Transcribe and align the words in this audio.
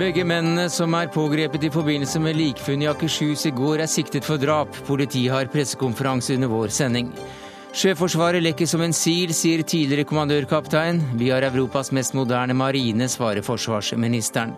Begge 0.00 0.22
mennene 0.24 0.62
som 0.72 0.94
er 0.96 1.10
pågrepet 1.12 1.66
i 1.66 1.68
forbindelse 1.74 2.22
med 2.24 2.38
likfunnet 2.38 2.86
i 2.86 2.88
Akershus 2.88 3.42
i 3.44 3.50
går, 3.52 3.82
er 3.84 3.90
siktet 3.90 4.24
for 4.24 4.40
drap. 4.40 4.72
Politiet 4.86 5.34
har 5.34 5.50
pressekonferanse 5.52 6.38
under 6.38 6.48
vår 6.48 6.72
sending. 6.72 7.10
Sjøforsvaret 7.76 8.40
lekker 8.40 8.70
som 8.70 8.80
en 8.80 8.96
sil, 8.96 9.34
sier 9.36 9.60
tidligere 9.60 10.08
kommandørkaptein. 10.08 11.02
Vi 11.20 11.28
har 11.28 11.44
Europas 11.50 11.92
mest 11.92 12.16
moderne 12.16 12.56
marine, 12.56 13.10
svarer 13.12 13.44
forsvarsministeren. 13.44 14.56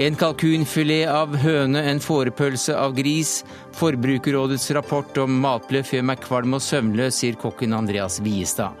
En 0.00 0.16
kalkunfilet 0.16 1.12
av 1.12 1.36
høne, 1.42 1.84
en 1.84 2.00
fårepølse 2.00 2.72
av 2.72 2.96
gris. 2.96 3.42
Forbrukerrådets 3.76 4.70
rapport 4.78 5.20
om 5.20 5.42
matbløff 5.44 5.92
gjør 5.92 6.08
meg 6.08 6.24
kvalm 6.24 6.56
og 6.56 6.64
søvnløs, 6.64 7.20
sier 7.20 7.36
kokken 7.36 7.76
Andreas 7.76 8.16
Viestad. 8.24 8.80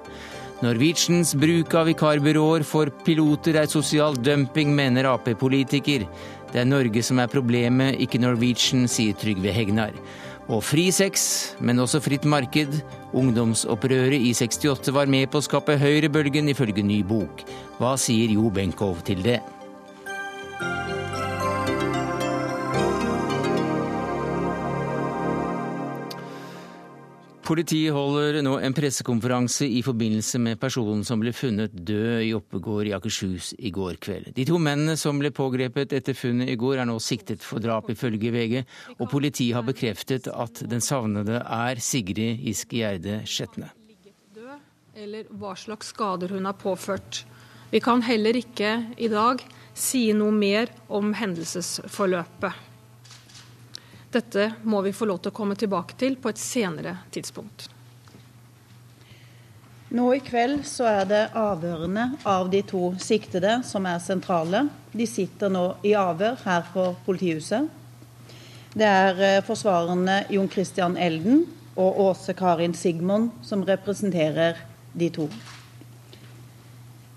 Norwegians 0.60 1.30
bruk 1.40 1.72
av 1.72 1.86
vikarbyråer 1.88 2.66
for 2.68 2.90
piloter 3.06 3.56
er 3.62 3.68
sosial 3.70 4.18
dumping, 4.20 4.74
mener 4.76 5.06
Ap-politiker. 5.08 6.04
Det 6.52 6.60
er 6.60 6.68
Norge 6.68 7.00
som 7.06 7.20
er 7.22 7.30
problemet, 7.32 7.96
ikke 8.04 8.20
Norwegian, 8.20 8.84
sier 8.84 9.16
Trygve 9.16 9.54
Hegnar. 9.56 9.96
Og 10.52 10.60
fri 10.66 10.90
sex, 10.92 11.54
men 11.64 11.80
også 11.80 12.02
fritt 12.04 12.26
marked. 12.28 12.76
Ungdomsopprøret 13.16 14.20
i 14.20 14.34
68 14.36 14.92
var 14.92 15.08
med 15.08 15.30
på 15.32 15.40
å 15.40 15.46
skape 15.48 15.78
høyrebølgen, 15.80 16.52
ifølge 16.52 16.84
ny 16.84 17.00
bok. 17.08 17.46
Hva 17.80 17.94
sier 17.96 18.36
Jo 18.36 18.52
Benkow 18.52 18.98
til 19.06 19.24
det? 19.24 19.38
Politiet 27.50 27.90
holder 27.90 28.36
nå 28.46 28.52
en 28.62 28.74
pressekonferanse 28.76 29.66
i 29.66 29.80
forbindelse 29.82 30.38
med 30.38 30.58
personen 30.62 31.00
som 31.02 31.18
ble 31.18 31.32
funnet 31.34 31.72
død 31.74 32.22
i 32.22 32.28
Oppegård 32.36 32.86
i 32.86 32.92
Akershus 32.94 33.48
i 33.58 33.72
går 33.74 33.98
kveld. 33.98 34.28
De 34.36 34.44
to 34.46 34.60
mennene 34.62 34.94
som 35.00 35.18
ble 35.18 35.32
pågrepet 35.34 35.96
etter 35.98 36.14
funnet 36.14 36.52
i 36.52 36.54
går, 36.60 36.76
er 36.78 36.86
nå 36.86 36.94
siktet 37.02 37.42
for 37.42 37.58
drap, 37.58 37.90
ifølge 37.90 38.30
VG, 38.30 38.54
og 39.00 39.10
politiet 39.10 39.58
har 39.58 39.66
bekreftet 39.66 40.30
at 40.30 40.62
den 40.70 40.78
savnede 40.78 41.42
er 41.42 41.82
Sigrid 41.82 42.38
Giske 42.46 42.84
Gjerde 42.84 43.18
Skjetne. 43.26 43.72
Eller 44.94 45.26
hva 45.34 45.56
slags 45.58 45.90
skader 45.90 46.30
hun 46.30 46.46
har 46.46 46.54
påført. 46.54 47.24
Vi 47.74 47.82
kan 47.82 48.06
heller 48.06 48.38
ikke 48.38 48.76
i 48.94 49.10
dag 49.10 49.42
si 49.74 50.12
noe 50.14 50.30
mer 50.30 50.70
om 50.86 51.16
hendelsesforløpet. 51.18 52.69
Dette 54.10 54.52
må 54.62 54.80
vi 54.82 54.92
få 54.92 55.06
lov 55.06 55.20
til 55.22 55.30
å 55.30 55.36
komme 55.36 55.54
tilbake 55.58 55.94
til 55.98 56.16
på 56.18 56.32
et 56.32 56.40
senere 56.40 56.96
tidspunkt. 57.14 57.68
Nå 59.90 60.06
i 60.14 60.20
kveld 60.22 60.62
så 60.66 60.86
er 60.86 61.06
det 61.10 61.20
avhørene 61.34 62.04
av 62.26 62.50
de 62.50 62.60
to 62.66 62.92
siktede 63.02 63.56
som 63.66 63.86
er 63.90 64.02
sentrale. 64.02 64.64
De 64.94 65.06
sitter 65.06 65.50
nå 65.50 65.64
i 65.86 65.96
avhør 65.98 66.38
her 66.44 66.68
på 66.74 66.84
politihuset. 67.06 67.66
Det 68.70 68.86
er 68.86 69.22
eh, 69.26 69.40
forsvarerne 69.42 70.20
Jon 70.30 70.50
Christian 70.50 70.94
Elden 70.94 71.42
og 71.74 71.98
Åse 72.04 72.36
Karin 72.38 72.74
Sigmund 72.74 73.32
som 73.42 73.64
representerer 73.66 74.62
de 74.94 75.10
to. 75.10 75.26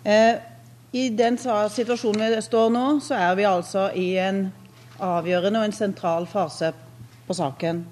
Eh, 0.04 0.42
I 0.94 1.10
den 1.14 1.38
situasjonen 1.38 2.34
vi 2.34 2.42
står 2.42 2.74
nå, 2.74 2.88
så 3.06 3.18
er 3.22 3.38
vi 3.38 3.46
altså 3.50 3.92
i 3.94 4.16
en 4.22 4.48
avgjørende 5.00 5.62
og 5.62 5.66
en 5.70 5.76
sentral 5.76 6.28
fase 6.30 6.74
på 7.28 7.34
saken. 7.38 7.84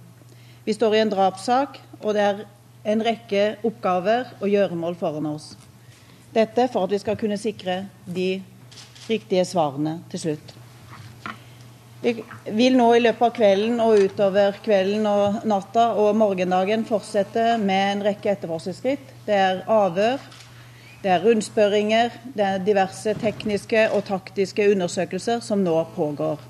Vi 0.66 0.74
står 0.74 0.96
i 0.96 1.02
en 1.02 1.12
drapssak, 1.14 1.80
og 2.02 2.14
det 2.14 2.22
er 2.22 2.44
en 2.92 3.04
rekke 3.06 3.44
oppgaver 3.66 4.34
og 4.40 4.50
gjøremål 4.50 4.98
foran 5.00 5.30
oss. 5.34 5.54
Dette 6.34 6.68
for 6.72 6.88
at 6.88 6.96
vi 6.96 7.02
skal 7.02 7.18
kunne 7.20 7.38
sikre 7.38 7.86
de 8.06 8.42
riktige 9.10 9.46
svarene 9.46 10.00
til 10.12 10.26
slutt. 10.26 10.54
Vi 12.02 12.16
vil 12.58 12.78
nå 12.80 12.88
i 12.98 13.02
løpet 13.04 13.28
av 13.28 13.34
kvelden 13.36 13.82
og 13.84 14.00
utover 14.08 14.56
kvelden 14.66 15.06
og 15.06 15.44
natta 15.46 15.92
og 16.02 16.16
morgendagen 16.18 16.86
fortsette 16.88 17.60
med 17.62 17.82
en 17.92 18.06
rekke 18.08 18.32
etterforskningsskritt. 18.32 19.12
Det 19.28 19.36
er 19.38 19.62
avhør, 19.70 20.24
det 21.04 21.12
er 21.14 21.22
rundspørringer, 21.26 22.16
det 22.34 22.48
er 22.48 22.66
diverse 22.66 23.14
tekniske 23.22 23.88
og 23.94 24.06
taktiske 24.10 24.66
undersøkelser 24.74 25.44
som 25.46 25.62
nå 25.62 25.76
pågår. 25.94 26.42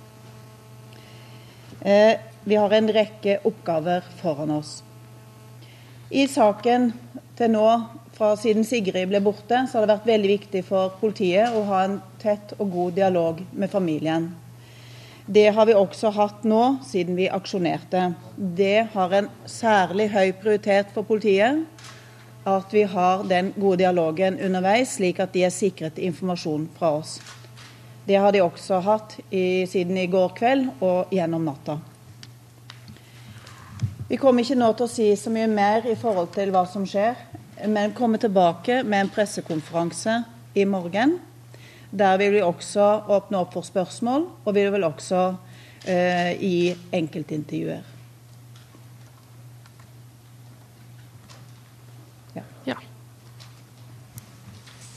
Eh, 1.82 2.20
vi 2.44 2.56
har 2.56 2.74
en 2.74 2.90
rekke 2.94 3.40
oppgaver 3.44 4.06
foran 4.22 4.52
oss. 4.52 4.84
I 6.10 6.28
saken 6.28 6.92
til 7.38 7.52
nå, 7.54 7.66
fra 8.14 8.36
siden 8.38 8.66
Sigrid 8.68 9.10
ble 9.10 9.22
borte, 9.24 9.64
så 9.66 9.80
har 9.80 9.88
det 9.88 9.96
vært 9.96 10.12
veldig 10.12 10.32
viktig 10.36 10.62
for 10.68 10.94
politiet 11.02 11.56
å 11.58 11.64
ha 11.70 11.84
en 11.88 11.98
tett 12.22 12.54
og 12.60 12.70
god 12.70 12.98
dialog 13.00 13.42
med 13.52 13.72
familien. 13.72 14.30
Det 15.26 15.48
har 15.56 15.66
vi 15.66 15.78
også 15.78 16.12
hatt 16.14 16.46
nå, 16.46 16.62
siden 16.86 17.18
vi 17.18 17.30
aksjonerte. 17.32 18.12
Det 18.36 18.88
har 18.94 19.14
en 19.16 19.30
særlig 19.50 20.10
høy 20.14 20.34
prioritet 20.38 20.94
for 20.94 21.08
politiet 21.08 21.64
at 22.46 22.74
vi 22.74 22.84
har 22.90 23.24
den 23.30 23.54
gode 23.56 23.84
dialogen 23.84 24.40
underveis, 24.42 24.98
slik 24.98 25.22
at 25.22 25.34
de 25.34 25.46
er 25.46 25.54
sikret 25.54 26.02
informasjon 26.02 26.68
fra 26.78 26.98
oss. 27.02 27.20
Det 28.12 28.18
har 28.20 28.32
de 28.32 28.42
også 28.44 28.82
hatt 28.84 29.14
i, 29.30 29.64
siden 29.64 29.96
i 29.96 30.10
går 30.12 30.34
kveld 30.36 30.66
og 30.84 31.14
gjennom 31.16 31.46
natta. 31.48 31.78
Vi 34.10 34.18
kommer 34.20 34.44
ikke 34.44 34.58
nå 34.60 34.68
til 34.76 34.84
å 34.84 34.92
si 34.92 35.06
så 35.16 35.32
mye 35.32 35.48
mer 35.48 35.86
i 35.88 35.94
forhold 35.96 36.34
til 36.36 36.50
hva 36.52 36.66
som 36.68 36.84
skjer, 36.84 37.16
men 37.72 37.94
kommer 37.96 38.20
tilbake 38.20 38.82
med 38.84 39.06
en 39.06 39.12
pressekonferanse 39.16 40.18
i 40.60 40.66
morgen. 40.68 41.14
Der 41.88 42.20
vil 42.20 42.36
vi 42.36 42.42
også 42.44 42.90
åpne 43.16 43.46
opp 43.46 43.56
for 43.56 43.64
spørsmål, 43.70 44.28
og 44.44 44.58
vi 44.60 44.66
vil 44.76 44.88
også 44.90 45.22
eh, 45.88 46.34
gi 46.36 46.74
enkeltintervjuer. 47.00 47.86
Ja. 52.36 52.44
ja. 52.74 52.76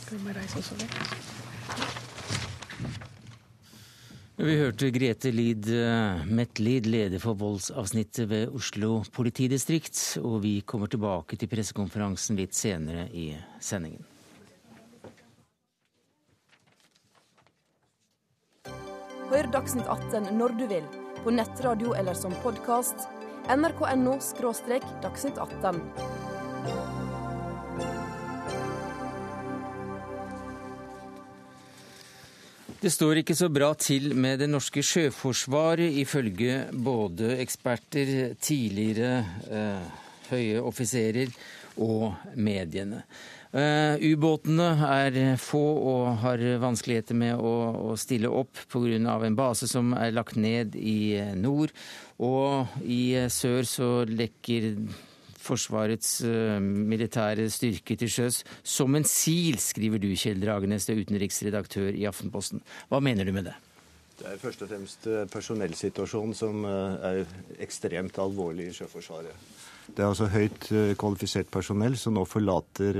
Skal 0.00 0.18
vi 0.18 0.36
reise 0.40 0.64
oss 0.64 0.74
over? 0.74 1.23
Vi 4.34 4.56
hørte 4.58 4.88
Grete 4.90 5.30
Lid 5.30 5.68
Metlid, 5.70 6.24
Mettlid, 6.26 6.88
leder 6.90 7.20
for 7.22 7.38
voldsavsnittet 7.38 8.26
ved 8.26 8.50
Oslo 8.50 9.04
politidistrikt. 9.14 10.18
Og 10.26 10.40
vi 10.42 10.56
kommer 10.66 10.90
tilbake 10.90 11.38
til 11.38 11.50
pressekonferansen 11.52 12.40
litt 12.40 12.58
senere 12.58 13.06
i 13.14 13.28
sendingen. 13.62 14.02
Hør 19.30 19.46
Dagsnytt 19.54 19.86
18 19.86 20.34
når 20.34 20.58
du 20.58 20.66
vil, 20.70 20.90
på 21.22 21.30
nettradio 21.30 21.94
eller 21.94 22.18
som 22.18 22.34
podkast. 22.42 23.06
nrk.no– 23.46 24.18
dagsnytt 25.04 25.38
18. 25.38 26.93
Det 32.84 32.90
står 32.92 33.22
ikke 33.22 33.32
så 33.32 33.46
bra 33.48 33.70
til 33.80 34.10
med 34.12 34.42
det 34.42 34.46
norske 34.52 34.82
sjøforsvaret, 34.84 35.94
ifølge 36.02 36.66
både 36.84 37.30
eksperter, 37.40 38.34
tidligere 38.36 39.22
eh, 39.48 39.86
høye 40.28 40.60
offiserer 40.60 41.32
og 41.80 42.12
mediene. 42.36 43.00
Uh, 43.54 43.96
Ubåtene 44.04 44.66
er 44.90 45.16
få 45.40 45.62
og 45.94 46.10
har 46.26 46.44
vanskeligheter 46.60 47.16
med 47.16 47.40
å, 47.40 47.54
å 47.94 47.96
stille 47.96 48.28
opp 48.28 48.60
pga. 48.68 49.16
en 49.16 49.38
base 49.38 49.70
som 49.70 49.94
er 49.96 50.12
lagt 50.12 50.36
ned 50.36 50.76
i 50.76 51.22
nord. 51.40 51.72
Og 52.20 52.68
i 52.84 53.16
sør 53.32 53.64
så 53.64 53.90
lekker 54.04 54.74
Forsvarets 55.44 56.16
uh, 56.24 56.56
militære 56.60 57.50
styrke 57.52 57.98
til 58.00 58.10
sjøs 58.10 58.42
som 58.62 58.96
en 58.96 59.06
sil, 59.08 59.60
skriver 59.60 60.00
du, 60.02 60.10
Kjell 60.16 60.40
Dragenes, 60.42 60.88
utenriksredaktør 60.88 61.92
i 61.92 62.08
Aftenposten. 62.08 62.64
Hva 62.90 63.02
mener 63.04 63.28
du 63.28 63.34
med 63.36 63.50
det? 63.50 63.56
Det 64.14 64.28
er 64.30 64.38
først 64.38 64.62
og 64.62 64.70
fremst 64.70 65.06
eh, 65.10 65.24
personellsituasjonen 65.26 66.36
som 66.38 66.62
eh, 66.68 67.06
er 67.08 67.62
ekstremt 67.64 68.18
alvorlig 68.22 68.68
i 68.70 68.74
Sjøforsvaret. 68.76 69.50
Det 69.84 70.00
er 70.00 70.06
altså 70.08 70.30
høyt 70.32 70.68
kvalifisert 70.96 71.50
personell 71.52 71.96
som 72.00 72.14
nå 72.16 72.22
forlater 72.24 72.96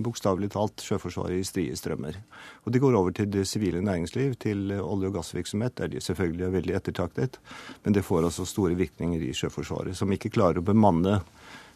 bokstavelig 0.00 0.48
talt 0.54 0.80
Sjøforsvaret 0.80 1.36
i 1.42 1.44
strie 1.44 1.74
strømmer. 1.76 2.16
Og 2.64 2.72
de 2.72 2.80
går 2.80 2.96
over 2.96 3.12
til 3.12 3.28
det 3.28 3.44
sivile 3.50 3.82
næringsliv, 3.84 4.38
til 4.40 4.72
olje- 4.72 5.10
og 5.10 5.18
gassvirksomhet, 5.18 5.76
der 5.76 5.92
de 5.92 6.00
selvfølgelig 6.00 6.46
er 6.46 6.54
veldig 6.56 6.78
ettertaktet. 6.78 7.36
Men 7.84 7.92
det 7.92 8.06
får 8.08 8.30
altså 8.30 8.48
store 8.48 8.78
virkninger 8.78 9.20
i 9.20 9.34
Sjøforsvaret, 9.36 9.92
som 9.98 10.16
ikke 10.16 10.32
klarer 10.32 10.62
å 10.62 10.64
bemanne 10.64 11.18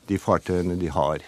de 0.08 0.18
fartøyene 0.20 0.78
de 0.80 0.90
har 0.92 1.24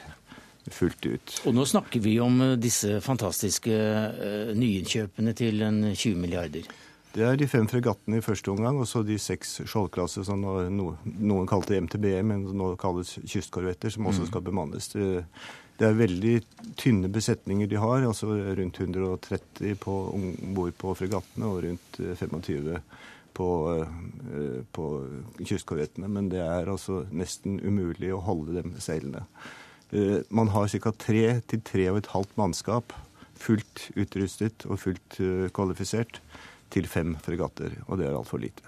fullt 0.73 1.07
ut. 1.07 1.37
Og 1.49 1.55
nå 1.57 1.65
snakker 1.69 2.03
vi 2.05 2.19
om 2.21 2.41
eh, 2.45 2.59
disse 2.61 2.99
fantastiske 3.05 3.73
uh, 3.73 4.51
nyinnkjøpene 4.57 5.33
til 5.37 5.65
en 5.65 5.81
20 5.95 6.19
milliarder. 6.21 6.69
Det 7.15 7.25
er 7.25 7.39
de 7.41 7.49
fem 7.49 7.65
fregattene 7.71 8.21
i 8.21 8.25
første 8.25 8.53
omgang, 8.53 8.77
og 8.79 8.87
så 8.87 9.01
de 9.03 9.17
seks 9.19 9.63
skjoldklasser 9.65 10.27
som 10.29 10.43
noen 10.45 11.49
kalte 11.49 11.79
MTB, 11.81 12.05
men 12.27 12.45
nå 12.55 12.75
kalles 12.81 13.15
kystkorvetter, 13.25 13.91
som 13.95 14.07
også 14.11 14.27
mm. 14.27 14.29
skal 14.29 14.45
bemannes. 14.45 14.91
Det 14.93 15.87
er 15.87 15.97
veldig 15.97 16.35
tynne 16.79 17.09
besetninger 17.11 17.71
de 17.71 17.79
har, 17.81 18.05
altså 18.07 18.29
rundt 18.59 18.81
130 18.83 19.79
på, 19.81 19.97
om 20.15 20.29
bord 20.57 20.77
på 20.79 20.95
fregattene 20.99 21.49
og 21.49 21.63
rundt 21.65 22.01
25 22.21 22.73
eh, 22.75 22.97
på, 23.39 23.49
eh, 23.79 24.61
på 24.75 24.87
kystkorvettene. 25.39 26.11
Men 26.11 26.31
det 26.33 26.43
er 26.43 26.71
altså 26.71 27.05
nesten 27.15 27.61
umulig 27.63 28.11
å 28.15 28.23
holde 28.27 28.59
dem 28.59 28.75
seilende. 28.83 29.25
Eh, 29.91 30.21
man 30.29 30.51
har 30.55 30.69
ca. 30.69 30.93
tre 30.93 31.41
til 31.47 31.63
tre 31.63 31.89
og 31.93 32.03
et 32.03 32.13
halvt 32.15 32.35
mannskap 32.41 32.97
fullt 33.39 33.89
utrustet 33.95 34.67
og 34.67 34.81
fullt 34.83 35.21
kvalifisert 35.55 36.19
til 36.75 36.89
fem 36.91 37.15
fregatter, 37.23 37.77
og 37.87 38.01
det 38.01 38.09
er 38.09 38.17
altfor 38.19 38.43
lite. 38.43 38.67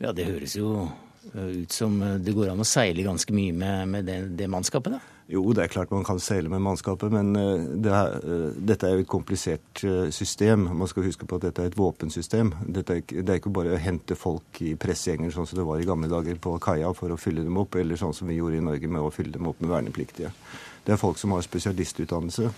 Ja, 0.00 0.14
det 0.16 0.24
høres 0.24 0.56
jo 0.56 0.88
ut 1.36 1.74
som 1.76 1.98
det 2.00 2.32
går 2.32 2.48
an 2.48 2.64
å 2.64 2.66
seile 2.66 3.04
ganske 3.04 3.34
mye 3.36 3.52
med, 3.52 3.90
med 3.92 4.08
det, 4.08 4.16
det 4.40 4.48
mannskapet, 4.48 4.96
da? 4.96 5.19
Jo, 5.30 5.44
det 5.54 5.62
er 5.62 5.70
klart 5.70 5.92
man 5.94 6.02
kan 6.02 6.18
seile 6.18 6.50
med 6.50 6.62
mannskapet, 6.64 7.12
men 7.14 7.28
eh, 7.38 7.66
det 7.84 7.90
er, 7.94 8.14
eh, 8.18 8.56
dette 8.66 8.88
er 8.88 8.96
jo 8.96 9.04
et 9.04 9.10
komplisert 9.10 9.82
eh, 9.86 10.08
system. 10.10 10.64
Man 10.74 10.90
skal 10.90 11.06
huske 11.06 11.28
på 11.28 11.38
at 11.38 11.44
dette 11.46 11.62
er 11.62 11.70
et 11.70 11.78
våpensystem. 11.78 12.50
Er, 12.66 12.82
det 12.82 13.22
er 13.22 13.38
ikke 13.38 13.52
bare 13.54 13.76
å 13.76 13.78
hente 13.78 14.18
folk 14.18 14.58
i 14.66 14.74
pressegjenger 14.74 15.30
sånn 15.34 15.46
som 15.46 15.60
det 15.60 15.68
var 15.68 15.78
i 15.78 15.86
gamle 15.86 16.10
dager 16.10 16.40
på 16.42 16.56
kaia 16.62 16.90
for 16.98 17.14
å 17.14 17.20
fylle 17.20 17.46
dem 17.46 17.62
opp, 17.62 17.78
eller 17.78 18.00
sånn 18.00 18.16
som 18.16 18.26
vi 18.26 18.40
gjorde 18.40 18.58
i 18.58 18.66
Norge 18.72 18.90
med 18.90 19.06
å 19.06 19.14
fylle 19.14 19.36
dem 19.38 19.46
opp 19.52 19.62
med 19.62 19.70
vernepliktige. 19.70 20.34
Det 20.82 20.96
er 20.96 21.02
folk 21.02 21.20
som 21.20 21.36
har 21.36 21.46
spesialistutdannelse 21.46 22.50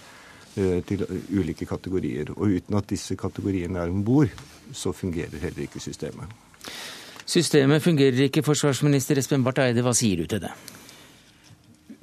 til 0.89 1.07
ulike 1.33 1.65
kategorier. 1.69 2.33
Og 2.37 2.57
uten 2.57 2.77
at 2.77 2.89
disse 2.89 3.17
kategoriene 3.21 3.81
er 3.81 3.93
om 3.93 4.05
bord, 4.05 4.33
så 4.73 4.93
fungerer 4.97 5.41
heller 5.45 5.65
ikke 5.65 5.81
systemet. 5.81 6.33
Systemet 7.25 7.85
fungerer 7.85 8.29
ikke, 8.29 8.45
forsvarsminister 8.45 9.21
Espen 9.21 9.45
Barth 9.45 9.65
Eide. 9.65 9.85
Hva 9.85 9.97
sier 9.97 10.25
du 10.25 10.29
til 10.29 10.45
det? 10.45 10.53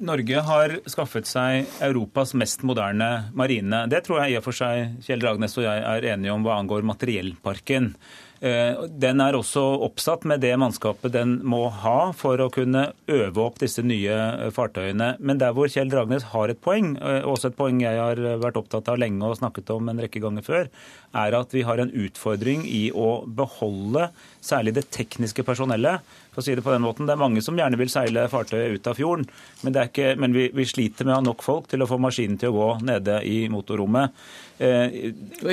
Norge 0.00 0.40
har 0.46 0.72
skaffet 0.88 1.28
seg 1.28 1.68
Europas 1.84 2.32
mest 2.38 2.64
moderne 2.66 3.30
marine. 3.36 3.84
Det 3.92 4.02
tror 4.06 4.22
jeg 4.22 4.32
i 4.32 4.40
og 4.40 4.46
for 4.46 4.56
seg 4.56 4.96
Kjell 5.04 5.20
Dragnes 5.22 5.58
og 5.60 5.66
jeg 5.66 5.84
er 5.84 6.08
enige 6.14 6.32
om 6.32 6.44
hva 6.46 6.56
angår 6.60 6.86
materiellparken. 6.88 7.92
Eh, 8.40 8.78
den 8.96 9.20
er 9.20 9.36
også 9.36 9.60
oppsatt 9.84 10.22
med 10.24 10.40
det 10.40 10.54
mannskapet 10.56 11.12
den 11.12 11.34
må 11.44 11.66
ha 11.82 12.08
for 12.16 12.40
å 12.40 12.48
kunne 12.52 12.86
øve 13.12 13.42
opp 13.44 13.58
disse 13.60 13.84
nye 13.84 14.14
eh, 14.16 14.52
fartøyene. 14.56 15.12
Men 15.20 15.42
der 15.42 15.52
hvor 15.56 15.68
Kjell 15.68 15.92
Dragnes 15.92 16.30
har 16.32 16.48
et 16.48 16.62
poeng, 16.64 16.94
eh, 16.96 17.20
også 17.20 17.50
et 17.50 17.58
poeng 17.58 17.82
jeg 17.84 18.00
har 18.00 18.22
vært 18.40 18.56
opptatt 18.56 18.88
av 18.88 19.00
lenge 19.02 19.28
og 19.28 19.36
snakket 19.42 19.74
om 19.76 19.92
en 19.92 20.00
rekke 20.00 20.24
ganger 20.24 20.46
før, 20.46 20.70
er 21.16 21.36
at 21.38 21.54
vi 21.54 21.64
har 21.66 21.80
en 21.82 21.90
utfordring 21.90 22.66
i 22.68 22.88
å 22.94 23.22
beholde 23.26 24.10
særlig 24.44 24.76
det 24.76 24.88
tekniske 24.94 25.44
personellet. 25.46 26.06
For 26.30 26.42
å 26.42 26.46
si 26.46 26.54
Det 26.54 26.62
på 26.62 26.70
den 26.70 26.84
måten. 26.84 27.08
Det 27.08 27.16
er 27.16 27.18
mange 27.18 27.42
som 27.42 27.56
gjerne 27.58 27.78
vil 27.80 27.90
seile 27.90 28.28
fartøyet 28.30 28.78
ut 28.78 28.86
av 28.86 28.94
fjorden, 28.98 29.26
men, 29.66 29.78
ikke, 29.82 30.14
men 30.20 30.36
vi, 30.36 30.46
vi, 30.54 30.66
sliter 30.68 31.06
med 31.06 31.16
å 31.16 31.18
ha 31.18 31.24
nok 31.26 31.42
folk 31.42 31.66
til 31.70 31.82
å 31.82 31.88
få 31.90 31.98
maskinen 31.98 32.38
til 32.38 32.52
å 32.52 32.54
gå 32.54 32.68
nede 32.86 33.18
i 33.26 33.48
motorrommet. 33.50 34.14
Eh, 34.60 35.10
du 35.10 35.48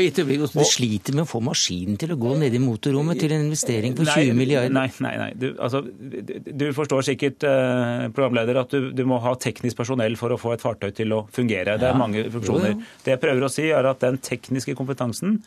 sliter 0.67 1.15
med 1.15 1.23
å 1.23 1.27
få 1.29 1.39
maskinen 1.41 1.97
til 1.97 2.13
å 2.13 2.19
gå 2.19 2.35
nede 2.37 2.59
i 2.59 2.61
motorrommet 2.61 3.17
til 3.23 3.33
en 3.33 3.45
investering 3.47 3.95
på 3.97 4.05
20 4.05 4.37
milliarder? 4.37 4.73
Nei, 4.75 4.89
nei, 5.01 5.13
nei. 5.21 5.29
Du, 5.39 5.47
altså, 5.55 5.81
du 5.81 6.65
forstår 6.77 7.07
sikkert, 7.09 7.47
eh, 7.47 8.07
programleder, 8.13 8.61
at 8.61 8.75
du, 8.75 8.91
du, 8.93 9.05
må 9.07 9.17
ha 9.23 9.33
teknisk 9.39 9.79
personell 9.79 10.19
for 10.19 10.35
å 10.35 10.41
få 10.41 10.53
et 10.53 10.65
fartøy 10.65 10.91
til 10.93 11.15
å 11.15 11.23
fungere. 11.33 11.79
Det 11.79 11.89
er 11.89 11.95
ja. 11.95 12.01
mange 12.03 12.27
funksjoner. 12.35 12.75
Jo, 12.75 12.81
jo. 12.83 12.99
Det 13.05 13.15
jeg 13.15 13.23
prøver 13.23 13.47
å 13.47 13.53
si, 13.53 13.69
er 13.73 13.89
at 13.89 14.03
den 14.03 14.21
tekniske 14.21 14.77
kompetansen 14.77 15.39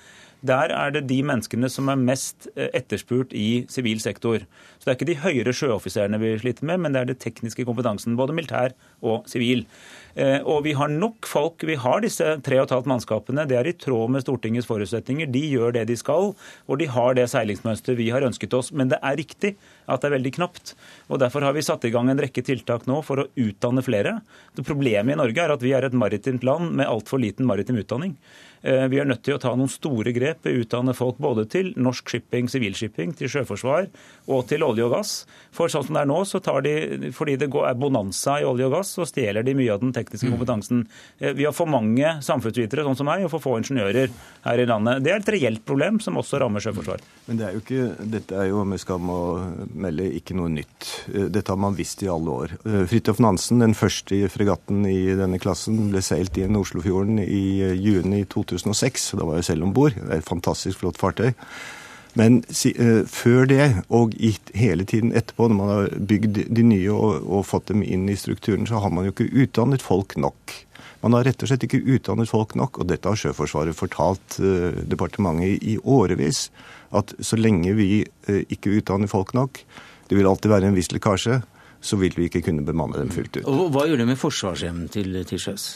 der 0.46 0.72
er 0.72 0.92
det 0.94 1.06
de 1.10 1.20
menneskene 1.26 1.68
som 1.72 1.90
er 1.92 2.00
mest 2.00 2.48
eh, 2.54 2.70
etterspurt 2.76 3.34
i 3.36 3.64
sivil 3.68 4.00
sektor. 4.00 4.46
Så 4.78 4.86
det 4.86 4.92
er 4.92 4.98
ikke 4.98 5.10
de 5.10 5.18
høyere 5.20 5.54
sjøoffiserene 5.56 6.20
vi 6.22 6.32
sliter 6.40 6.64
med, 6.68 6.80
men 6.80 6.94
det 6.94 7.02
er 7.02 7.10
det 7.10 7.18
tekniske 7.20 7.66
kompetansen, 7.68 8.16
både 8.16 8.36
militær 8.36 8.72
og 9.04 9.28
sivil. 9.28 9.66
Eh, 10.16 10.40
og 10.40 10.64
vi 10.64 10.72
har 10.78 10.90
nok 10.90 11.28
folk. 11.28 11.64
Vi 11.68 11.76
har 11.80 12.00
disse 12.02 12.32
tre 12.46 12.58
og 12.60 12.66
et 12.66 12.74
halvt 12.74 12.88
mannskapene. 12.90 13.46
Det 13.48 13.58
er 13.60 13.68
i 13.68 13.76
tråd 13.76 14.14
med 14.16 14.24
Stortingets 14.24 14.68
forutsetninger. 14.70 15.30
De 15.30 15.44
gjør 15.52 15.76
det 15.76 15.86
de 15.90 15.98
skal, 16.00 16.32
og 16.66 16.80
de 16.80 16.88
har 16.90 17.16
det 17.18 17.28
seilingsmønsteret 17.32 18.00
vi 18.00 18.10
har 18.14 18.26
ønsket 18.26 18.56
oss. 18.56 18.72
Men 18.72 18.90
det 18.92 19.00
er 19.04 19.20
riktig 19.20 19.54
at 19.90 20.00
det 20.00 20.10
er 20.10 20.16
veldig 20.16 20.36
knapt. 20.40 20.74
Og 21.08 21.20
Derfor 21.20 21.44
har 21.44 21.52
vi 21.52 21.66
satt 21.66 21.84
i 21.84 21.92
gang 21.92 22.08
en 22.10 22.20
rekke 22.20 22.42
tiltak 22.46 22.88
nå 22.88 23.02
for 23.04 23.22
å 23.22 23.30
utdanne 23.36 23.84
flere. 23.84 24.20
Det 24.56 24.64
Problemet 24.66 25.14
i 25.14 25.20
Norge 25.20 25.42
er 25.42 25.52
at 25.52 25.64
vi 25.64 25.74
er 25.76 25.84
et 25.84 25.96
maritimt 25.96 26.46
land 26.46 26.72
med 26.78 26.88
altfor 26.88 27.20
liten 27.20 27.48
maritim 27.48 27.78
utdanning. 27.80 28.16
Eh, 28.62 28.86
vi 28.92 28.98
er 29.00 29.08
nødt 29.08 29.22
til 29.24 29.36
å 29.36 29.40
ta 29.40 29.54
noen 29.56 29.70
store 29.72 30.12
grep, 30.12 30.44
utdanne 30.44 30.92
folk 30.96 31.20
både 31.22 31.46
til 31.48 31.70
norsk 31.80 32.12
shipping, 32.12 32.48
sivilshipping, 32.50 33.14
til 33.16 33.30
sjøforsvar 33.32 33.88
og 34.30 34.42
til 34.50 34.64
olje 34.66 34.84
og 34.84 34.92
gass. 34.92 35.12
For 35.56 35.72
sånn 35.72 35.86
som 35.86 35.96
det 35.96 36.02
er 36.04 36.10
nå, 36.10 36.18
så 36.28 36.42
tar 36.44 36.60
de, 36.66 36.74
fordi 37.16 37.38
det 37.40 37.48
er 37.48 37.78
bonanza 37.80 38.36
i 38.40 38.46
olje 38.48 38.68
og 38.68 38.76
gass, 38.76 38.92
så 38.98 39.06
stjeler 39.08 39.46
de 39.46 39.56
mye 39.56 39.72
av 39.72 39.80
den 39.80 39.94
tekniske 39.96 40.28
mm. 40.28 40.34
kompetansen. 40.34 40.82
Eh, 41.18 41.32
vi 41.38 41.46
har 41.48 41.56
for 41.56 41.70
mange 41.70 42.18
samfunnsvitere 42.24 42.84
sånn 42.84 42.98
som 43.00 43.08
meg, 43.08 43.24
og 43.24 43.32
for 43.32 43.46
få 43.46 43.56
ingeniører 43.62 44.12
her 44.44 44.60
i 44.60 44.68
landet. 44.68 45.00
Det 45.06 45.14
er 45.14 45.24
et 45.24 45.32
reelt 45.36 45.64
problem 45.64 46.02
som 46.04 46.20
også 46.20 46.42
rammer 46.42 46.64
sjøforsvar. 46.64 47.00
Men 47.30 47.40
det 47.40 47.48
er 47.48 47.56
jo 47.56 47.64
ikke, 47.64 47.88
dette 48.12 48.36
er 48.36 48.50
jo 48.50 48.66
med 48.68 48.82
skam 48.82 49.08
å 49.08 49.20
melde 49.72 50.10
ikke 50.20 50.36
noe 50.36 50.52
nytt. 50.52 50.90
Eh, 51.14 51.30
dette 51.32 51.48
har 51.54 51.60
man 51.64 51.78
visst 51.80 52.04
i 52.04 52.12
alle 52.12 52.36
år. 52.44 52.56
Fridtjof 52.90 53.24
Nansen, 53.24 53.64
den 53.64 53.76
første 53.78 54.20
fregatten 54.28 54.84
i 54.84 55.14
denne 55.16 55.40
klassen, 55.40 55.86
ble 55.94 56.04
seilt 56.04 56.36
inn 56.36 56.60
Oslofjorden 56.60 57.24
i 57.24 57.42
juni 57.80 58.26
2000. 58.28 58.49
2006. 58.50 59.12
Da 59.18 59.26
var 59.28 59.38
jeg 59.40 59.50
selv 59.52 59.68
om 59.68 59.74
bord. 59.76 59.96
Det 59.96 60.08
er 60.08 60.22
et 60.22 60.28
fantastisk 60.28 60.82
flott 60.82 61.00
fartøy. 61.00 61.32
Men 62.18 62.40
uh, 62.42 63.02
før 63.06 63.46
det, 63.46 63.66
og 63.88 64.16
hele 64.54 64.84
tiden 64.84 65.14
etterpå, 65.14 65.46
når 65.48 65.58
man 65.58 65.70
har 65.70 65.92
bygd 66.10 66.42
de 66.50 66.64
nye 66.66 66.90
og, 66.90 67.22
og, 67.22 67.44
fått 67.46 67.70
dem 67.70 67.84
inn 67.86 68.08
i 68.10 68.18
strukturen, 68.18 68.66
så 68.66 68.82
har 68.82 68.90
man 68.94 69.06
jo 69.06 69.14
ikke 69.14 69.30
utdannet 69.44 69.84
folk 69.84 70.16
nok. 70.18 70.56
Man 71.00 71.14
har 71.16 71.24
rett 71.24 71.40
og 71.40 71.48
slett 71.48 71.64
ikke 71.64 71.80
utdannet 71.94 72.28
folk 72.28 72.56
nok, 72.58 72.82
og 72.82 72.90
dette 72.90 73.08
har 73.08 73.16
Sjøforsvaret 73.16 73.78
fortalt 73.78 74.40
uh, 74.42 74.74
departementet 74.90 75.62
i 75.62 75.78
årevis. 75.78 76.48
At 76.90 77.14
så 77.22 77.38
lenge 77.38 77.76
vi 77.78 78.02
uh, 78.02 78.42
ikke 78.50 78.74
utdanner 78.80 79.10
folk 79.10 79.32
nok, 79.38 79.62
det 80.10 80.18
vil 80.18 80.26
alltid 80.26 80.50
være 80.50 80.72
en 80.72 80.76
viss 80.76 80.90
lekkasje, 80.90 81.38
så 81.80 81.96
vil 81.96 82.12
vi 82.18 82.26
ikke 82.28 82.42
kunne 82.44 82.66
bemanne 82.66 82.98
dem 82.98 83.12
fullt 83.14 83.38
ut. 83.38 83.46
Og 83.48 83.70
Hva 83.72 83.86
gjør 83.88 84.02
det 84.02 84.10
med 84.10 84.18
forsvarsevnen 84.20 84.90
til, 84.92 85.14
til 85.30 85.40
sjøs? 85.40 85.70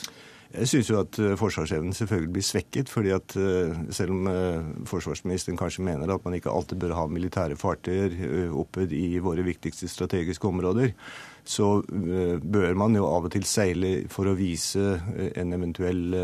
Jeg 0.55 0.71
syns 0.71 0.89
jo 0.91 0.99
at 1.01 1.19
eh, 1.19 1.35
forsvarsevnen 1.39 1.95
selvfølgelig 1.97 2.33
blir 2.37 2.47
svekket. 2.47 2.89
fordi 2.89 3.11
at 3.15 3.37
eh, 3.37 3.75
selv 3.91 4.15
om 4.15 4.29
eh, 4.31 4.63
forsvarsministeren 4.87 5.59
kanskje 5.59 5.83
mener 5.83 6.13
at 6.15 6.25
man 6.25 6.35
ikke 6.35 6.51
alltid 6.51 6.79
bør 6.79 6.95
ha 6.95 7.07
militære 7.11 7.57
fartøyer 7.59 8.53
oppe 8.55 8.87
i 8.87 9.19
våre 9.19 9.43
viktigste 9.43 9.89
strategiske 9.89 10.47
områder, 10.47 10.93
så 11.45 11.83
bør 11.85 12.75
man 12.75 12.95
jo 12.97 13.05
av 13.05 13.27
og 13.27 13.35
til 13.35 13.45
seile 13.45 14.07
for 14.09 14.31
å 14.31 14.37
vise 14.39 14.95
en 15.37 15.53
eventuell 15.53 16.15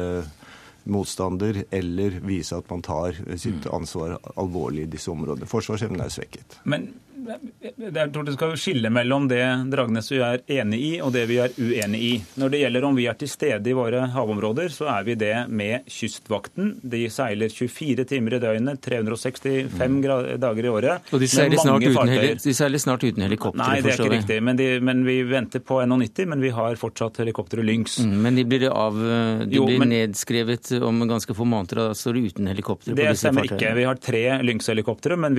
motstander, 0.90 1.64
eller 1.70 2.16
vise 2.25 2.56
at 2.56 2.70
man 2.70 2.80
tar 2.82 3.18
sitt 3.37 3.66
mm. 3.66 3.72
ansvar 3.76 4.16
alvorlig 4.40 4.87
i 4.87 4.92
disse 4.94 5.12
områdene. 5.12 5.49
Forsvarsevnen 5.50 6.00
er 6.00 6.14
svekket. 6.14 6.56
Men 6.64 6.88
jeg 7.20 8.12
tror 8.12 8.26
det 8.26 8.34
skal 8.36 8.56
skille 8.60 8.90
mellom 8.92 9.26
det 9.30 9.42
Dragnes 9.70 10.10
og 10.12 10.18
jeg 10.18 10.40
er 10.40 10.60
enig 10.60 10.80
i, 10.80 10.90
og 11.04 11.12
det 11.14 11.24
vi 11.30 11.38
er 11.42 11.54
uenig 11.58 12.00
i. 12.00 12.12
Når 12.40 12.52
det 12.52 12.60
gjelder 12.62 12.86
om 12.88 12.96
vi 12.96 13.06
er 13.10 13.18
til 13.20 13.30
stede 13.30 13.70
i 13.70 13.76
våre 13.76 14.06
havområder, 14.14 14.70
så 14.72 14.88
er 14.94 15.06
vi 15.06 15.16
det 15.20 15.34
med 15.48 15.88
Kystvakten. 15.90 16.74
De 16.82 17.02
seiler 17.12 17.52
24 17.52 18.06
timer 18.10 18.36
i 18.36 18.40
døgnet, 18.42 18.80
365 18.84 19.70
mm. 19.70 20.00
dager 20.42 20.68
i 20.68 20.72
året. 20.72 21.10
Og 21.14 21.22
de 21.22 21.28
seiler, 21.30 21.60
snart 21.60 21.84
uten, 21.84 22.14
de 22.44 22.54
seiler 22.56 22.82
snart 22.82 23.04
uten 23.06 23.26
helikopter? 23.26 23.62
Nei, 23.62 23.80
det 23.84 23.94
er 23.94 24.04
ikke 24.04 24.14
riktig. 24.16 24.40
Men, 24.46 24.60
de, 24.60 24.70
men 24.84 25.04
vi 25.06 25.20
venter 25.28 25.64
på 25.64 25.80
NH90, 25.84 26.30
men 26.32 26.44
vi 26.44 26.52
har 26.56 26.78
fortsatt 26.80 27.20
helikopteret 27.22 27.66
Lynx. 27.66 28.00
Mm, 28.04 28.16
men 28.24 28.40
de 28.40 28.46
blir, 28.48 28.66
av, 28.70 28.98
de 29.44 29.58
jo, 29.60 29.66
blir 29.68 29.80
men, 29.82 29.94
nedskrevet 29.94 30.72
om 30.80 31.04
ganske 31.10 31.36
få 31.36 31.46
måneder, 31.48 31.84
da 31.90 31.96
står 31.96 32.18
de 32.18 32.26
uten 32.30 32.50
helikopter 32.50 32.94
på 32.94 32.98
disse 32.98 33.04
fartøyene? 33.04 33.14
Det 33.14 33.22
stemmer 33.24 33.50
ikke. 33.50 33.74
Vi 33.80 33.88
har 33.88 34.00
tre 34.10 34.24
Lynx-helikoptre, 34.46 35.18
men, 35.20 35.38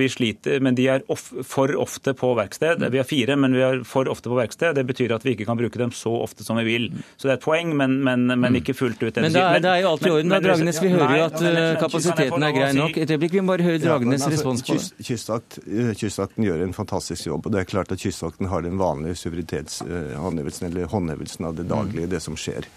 men 0.62 0.78
de 0.78 0.88
er 0.96 1.06
off, 1.12 1.28
for 1.48 1.71
ofte 1.80 2.14
på 2.18 2.32
verksted. 2.38 2.82
Vi 2.92 3.00
har 3.00 3.06
fire, 3.08 3.36
men 3.36 3.56
vi 3.56 3.62
er 3.64 3.82
for 3.88 4.08
ofte 4.10 4.30
på 4.30 4.38
verksted. 4.38 4.76
Det 4.76 4.84
betyr 4.88 5.14
at 5.16 5.24
vi 5.26 5.36
ikke 5.36 5.46
kan 5.48 5.58
bruke 5.60 5.80
dem 5.80 5.92
så 5.96 6.12
ofte 6.24 6.44
som 6.46 6.58
vi 6.60 6.64
vil. 6.66 6.88
Så 7.16 7.28
det 7.28 7.34
er 7.34 7.40
et 7.40 7.44
poeng, 7.44 7.74
men, 7.78 7.98
men, 8.04 8.26
men 8.40 8.58
ikke 8.60 8.74
fullt 8.76 9.02
ut. 9.02 9.20
Men 9.22 9.32
det 9.34 9.42
er, 9.42 9.60
det 9.62 9.70
er 9.70 9.84
jo 9.84 9.92
alt 9.92 10.06
i 10.06 10.12
orden 10.14 10.34
da, 10.34 10.40
Dragenes. 10.44 10.80
Vi 10.82 10.92
hører 10.92 11.14
jo 11.18 11.28
at 11.28 11.46
eh, 11.48 11.60
kapasiteten 11.80 12.48
er 12.48 12.56
grei 12.56 12.72
nok. 12.78 12.98
Et 13.04 13.14
øyeblikk, 13.14 13.36
vi 13.38 13.44
må 13.44 13.54
bare 13.54 13.68
høre 13.68 13.82
Dragenes 13.82 14.26
altså, 14.26 14.34
respons 14.36 14.66
på 14.66 14.78
det. 14.78 15.06
Kystvakt, 15.10 15.60
eh, 15.66 15.94
kystvakten 15.98 16.48
gjør 16.48 16.66
en 16.66 16.76
fantastisk 16.76 17.30
jobb. 17.30 17.46
og 17.46 17.56
Det 17.56 17.62
er 17.62 17.70
klart 17.70 17.94
at 17.94 18.02
Kystvakten 18.02 18.50
har 18.52 18.66
den 18.66 18.78
vanlige 18.80 19.20
suverenitetshåndhevelsen, 19.22 20.68
eller 20.70 20.90
håndhevelsen 20.92 21.48
av 21.48 21.56
det 21.58 21.68
daglige, 21.70 22.10
det 22.16 22.22
som 22.24 22.38
skjer. 22.38 22.68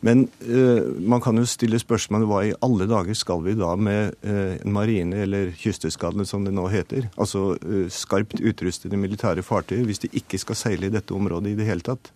Men 0.00 0.28
uh, 0.48 0.96
man 1.00 1.20
kan 1.20 1.36
jo 1.36 1.46
stille 1.48 1.80
spørsmålet 1.80 2.28
hva 2.28 2.40
i 2.48 2.54
alle 2.64 2.86
dager 2.88 3.16
skal 3.18 3.42
vi 3.44 3.56
da 3.58 3.74
med 3.76 4.16
uh, 4.24 4.56
en 4.56 4.72
marine, 4.72 5.24
eller 5.26 5.52
kysteskadene 5.60 6.24
som 6.28 6.46
det 6.46 6.54
nå 6.56 6.66
heter, 6.72 7.10
altså 7.20 7.50
uh, 7.58 7.84
skarpt 7.92 8.40
utrustede 8.40 9.00
militære 9.00 9.44
fartøyer, 9.44 9.84
hvis 9.88 10.04
de 10.06 10.12
ikke 10.22 10.40
skal 10.40 10.58
seile 10.58 10.88
i 10.88 10.94
dette 10.94 11.16
området 11.16 11.52
i 11.52 11.60
det 11.60 11.68
hele 11.68 11.84
tatt. 11.84 12.12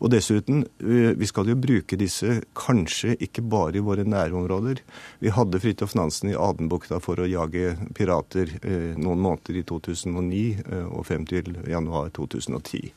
Og 0.00 0.08
dessuten, 0.08 0.62
vi 0.80 1.26
skal 1.28 1.50
jo 1.50 1.58
bruke 1.60 1.98
disse 2.00 2.38
kanskje 2.56 3.18
ikke 3.20 3.42
bare 3.52 3.76
i 3.76 3.82
våre 3.84 4.06
nærområder. 4.08 4.80
Vi 5.20 5.32
hadde 5.36 5.60
Fridtjof 5.60 5.92
Nansen 5.98 6.30
i 6.32 6.38
Adenbukta 6.40 7.02
for 7.04 7.20
å 7.20 7.28
jage 7.28 7.74
pirater 7.98 8.54
noen 8.96 9.20
måneder 9.20 9.60
i 9.60 9.66
2009 9.68 10.86
og 10.86 11.04
frem 11.04 11.28
til 11.28 11.52
januar 11.68 12.08
2010. 12.16 12.94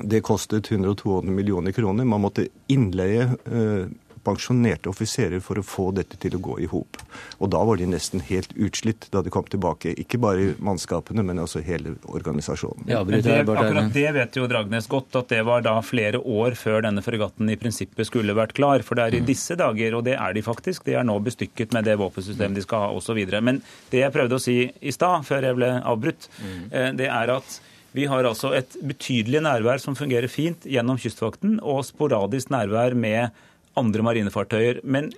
Det 0.00 0.20
kostet 0.26 0.70
182 0.72 1.22
millioner 1.22 1.72
kroner. 1.72 2.06
Man 2.06 2.22
måtte 2.22 2.46
innleie 2.70 3.24
eh, 3.26 3.88
pensjonerte 4.28 4.90
offiserer 4.90 5.40
for 5.44 5.60
å 5.60 5.64
få 5.64 5.88
dette 5.96 6.18
til 6.20 6.36
å 6.36 6.40
gå 6.42 6.58
i 6.62 6.68
hop. 6.70 6.98
Og 7.38 7.50
da 7.52 7.60
var 7.66 7.80
de 7.80 7.88
nesten 7.88 8.22
helt 8.28 8.52
utslitt 8.56 9.08
da 9.14 9.22
de 9.24 9.32
kom 9.32 9.46
tilbake. 9.48 9.94
Ikke 10.00 10.20
bare 10.22 10.52
mannskapene, 10.64 11.24
men 11.26 11.40
også 11.42 11.62
hele 11.66 11.94
organisasjonen. 12.06 12.88
Ja, 12.90 13.02
Men 13.04 13.22
det, 13.24 13.38
akkurat 13.44 13.92
det 13.94 14.06
vet 14.16 14.38
jo 14.38 14.48
Dragnes 14.50 14.88
godt, 14.90 15.16
at 15.18 15.32
det 15.32 15.42
var 15.48 15.64
da 15.66 15.76
flere 15.84 16.20
år 16.20 16.58
før 16.58 16.82
denne 16.86 17.04
fregatten 17.04 17.50
i 17.50 17.58
prinsippet 17.60 18.10
skulle 18.10 18.36
vært 18.36 18.56
klar. 18.58 18.84
For 18.86 18.98
det 18.98 19.08
er 19.08 19.18
i 19.20 19.24
disse 19.26 19.56
dager, 19.58 19.98
og 19.98 20.04
det 20.08 20.18
er 20.18 20.36
de 20.36 20.44
faktisk, 20.44 20.84
de 20.88 20.98
er 20.98 21.06
nå 21.08 21.18
bestykket 21.24 21.74
med 21.76 21.88
det 21.88 21.98
våpensystemet 22.00 22.58
de 22.58 22.66
skal 22.66 22.86
ha 22.86 22.92
osv. 22.98 23.22
Men 23.40 23.62
det 23.92 24.04
jeg 24.04 24.14
prøvde 24.14 24.38
å 24.38 24.42
si 24.42 24.60
i 24.68 24.94
stad, 24.94 25.26
før 25.28 25.50
jeg 25.50 25.58
ble 25.58 25.72
avbrutt, 25.80 26.30
eh, 26.70 26.92
det 26.98 27.10
er 27.10 27.36
at 27.38 27.60
vi 27.96 28.06
har 28.10 28.26
altså 28.28 28.52
et 28.56 28.76
betydelig 28.84 29.40
nærvær 29.44 29.80
som 29.82 29.96
fungerer 29.96 30.28
fint 30.30 30.66
gjennom 30.68 30.98
Kystvakten, 31.00 31.58
og 31.64 31.86
sporadisk 31.88 32.52
nærvær 32.52 32.96
med 32.98 33.32
andre 33.78 34.04
marinefartøyer. 34.04 34.82
Men 34.84 35.12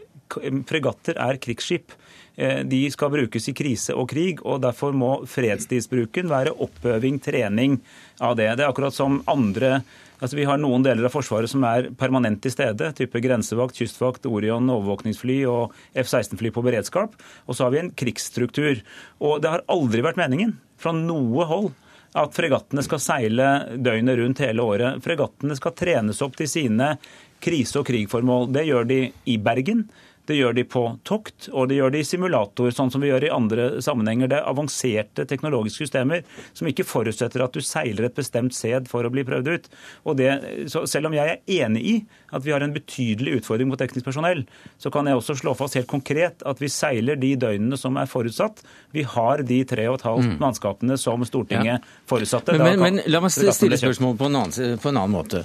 fregatter 0.68 1.18
er 1.18 1.40
krigsskip. 1.42 1.96
Eh, 2.36 2.62
de 2.64 2.84
skal 2.92 3.10
brukes 3.12 3.50
i 3.50 3.56
krise 3.56 3.96
og 3.96 4.08
krig, 4.12 4.44
og 4.46 4.62
derfor 4.62 4.94
må 4.96 5.16
fredstidsbruken 5.28 6.30
være 6.30 6.54
oppøving, 6.62 7.18
trening 7.22 7.80
av 8.20 8.38
det. 8.38 8.52
Det 8.56 8.64
er 8.64 8.70
akkurat 8.70 8.96
som 8.96 9.22
andre 9.30 9.80
Altså, 10.20 10.36
vi 10.36 10.44
har 10.44 10.58
noen 10.60 10.82
deler 10.84 11.06
av 11.08 11.14
Forsvaret 11.14 11.48
som 11.48 11.62
er 11.64 11.86
permanent 11.96 12.42
til 12.44 12.52
stede, 12.52 12.90
type 12.92 13.22
grensevakt, 13.24 13.78
kystvakt, 13.80 14.26
Orion, 14.28 14.66
overvåkningsfly 14.68 15.38
og 15.48 15.72
F-16-fly 15.96 16.50
på 16.52 16.64
beredskap. 16.66 17.14
Og 17.48 17.56
så 17.56 17.64
har 17.64 17.72
vi 17.72 17.80
en 17.80 17.88
krigsstruktur. 17.96 18.82
Og 19.24 19.40
det 19.40 19.48
har 19.48 19.64
aldri 19.72 20.04
vært 20.04 20.20
meningen 20.20 20.58
fra 20.76 20.92
noe 20.92 21.46
hold 21.48 21.70
at 22.19 22.35
fregattene 22.35 22.83
skal 22.83 23.02
seile 23.02 23.49
døgnet 23.79 24.19
rundt 24.19 24.43
hele 24.43 24.64
året. 24.67 25.02
Fregattene 25.05 25.57
skal 25.59 25.75
trenes 25.79 26.23
opp 26.25 26.38
til 26.38 26.50
sine 26.50 26.95
krise- 27.40 27.81
og 27.81 27.87
krigformål. 27.87 28.50
Det 28.52 28.67
gjør 28.67 28.88
de 28.88 29.00
i 29.31 29.37
Bergen. 29.38 29.87
Det 30.30 30.37
gjør 30.38 30.54
de 30.54 30.62
på 30.62 30.84
tokt, 31.02 31.49
og 31.50 31.66
det 31.70 31.80
gjør 31.80 31.90
de 31.90 32.00
i 32.04 32.06
simulator, 32.06 32.70
sånn 32.75 32.92
som 32.94 33.02
vi 33.02 33.08
gjør 33.10 33.25
i 33.26 33.32
andre 33.34 33.64
sammenhenger. 33.82 34.30
Det 34.30 34.37
er 34.38 34.46
avanserte 34.46 35.25
teknologiske 35.26 35.88
systemer 35.88 36.22
som 36.54 36.68
ikke 36.70 36.87
forutsetter 36.87 37.42
at 37.42 37.56
du 37.56 37.64
seiler 37.66 38.06
et 38.06 38.14
bestemt 38.14 38.54
sted 38.54 38.87
for 38.90 39.02
å 39.02 39.10
bli 39.10 39.25
prøvd 39.26 39.50
ut. 39.50 39.66
Og 40.06 40.20
det, 40.20 40.28
selv 40.70 41.10
om 41.10 41.16
jeg 41.16 41.32
er 41.32 41.64
enig 41.64 41.82
i 41.82 41.94
at 42.30 42.44
vi 42.46 42.54
har 42.54 42.62
en 42.62 42.76
betydelig 42.76 43.40
utfordring 43.40 43.72
mot 43.72 43.80
teknisk 43.80 44.06
personell, 44.06 44.44
så 44.78 44.92
kan 44.94 45.10
jeg 45.10 45.18
også 45.18 45.40
slå 45.40 45.56
fast 45.58 45.80
helt 45.80 45.90
konkret 45.90 46.46
at 46.46 46.62
vi 46.62 46.70
seiler 46.70 47.18
de 47.18 47.32
døgnene 47.40 47.80
som 47.80 47.99
er 47.99 48.06
forutsatt. 48.10 48.62
Vi 48.94 49.02
har 49.16 49.42
de 49.50 49.58
tre 49.66 49.88
og 49.90 49.99
et 49.99 50.06
halvt 50.06 50.28
mm. 50.28 50.38
mannskapene 50.44 51.00
som 51.00 51.26
Stortinget 51.26 51.80
ja. 51.80 51.99
forutsatte. 52.10 52.54
Men, 52.54 52.78
men, 52.78 53.00
men, 53.00 53.04
la 53.10 53.25
meg 53.25 53.34
stille 53.34 53.82
spørsmål 53.82 54.14
på 54.14 54.30
på 54.30 54.94
en 54.94 54.96
annen 54.96 55.14
måte. 55.18 55.44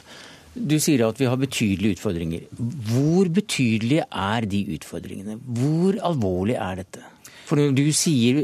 Du 0.55 0.77
sier 0.79 1.03
at 1.07 1.19
vi 1.19 1.27
har 1.27 1.39
betydelige 1.39 1.97
utfordringer. 1.97 2.45
Hvor 2.89 3.27
betydelige 3.33 4.05
er 4.07 4.47
de 4.47 4.61
utfordringene? 4.77 5.35
Hvor 5.59 5.99
alvorlig 6.11 6.55
er 6.55 6.81
dette? 6.81 7.03
For 7.45 7.59
når 7.59 7.75
du 7.77 7.83
sier 7.93 8.39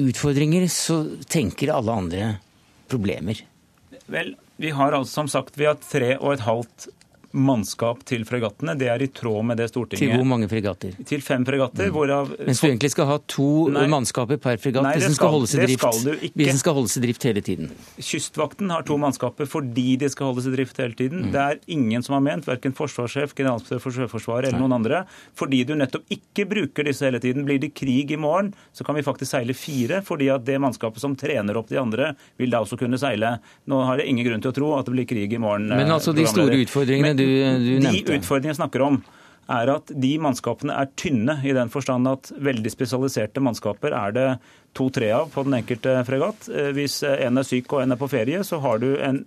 utfordringer, 0.00 0.68
så 0.72 1.02
tenker 1.28 1.74
alle 1.74 1.96
andre 2.04 2.28
problemer. 2.88 3.42
Vel, 4.08 4.32
vi 4.56 4.70
har 4.72 4.94
altså 4.96 5.20
som 5.20 5.28
sagt 5.28 5.58
vi 5.58 5.66
har 5.68 5.76
tre 5.82 6.14
og 6.16 6.36
et 6.36 6.46
halvt 6.46 6.88
mannskap 7.36 8.00
til 8.08 8.24
fregattene. 8.28 8.74
Det 8.78 8.88
er 8.88 9.02
i 9.04 9.08
tråd 9.12 9.44
med 9.50 9.58
det 9.60 9.68
Stortinget 9.68 10.00
Til 10.00 10.14
hvor 10.16 10.28
mange 10.28 10.48
fregatter? 10.48 10.94
Til 11.08 11.22
fem 11.24 11.44
fregatter, 11.46 11.90
mm. 11.90 11.94
hvorav 11.94 12.30
Mens 12.46 12.62
du 12.62 12.68
egentlig 12.68 12.90
skal 12.94 13.08
ha 13.10 13.18
to 13.28 13.68
nei, 13.74 13.84
mannskaper 13.90 14.40
per 14.40 14.60
fregatt 14.62 14.86
nei, 14.86 14.94
hvis, 14.96 15.08
den 15.10 15.16
skal, 15.18 15.36
skal 15.44 15.66
drift, 15.66 15.84
skal 15.84 16.30
hvis 16.32 16.52
den 16.52 16.60
skal 16.62 16.76
holdes 16.78 16.96
i 16.96 17.02
drift 17.04 17.26
hele 17.28 17.42
tiden? 17.44 17.72
Kystvakten 17.98 18.72
har 18.72 18.86
to 18.88 18.96
mannskaper 19.00 19.50
fordi 19.50 19.98
de 20.00 20.08
skal 20.12 20.30
holdes 20.30 20.48
i 20.48 20.54
drift 20.54 20.80
hele 20.80 20.96
tiden. 20.98 21.26
Mm. 21.26 21.34
Det 21.34 21.44
er 21.44 21.60
ingen 21.76 22.06
som 22.06 22.16
har 22.16 22.24
ment, 22.24 22.48
verken 22.48 22.76
forsvarssjef, 22.76 23.36
generalinspektør 23.36 23.84
for 23.84 23.98
Sjøforsvaret 23.98 24.50
eller 24.50 24.64
noen 24.64 24.78
andre, 24.78 25.02
fordi 25.38 25.62
du 25.68 25.74
nettopp 25.76 26.08
ikke 26.14 26.48
bruker 26.48 26.88
disse 26.88 27.04
hele 27.04 27.20
tiden. 27.22 27.44
Blir 27.48 27.60
det 27.60 27.74
krig 27.76 28.14
i 28.14 28.20
morgen, 28.20 28.54
så 28.72 28.86
kan 28.86 28.96
vi 28.96 29.04
faktisk 29.04 29.34
seile 29.34 29.56
fire, 29.56 30.00
fordi 30.06 30.30
at 30.32 30.46
det 30.48 30.56
mannskapet 30.62 31.02
som 31.02 31.16
trener 31.18 31.60
opp 31.60 31.68
de 31.68 31.80
andre, 31.80 32.14
vil 32.40 32.52
da 32.54 32.62
også 32.64 32.78
kunne 32.80 33.00
seile. 33.00 33.36
Nå 33.68 33.82
har 33.84 34.00
jeg 34.00 34.14
ingen 34.14 34.30
grunn 34.30 34.44
til 34.44 34.52
å 34.54 34.56
tro 34.56 34.72
at 34.78 34.88
det 34.88 34.96
blir 34.96 35.08
krig 35.10 35.36
i 35.36 35.42
morgen. 35.42 35.68
Men 35.68 35.92
altså 35.92 36.14
de 36.16 36.24
store 36.28 36.62
utfordringene 36.64 37.17
du, 37.18 37.26
du 37.26 37.72
nevnte? 37.82 38.12
De 38.12 38.18
utfordringene 38.18 38.54
jeg 38.54 38.60
snakker 38.60 38.84
om, 38.86 39.00
er 39.48 39.72
at 39.72 39.90
de 39.96 40.12
mannskapene 40.20 40.76
er 40.76 40.90
tynne, 41.00 41.38
i 41.44 41.54
den 41.56 41.72
forstand 41.72 42.08
at 42.10 42.30
veldig 42.44 42.72
spesialiserte 42.72 43.42
mannskaper 43.44 43.96
er 43.96 44.14
det 44.16 44.28
to-tre 44.76 45.08
av 45.16 45.32
på 45.32 45.46
den 45.46 45.58
enkelte 45.62 45.96
fregatt. 46.08 46.50
Eh, 46.52 46.70
hvis 46.76 47.00
en 47.08 47.40
er 47.40 47.48
syk 47.48 47.72
og 47.72 47.84
en 47.84 47.96
er 47.96 48.00
på 48.00 48.10
ferie, 48.12 48.44
så 48.44 48.60
har 48.64 48.82
du, 48.84 48.90
en, 49.04 49.22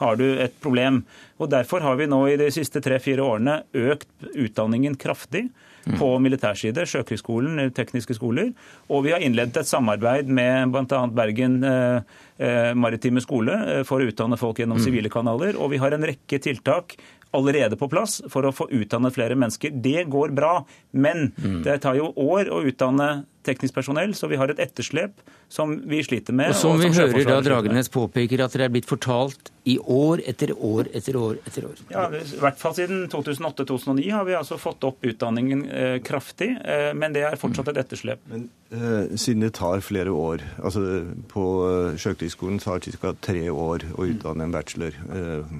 har 0.00 0.18
du 0.20 0.26
et 0.32 0.56
problem. 0.64 1.04
Og 1.36 1.52
Derfor 1.52 1.84
har 1.84 2.00
vi 2.00 2.08
nå 2.08 2.22
i 2.32 2.40
de 2.40 2.50
siste 2.54 2.80
tre-fire 2.84 3.24
årene 3.24 3.60
økt 3.76 4.08
utdanningen 4.32 4.96
kraftig 5.00 5.48
på 5.94 6.08
militærside, 6.18 6.82
Sjøkrigsskolen, 6.88 7.60
tekniske 7.74 8.16
skoler. 8.18 8.50
Og 8.90 9.04
vi 9.06 9.12
har 9.14 9.22
innledet 9.22 9.62
et 9.62 9.70
samarbeid 9.70 10.26
med 10.26 10.72
bl.a. 10.74 11.02
Bergen 11.14 11.60
eh, 11.66 12.16
eh, 12.42 12.72
maritime 12.74 13.22
skole 13.22 13.84
for 13.86 14.02
å 14.02 14.10
utdanne 14.10 14.38
folk 14.40 14.58
gjennom 14.58 14.80
mm. 14.80 14.84
sivile 14.84 15.12
kanaler. 15.12 15.58
Og 15.60 15.70
vi 15.74 15.80
har 15.82 15.94
en 15.94 16.06
rekke 16.10 16.40
tiltak 16.42 16.96
allerede 17.36 17.78
på 17.78 17.88
plass 17.92 18.18
for 18.32 18.46
å 18.46 18.54
få 18.54 18.68
utdannet 18.74 19.14
flere 19.16 19.36
mennesker. 19.38 19.74
Det 19.84 20.06
går 20.12 20.34
bra, 20.36 20.58
men 20.96 21.30
mm. 21.36 21.62
det 21.66 21.80
tar 21.84 21.98
jo 22.00 22.10
år 22.16 22.50
å 22.52 22.62
utdanne 22.66 23.10
teknisk 23.46 23.74
personell, 23.76 24.14
så 24.18 24.28
vi 24.30 24.38
har 24.40 24.52
et 24.52 24.62
etterslep 24.62 25.20
som 25.52 25.76
vi 25.86 26.02
sliter 26.04 26.34
med. 26.36 26.50
Og 26.52 26.58
som, 26.58 26.74
og 26.74 26.82
som 26.82 26.92
vi 26.92 27.22
hører 27.22 27.28
da 27.30 27.42
Dragenes 27.44 27.90
påpeker 27.92 28.42
at 28.44 28.56
det 28.56 28.66
er 28.66 28.72
blitt 28.74 28.88
fortalt 28.88 29.52
i 29.66 29.76
år 29.80 30.22
etter 30.30 30.52
år 30.54 30.90
etter 30.94 31.16
år 31.18 31.38
etter 31.46 31.66
år. 31.66 31.80
Ja, 31.90 32.04
I 32.14 32.40
hvert 32.42 32.60
fall 32.60 32.74
siden 32.76 33.06
2008-2009 33.10 34.04
har 34.14 34.26
vi 34.28 34.36
altså 34.38 34.58
fått 34.62 34.84
opp 34.86 35.06
utdanningen 35.06 35.64
eh, 35.66 35.96
kraftig, 36.06 36.52
eh, 36.62 36.90
men 36.94 37.16
det 37.16 37.24
er 37.26 37.38
fortsatt 37.40 37.72
et 37.72 37.80
etterslep. 37.82 38.22
Men 38.30 38.46
eh, 38.70 39.16
Siden 39.18 39.42
det 39.46 39.54
tar 39.58 39.82
flere 39.86 40.14
år, 40.14 40.44
altså 40.62 40.84
på 41.32 41.46
eh, 41.70 41.98
Sjøkrigsskolen 42.02 42.62
tar 42.62 42.82
det 42.84 42.94
ca. 43.00 43.14
tre 43.26 43.48
år 43.50 43.88
å 43.96 44.06
utdanne 44.06 44.46
en 44.46 44.54
bachelor 44.54 44.94
eh, 44.94 45.58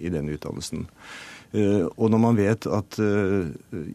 i 0.00 0.12
den 0.12 0.32
utdannelsen. 0.32 0.88
Eh, 1.52 1.84
og 1.84 2.08
når 2.08 2.20
man 2.20 2.36
vet 2.38 2.66
at 2.72 2.96
eh, 3.02 3.50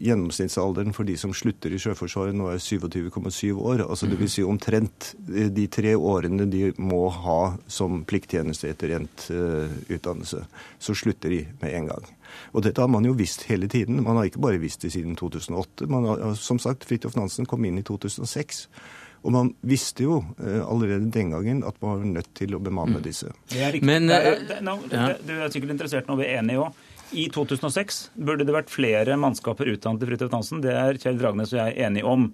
gjennomsnittsalderen 0.06 0.94
for 0.94 1.08
de 1.08 1.16
som 1.18 1.32
slutter 1.34 1.72
i 1.74 1.80
Sjøforsvaret 1.82 2.36
nå 2.36 2.52
er 2.52 2.60
27,7 2.62 3.50
år, 3.58 3.82
altså 3.82 4.06
dvs. 4.06 4.36
Si 4.36 4.44
omtrent 4.46 5.08
eh, 5.26 5.48
de 5.50 5.64
tre 5.74 5.96
årene 5.98 6.46
de 6.50 6.68
må 6.78 7.08
ha 7.10 7.40
som 7.66 8.04
plikttjeneste 8.06 8.70
etter 8.70 8.94
endt 9.00 9.26
utdannelse, 9.90 10.44
så 10.78 10.94
slutter 10.94 11.34
de 11.34 11.40
med 11.58 11.74
en 11.74 11.90
gang. 11.90 12.06
Og 12.54 12.62
dette 12.62 12.80
har 12.82 12.90
man 12.92 13.06
jo 13.08 13.16
visst 13.18 13.48
hele 13.48 13.66
tiden. 13.70 14.04
Man 14.06 14.20
har 14.20 14.28
ikke 14.28 14.44
bare 14.44 14.60
visst 14.62 14.84
det 14.84 14.92
siden 14.94 15.16
2008. 15.18 15.88
Man 15.90 16.06
har, 16.06 16.22
som 16.38 16.60
sagt, 16.62 16.86
Fridtjof 16.86 17.16
Nansen 17.18 17.48
kom 17.48 17.66
inn 17.66 17.80
i 17.80 17.84
2006. 17.86 18.66
Og 19.26 19.34
man 19.34 19.50
visste 19.66 20.04
jo 20.06 20.20
allerede 20.38 21.10
den 21.10 21.32
gangen 21.34 21.64
at 21.66 21.80
man 21.82 21.98
var 21.98 22.12
nødt 22.20 22.30
til 22.38 22.54
å 22.54 22.60
bemanne 22.62 23.00
mm. 23.00 23.04
disse. 23.08 23.32
Det 23.50 23.64
er 23.64 23.74
riktig. 23.74 23.88
Men, 23.90 24.06
det 24.12 24.20
er, 24.20 24.44
det, 24.46 24.60
no, 24.64 24.76
ja. 24.92 25.08
Du 25.18 25.34
er 25.34 25.50
sikkert 25.50 25.74
interessert 25.74 26.08
nå, 26.08 26.20
vi 26.20 26.28
er 26.28 26.38
enige 26.44 26.68
òg. 26.68 26.84
I 27.12 27.28
2006 27.32 27.98
burde 28.20 28.44
det 28.44 28.52
vært 28.52 28.72
flere 28.72 29.16
mannskaper 29.20 29.70
utdannet 29.72 30.02
i 30.04 30.08
Fridtjof 30.10 30.32
Nansen. 30.32 30.60
Det 30.64 30.74
er 30.76 30.98
Kjell 31.00 31.18
Dragnes 31.20 31.54
og 31.54 31.60
jeg 31.60 31.76
enige 31.86 32.08
om. 32.08 32.26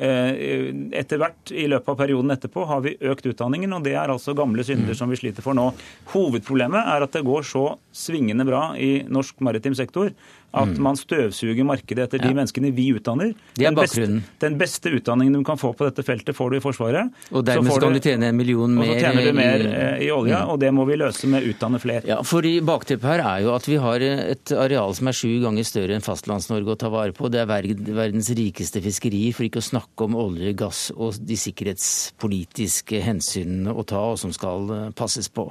Eh, 0.00 0.70
etter 0.96 1.20
hvert 1.20 1.52
i 1.52 1.66
løpet 1.68 1.92
av 1.92 1.98
perioden 2.00 2.32
etterpå 2.32 2.64
har 2.70 2.80
vi 2.86 2.94
økt 3.12 3.28
utdanningen, 3.28 3.74
og 3.76 3.84
det 3.84 3.92
er 3.92 4.12
altså 4.12 4.36
gamle 4.38 4.64
synder 4.64 4.96
som 4.96 5.12
vi 5.12 5.20
sliter 5.20 5.44
for 5.44 5.58
nå. 5.58 5.68
Hovedproblemet 6.14 6.80
er 6.94 7.04
at 7.04 7.16
det 7.16 7.26
går 7.28 7.44
så 7.44 7.66
svingende 7.92 8.46
bra 8.48 8.70
i 8.80 9.02
norsk 9.04 9.42
maritim 9.44 9.76
sektor 9.76 10.12
at 10.52 10.68
mm. 10.68 10.80
man 10.84 10.98
støvsuger 11.00 11.64
markedet 11.64 12.06
etter 12.06 12.20
de 12.20 12.28
ja. 12.28 12.36
menneskene 12.36 12.72
vi 12.76 12.90
utdanner. 12.92 13.32
Det 13.56 13.66
er 13.68 13.76
bakgrunnen. 13.76 14.20
Den 14.20 14.22
beste, 14.22 14.44
den 14.44 14.58
beste, 14.60 14.92
utdanningen 14.92 15.38
du 15.38 15.44
kan 15.46 15.60
få 15.60 15.72
på 15.76 15.86
dette 15.88 16.04
feltet, 16.04 16.36
får 16.36 16.52
du 16.52 16.58
i 16.58 16.62
Forsvaret. 16.62 17.12
Og 17.32 17.46
dermed 17.46 17.72
skal 17.72 17.96
du 17.96 18.00
tjene 18.04 18.28
en 18.28 18.36
million 18.36 18.74
mer, 18.76 18.84
og 18.84 18.92
så 18.92 19.06
tjener 19.06 19.28
du 19.28 19.38
mer 19.38 19.64
i, 19.64 19.72
i 20.06 20.10
olja, 20.12 20.42
mm. 20.42 20.52
og 20.52 20.60
det 20.60 20.72
må 20.76 20.84
vi 20.88 20.98
løse 21.00 21.30
med 21.32 21.46
å 21.46 21.54
utdanne 21.54 21.80
flere. 21.82 22.04
Ja, 22.10 22.18
for 22.26 22.44
i 22.44 22.58
Bakteppet 22.64 23.08
her 23.08 23.24
er 23.24 23.46
jo 23.46 23.54
at 23.56 23.68
vi 23.70 23.78
har 23.80 24.04
et 24.04 24.52
areal 24.52 24.92
som 24.98 25.08
er 25.08 25.16
sju 25.16 25.30
ganger 25.44 25.66
større 25.66 25.96
enn 25.96 26.04
Fastlands-Norge 26.04 26.76
å 26.76 26.80
ta 26.84 26.92
vare 26.92 27.16
på. 27.16 27.30
Det 27.32 27.40
er 27.42 27.48
verdens 27.48 28.28
rikeste 28.36 28.84
fiskeri, 28.84 29.24
for 29.32 29.48
ikke 29.48 29.62
å 29.62 29.68
snakke 29.70 30.08
om 30.08 30.18
olje, 30.20 30.52
gass 30.58 30.84
og 30.92 31.16
de 31.24 31.38
sikkerhetspolitiske 31.40 33.00
hensynene 33.06 33.72
å 33.72 33.86
ta, 33.88 34.04
og 34.12 34.20
som 34.20 34.36
skal 34.36 34.68
eh, 34.76 34.86
passes 34.98 35.32
på. 35.32 35.48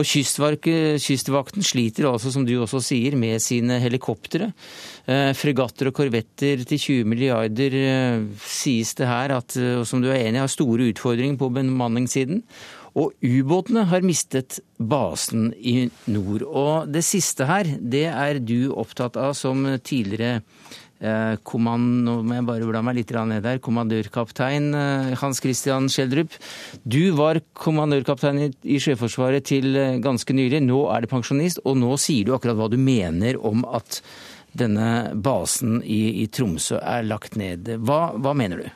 Og 0.00 0.08
Kystvakten 0.08 1.66
sliter 1.66 2.08
altså, 2.08 2.32
som 2.32 2.48
du 2.48 2.54
også 2.56 2.80
sier, 2.84 3.18
med 3.20 3.42
sine 3.44 3.76
helikoptre 3.82 4.29
helikoptre. 4.30 4.52
Eh, 5.06 5.32
fregatter 5.34 5.88
og 5.88 5.94
korvetter 5.94 6.64
til 6.64 6.78
20 6.78 7.04
milliarder 7.04 7.74
eh, 7.74 8.26
sies 8.46 8.94
det 8.94 9.06
her, 9.06 9.36
at, 9.36 9.56
eh, 9.56 9.82
som 9.84 10.00
du 10.00 10.10
er 10.10 10.26
enig 10.26 10.40
har 10.40 10.48
store 10.48 10.90
utfordringer 10.92 11.38
på 11.38 11.50
bemanningssiden. 11.50 12.42
Og 12.94 13.12
ubåtene 13.22 13.86
har 13.86 14.02
mistet 14.02 14.60
basen 14.78 15.52
i 15.54 15.90
nord. 16.06 16.42
Og 16.42 16.90
det 16.90 17.04
siste 17.04 17.46
her, 17.46 17.64
det 17.78 18.08
er 18.10 18.40
du 18.40 18.72
opptatt 18.72 19.16
av 19.16 19.34
som 19.34 19.62
tidligere 19.78 20.42
kommand, 21.48 22.02
nå 22.04 22.18
må 22.26 22.36
jeg 22.36 22.44
bare 22.44 22.82
meg 22.84 22.98
litt 22.98 23.12
ned 23.14 23.44
der. 23.46 23.60
Kommandørkaptein 23.64 24.74
eh, 24.76 25.12
Hans 25.20 25.40
Christian 25.40 25.88
Schjelderup. 25.88 26.34
Du 26.84 27.12
var 27.16 27.40
kommandørkaptein 27.56 28.50
i 28.62 28.76
Sjøforsvaret 28.82 29.46
til 29.48 29.72
eh, 29.76 29.96
ganske 30.04 30.36
nylig. 30.36 30.60
Nå 30.66 30.82
er 30.92 31.00
du 31.00 31.10
pensjonist, 31.12 31.62
og 31.64 31.78
nå 31.80 31.96
sier 32.00 32.28
du 32.28 32.34
akkurat 32.36 32.58
hva 32.58 32.68
du 32.68 32.76
mener 32.76 33.40
om 33.40 33.64
at 33.64 34.02
denne 34.52 35.14
basen 35.14 35.78
i, 35.80 36.20
i 36.20 36.26
Tromsø 36.28 36.80
er 36.82 37.06
lagt 37.08 37.38
ned. 37.40 37.70
Hva, 37.80 38.10
hva 38.20 38.34
mener 38.36 38.64
du? 38.64 38.68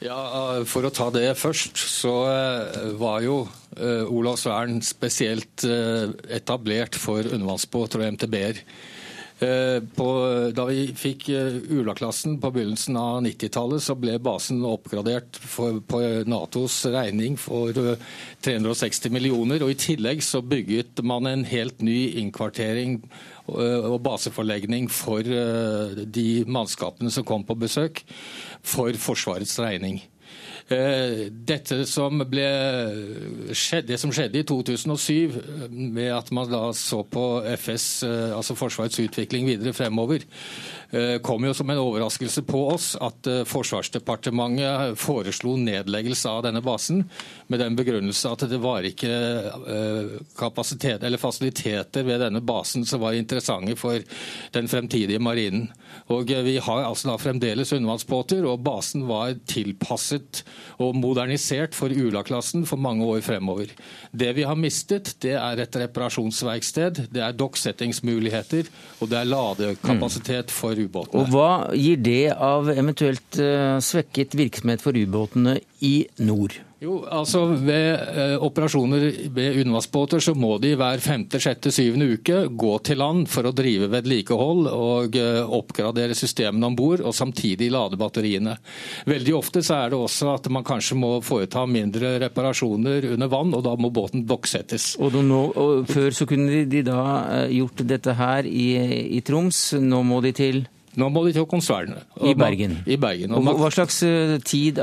Ja, 0.00 0.62
For 0.64 0.86
å 0.86 0.92
ta 0.96 1.10
det 1.12 1.34
først, 1.36 1.76
så 1.76 2.14
var 2.96 3.18
jo 3.20 3.42
Olavsvern 3.76 4.78
spesielt 4.86 5.66
etablert 5.66 6.96
for 6.96 7.20
undervannsbåter 7.20 8.00
og 8.00 8.14
MTB-er. 8.14 8.62
Eh, 9.40 9.82
på, 9.96 10.06
da 10.52 10.66
vi 10.68 10.82
fikk 10.92 11.30
eh, 11.32 11.54
Ula-klassen 11.72 12.34
på 12.42 12.50
begynnelsen 12.52 12.96
av 13.00 13.22
90-tallet, 13.24 13.80
så 13.80 13.94
ble 13.96 14.18
basen 14.20 14.60
oppgradert 14.68 15.38
for, 15.40 15.78
på 15.80 16.00
Natos 16.28 16.82
regning 16.92 17.38
for 17.40 17.72
360 17.72 19.08
eh, 19.08 19.14
millioner. 19.16 19.64
og 19.64 19.72
I 19.72 19.78
tillegg 19.80 20.20
så 20.26 20.42
bygget 20.44 21.00
man 21.00 21.30
en 21.30 21.46
helt 21.48 21.80
ny 21.80 22.18
innkvartering 22.20 23.00
og 23.50 23.96
baseforlegning 24.04 24.84
for 24.92 25.26
de 25.26 26.26
mannskapene 26.46 27.10
som 27.10 27.24
kom 27.26 27.42
på 27.42 27.56
besøk, 27.58 28.04
for 28.62 28.94
Forsvarets 28.94 29.56
regning. 29.58 29.98
Eh, 30.70 31.26
dette 31.34 31.80
som 31.90 32.20
ble 32.30 32.46
det 33.88 33.96
som 33.98 34.12
skjedde 34.14 34.38
i 34.38 34.46
2007, 34.46 35.34
med 35.68 36.12
at 36.14 36.30
man 36.30 36.46
da 36.50 36.68
så 36.78 37.00
på 37.02 37.24
FS, 37.56 38.04
eh, 38.06 38.36
altså 38.36 38.54
Forsvarets 38.54 39.00
utvikling 39.02 39.48
videre 39.48 39.74
fremover, 39.74 40.22
eh, 40.22 40.79
kom 41.22 41.44
jo 41.46 41.54
som 41.54 41.70
en 41.70 41.78
overraskelse 41.78 42.42
på 42.48 42.64
oss 42.72 42.92
at 42.98 43.28
Forsvarsdepartementet 43.46 44.98
foreslo 44.98 45.54
nedleggelse 45.60 46.30
av 46.30 46.42
denne 46.48 46.62
basen, 46.64 47.04
med 47.46 47.62
den 47.62 47.76
begrunnelse 47.78 48.32
at 48.32 48.42
det 48.50 48.58
var 48.62 48.86
ikke 48.86 49.10
kapasitet 50.38 51.04
eller 51.06 51.20
fasiliteter 51.20 52.06
ved 52.06 52.24
denne 52.24 52.42
basen 52.42 52.86
som 52.86 53.02
var 53.04 53.14
interessante 53.18 53.76
for 53.78 54.02
den 54.54 54.68
fremtidige 54.70 55.22
marinen. 55.22 55.68
Og 56.10 56.30
Vi 56.30 56.58
har 56.58 56.84
altså 56.84 57.10
da 57.10 57.16
fremdeles 57.18 57.72
undervannsbåter, 57.72 58.44
og 58.46 58.62
basen 58.64 59.06
var 59.08 59.34
tilpasset 59.46 60.42
og 60.82 60.96
modernisert 60.96 61.74
for 61.74 61.90
Ula-klassen 61.90 62.66
for 62.66 62.80
mange 62.80 63.04
år 63.04 63.20
fremover. 63.26 63.70
Det 64.12 64.32
vi 64.36 64.46
har 64.46 64.58
mistet, 64.58 65.14
det 65.22 65.36
er 65.38 65.60
et 65.60 65.76
reparasjonsverksted, 65.76 67.06
det 67.10 67.22
er 67.22 67.36
dokksettingsmuligheter 67.36 68.70
og 69.00 69.10
det 69.10 69.20
er 69.20 69.30
ladekapasitet 69.30 70.52
for 70.54 70.79
ubåtene. 70.86 71.22
Og 71.22 71.30
Hva 71.34 71.50
gir 71.76 72.00
det 72.00 72.32
av 72.34 72.70
eventuelt 72.72 73.38
eh, 73.40 73.78
svekket 73.84 74.36
virksomhet 74.38 74.84
for 74.84 74.96
ubåtene 74.96 75.58
i 75.84 75.94
nord? 76.22 76.58
Jo, 76.80 77.02
altså 77.12 77.42
Ved 77.60 77.90
eh, 77.92 78.34
operasjoner 78.40 79.02
ved 79.34 79.58
undervannsbåter 79.60 80.22
så 80.24 80.32
må 80.32 80.54
de 80.62 80.72
hver 80.80 81.02
femte, 81.04 81.36
sjette, 81.42 81.68
syvende 81.74 82.06
uke 82.14 82.46
gå 82.48 82.70
til 82.88 83.02
land 83.02 83.26
for 83.28 83.44
å 83.44 83.52
drive 83.52 83.90
vedlikehold 83.92 84.70
og 84.70 85.18
eh, 85.20 85.42
oppgradere 85.44 86.16
systemene 86.16 86.70
om 86.70 86.78
bord, 86.78 87.04
og 87.04 87.12
samtidig 87.16 87.68
lade 87.74 88.00
batteriene. 88.00 88.56
Veldig 89.10 89.36
ofte 89.36 89.64
så 89.66 89.82
er 89.82 89.92
det 89.92 90.00
også 90.00 90.32
at 90.38 90.48
man 90.48 90.64
kanskje 90.64 90.96
må 91.02 91.12
foreta 91.24 91.66
mindre 91.68 92.14
reparasjoner 92.24 93.10
under 93.12 93.28
vann, 93.28 93.52
og 93.52 93.66
da 93.68 93.76
må 93.76 93.92
båten 93.92 94.24
dokksettes. 94.24 94.94
Og, 95.04 95.20
nå, 95.20 95.44
og 95.60 95.84
Før 95.90 96.16
så 96.16 96.24
kunne 96.32 96.48
de, 96.48 96.64
de 96.78 96.84
da 96.88 97.00
eh, 97.42 97.58
gjort 97.60 97.84
dette 97.92 98.16
her 98.16 98.48
i, 98.48 98.70
i 99.18 99.20
Troms, 99.20 99.66
nå 99.84 100.00
må 100.08 100.24
de 100.24 100.32
til 100.32 100.64
nå 100.98 101.06
må 101.12 101.22
de 101.22 101.32
til 101.36 101.46
konsernet. 101.46 102.02
I 102.18 102.32
Bergen. 102.34 102.80
I 102.90 102.96
Bergen. 102.98 103.34
Og 103.36 103.46
Hva 103.60 103.68
slags 103.70 104.00
eh, 104.02 104.32
tid, 104.42 104.80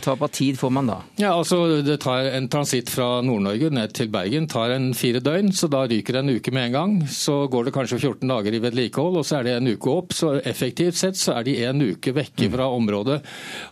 tap 0.00 0.22
av 0.24 0.30
tid 0.32 0.56
får 0.56 0.70
man 0.72 0.88
da? 0.88 0.96
Ja, 1.20 1.34
altså 1.34 1.82
Det 1.84 1.98
tar 2.00 2.30
en 2.32 2.48
transitt 2.48 2.88
fra 2.88 3.20
Nord-Norge 3.24 3.68
ned 3.76 3.92
til 3.96 4.08
Bergen 4.12 4.48
tar 4.48 4.72
en 4.72 4.90
fire 4.96 5.20
døgn, 5.20 5.50
så 5.52 5.68
da 5.68 5.82
ryker 5.90 6.16
det 6.16 6.22
en 6.22 6.32
uke 6.32 6.54
med 6.56 6.70
en 6.70 6.76
gang. 6.76 6.94
Så 7.12 7.42
går 7.52 7.68
det 7.68 7.74
kanskje 7.76 7.98
14 8.00 8.24
dager 8.32 8.56
i 8.56 8.62
vedlikehold, 8.64 9.20
og 9.20 9.26
så 9.28 9.40
er 9.40 9.48
det 9.48 9.56
en 9.58 9.68
uke 9.68 9.92
opp. 9.92 10.16
Så 10.16 10.32
effektivt 10.48 10.96
sett 11.00 11.20
så 11.20 11.36
er 11.36 11.44
de 11.44 11.58
en 11.68 11.84
uke 11.90 12.14
vekke 12.16 12.48
mm. 12.48 12.54
fra 12.56 12.70
området. 12.72 13.20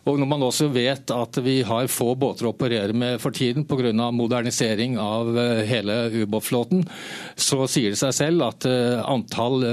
Og 0.04 0.20
når 0.20 0.30
man 0.34 0.46
også 0.50 0.68
vet 0.74 1.14
at 1.14 1.40
vi 1.44 1.62
har 1.64 1.88
få 1.88 2.12
båter 2.20 2.50
å 2.50 2.52
operere 2.52 2.92
med 2.92 3.16
for 3.22 3.32
tiden 3.32 3.64
pga. 3.64 4.10
modernisering 4.12 4.98
av 5.00 5.32
eh, 5.38 5.64
hele 5.64 5.96
ubåtflåten, 6.12 6.84
så 7.32 7.64
sier 7.64 7.96
det 7.96 8.02
seg 8.02 8.12
selv 8.12 8.44
at 8.50 8.68
eh, 8.68 9.00
antall 9.08 9.64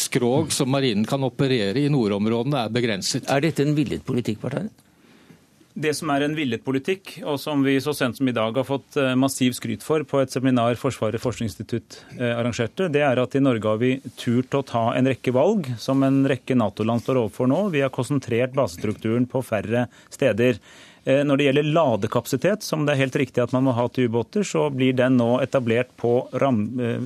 skrog 0.00 0.52
som 0.54 0.70
marinen 0.72 1.04
kan 1.08 1.22
operere 1.26 1.57
operere 1.58 1.86
i 1.86 1.92
nordområdene 1.92 2.66
er 2.66 2.74
begrenset. 2.74 3.26
Er 3.28 3.42
dette 3.42 3.64
en 3.64 3.74
villet 3.76 4.04
politikk, 4.06 4.40
partiet? 4.42 4.70
Det 5.78 5.92
som 5.94 6.10
er 6.10 6.24
en 6.24 6.34
villet 6.34 6.62
politikk, 6.64 7.20
og 7.22 7.36
som 7.38 7.60
vi 7.62 7.76
så 7.78 7.92
sent 7.94 8.16
som 8.18 8.26
i 8.26 8.34
dag 8.34 8.56
har 8.56 8.66
fått 8.66 8.96
eh, 8.98 9.14
massiv 9.14 9.54
skryt 9.54 9.84
for 9.86 10.02
på 10.02 10.18
et 10.18 10.32
seminar 10.32 10.74
Forsvaret 10.74 11.22
forskningsinstitutt 11.22 12.00
eh, 12.16 12.32
arrangerte, 12.32 12.88
det 12.90 13.04
er 13.06 13.20
at 13.22 13.36
i 13.38 13.42
Norge 13.44 13.68
har 13.70 13.78
vi 13.78 13.92
turt 14.18 14.56
å 14.58 14.64
ta 14.66 14.88
en 14.98 15.06
rekke 15.06 15.30
valg 15.36 15.68
som 15.78 16.02
en 16.02 16.24
rekke 16.26 16.56
Nato-land 16.58 17.04
står 17.04 17.20
overfor 17.22 17.46
nå. 17.52 17.60
Vi 17.70 17.84
har 17.84 17.94
konsentrert 17.94 18.56
basestrukturen 18.58 19.28
på 19.30 19.44
færre 19.46 19.86
steder. 20.10 20.58
Eh, 21.04 21.22
når 21.22 21.38
det 21.38 21.46
gjelder 21.46 21.70
ladekapasitet, 21.78 22.66
som 22.66 22.82
det 22.82 22.96
er 22.96 23.04
helt 23.04 23.22
riktig 23.22 23.44
at 23.44 23.54
man 23.54 23.68
må 23.68 23.76
ha 23.78 23.86
til 23.86 24.10
ubåter, 24.10 24.42
så 24.42 24.66
blir 24.74 24.98
den 24.98 25.20
nå 25.20 25.36
etablert 25.44 25.94
på 26.00 26.24
Ram, 26.42 26.64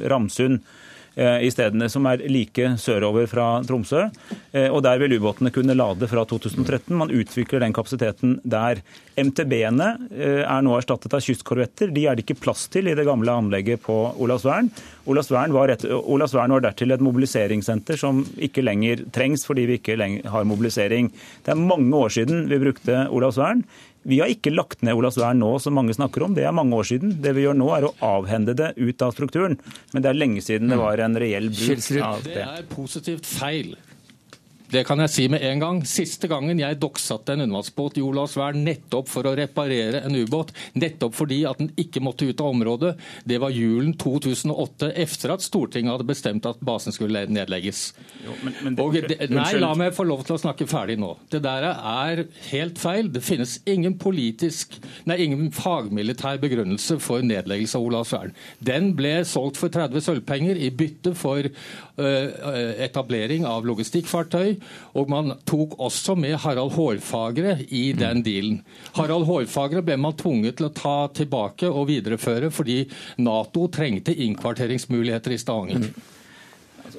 Ramsund. 0.08 0.64
Eh, 1.14 1.44
i 1.44 1.50
stedene 1.52 1.90
som 1.92 2.06
er 2.08 2.22
like 2.32 2.72
sørover 2.80 3.26
fra 3.28 3.46
Tromsø. 3.68 4.06
Eh, 4.52 4.68
og 4.72 4.82
Der 4.82 4.98
vil 4.98 5.18
ubåtene 5.18 5.52
kunne 5.52 5.76
lade 5.76 6.08
fra 6.08 6.24
2013. 6.24 6.96
Man 6.96 7.12
utvikler 7.12 7.60
den 7.60 7.74
kapasiteten 7.76 8.38
der. 8.44 8.80
MTB-ene 9.16 9.90
eh, 10.08 10.40
er 10.40 10.62
nå 10.64 10.72
erstattet 10.78 11.12
av 11.12 11.20
kystkorvetter. 11.20 11.92
De 11.92 12.06
er 12.06 12.16
det 12.16 12.24
ikke 12.24 12.40
plass 12.40 12.64
til 12.72 12.88
i 12.88 12.96
det 12.96 13.04
gamle 13.04 13.28
anlegget 13.28 13.84
på 13.84 13.98
Olavsvern. 14.16 14.70
Olavsvern 15.04 15.52
var, 15.52 15.74
et, 15.74 15.84
Olavsvern 15.84 16.56
var 16.56 16.64
dertil 16.64 16.96
et 16.96 17.04
mobiliseringssenter 17.04 18.00
som 18.00 18.24
ikke 18.40 18.64
lenger 18.64 19.04
trengs 19.12 19.44
fordi 19.44 19.66
vi 19.68 19.80
ikke 19.82 19.98
lenger 20.00 20.32
har 20.32 20.48
mobilisering. 20.48 21.12
Det 21.44 21.52
er 21.52 21.60
mange 21.60 21.92
år 21.92 22.16
siden 22.16 22.46
vi 22.48 22.62
brukte 22.62 23.04
Olavsvern. 23.12 23.66
Vi 24.02 24.18
har 24.18 24.30
ikke 24.32 24.50
lagt 24.50 24.82
ned 24.82 24.98
Olavsvern 24.98 25.38
nå, 25.38 25.52
som 25.62 25.76
mange 25.78 25.94
snakker 25.94 26.24
om. 26.26 26.34
Det 26.34 26.42
er 26.46 26.54
mange 26.56 26.74
år 26.74 26.88
siden. 26.88 27.14
Det 27.22 27.34
vi 27.36 27.44
gjør 27.44 27.58
nå, 27.58 27.68
er 27.76 27.86
å 27.86 27.94
avhende 28.16 28.54
det 28.58 28.72
ut 28.80 29.04
av 29.06 29.14
strukturen. 29.14 29.58
Men 29.92 30.02
det 30.02 30.10
er 30.10 30.18
lenge 30.18 30.42
siden 30.42 30.72
det 30.72 30.80
var 30.80 31.02
en 31.04 31.18
reell 31.22 31.50
bruk 31.54 31.88
av 32.02 32.24
det. 32.26 32.34
Det 32.34 32.46
er 32.48 32.68
positivt 32.72 33.28
feil. 33.30 33.76
Det 34.72 34.86
kan 34.88 35.02
jeg 35.04 35.12
si 35.12 35.24
med 35.28 35.42
en 35.44 35.60
gang. 35.60 35.80
Siste 35.84 36.28
gangen 36.30 36.60
jeg 36.60 36.78
dokksatte 36.80 37.34
en 37.34 37.44
undervannsbåt 37.44 37.98
i 38.00 38.04
Olavsvern 38.06 38.62
nettopp 38.64 39.10
for 39.12 39.28
å 39.28 39.34
reparere 39.36 40.00
en 40.06 40.16
ubåt, 40.16 40.54
nettopp 40.80 41.16
fordi 41.18 41.42
at 41.48 41.60
den 41.60 41.68
ikke 41.76 42.00
måtte 42.00 42.28
ut 42.30 42.40
av 42.40 42.54
området, 42.54 42.94
det 43.28 43.40
var 43.42 43.52
julen 43.52 43.92
2008, 44.00 44.92
etter 45.02 45.34
at 45.34 45.44
Stortinget 45.44 45.92
hadde 45.92 46.08
bestemt 46.08 46.48
at 46.48 46.62
basen 46.64 46.94
skulle 46.94 47.26
nedlegges. 47.28 47.82
Jo, 48.24 48.36
men, 48.46 48.56
men 48.64 48.78
det, 48.94 49.02
det, 49.10 49.28
nei, 49.32 49.50
la 49.60 49.74
meg 49.76 49.92
få 49.96 50.06
lov 50.08 50.24
til 50.24 50.38
å 50.38 50.40
snakke 50.40 50.68
ferdig 50.70 50.96
nå. 51.02 51.12
Det 51.32 51.42
der 51.44 51.68
er 51.74 52.24
helt 52.48 52.80
feil. 52.80 53.12
Det 53.12 53.24
finnes 53.24 53.58
ingen 53.68 53.98
politisk, 54.00 54.78
nei, 55.10 55.18
ingen 55.26 55.52
fagmilitær 55.52 56.40
begrunnelse 56.42 56.96
for 57.02 57.24
nedleggelse 57.26 57.76
av 57.76 57.90
Olavsvern. 57.90 58.32
Den 58.64 58.92
ble 58.96 59.18
solgt 59.28 59.60
for 59.60 59.72
30 59.72 60.06
sølvpenger 60.08 60.56
i 60.56 60.72
bytte 60.72 61.12
for 61.18 61.52
etablering 61.96 63.44
av 63.48 63.66
logistikkfartøy 63.68 64.54
og 64.98 65.12
man 65.12 65.34
tok 65.48 65.76
også 65.82 66.16
med 66.16 66.38
Harald 66.40 66.72
Hårfagre 66.76 67.58
i 67.68 67.92
den 67.96 68.22
mm. 68.22 68.24
dealen. 68.26 68.62
Harald 68.96 69.28
Hårfagre 69.28 69.84
ble 69.84 69.98
man 70.00 70.16
tvunget 70.16 70.58
til 70.58 70.70
å 70.70 70.74
ta 70.76 70.96
tilbake 71.14 71.68
og 71.68 71.88
videreføre 71.90 72.52
fordi 72.54 72.82
Nato 73.22 73.68
trengte 73.72 74.14
innkvarteringsmuligheter 74.14 75.36
i 75.36 75.40
Stavanger. 75.42 75.88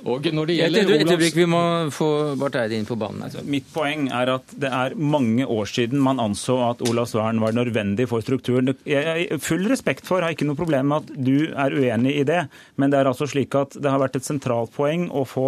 Og 0.04 0.28
når 0.34 0.50
det 0.50 0.56
gjelder 0.58 0.94
et, 0.96 1.12
øyeblikk, 1.12 1.36
Vi 1.38 1.46
må 1.50 1.62
få 1.94 2.10
Barth 2.40 2.60
Eide 2.62 2.78
inn 2.78 2.88
på 2.88 2.98
banen. 3.00 3.24
Altså, 3.28 3.44
mitt 3.46 3.68
poeng 3.74 4.08
er 4.14 4.34
at 4.36 4.56
det 4.60 4.72
er 4.72 4.96
mange 4.98 5.46
år 5.46 5.70
siden 5.70 6.02
man 6.04 6.22
anså 6.24 6.58
at 6.70 6.84
Olavsvern 6.88 7.42
var 7.44 7.56
nødvendig 7.56 8.08
for 8.12 8.26
strukturen. 8.26 8.74
Jeg 8.90 9.04
har 9.30 9.44
full 9.44 9.68
respekt 9.72 10.08
for, 10.10 10.24
har 10.24 10.36
ikke 10.36 10.48
noe 10.50 10.60
problem 10.60 10.92
med 10.92 11.04
at 11.04 11.14
du 11.30 11.38
er 11.52 11.78
uenig 11.78 12.18
i 12.22 12.28
det, 12.28 12.44
men 12.78 12.94
det 12.94 13.00
er 13.00 13.12
altså 13.12 13.30
slik 13.30 13.56
at 13.60 13.78
det 13.80 13.92
har 13.92 14.02
vært 14.02 14.20
et 14.20 14.28
sentralt 14.28 14.74
poeng 14.76 15.10
å 15.14 15.26
få 15.28 15.48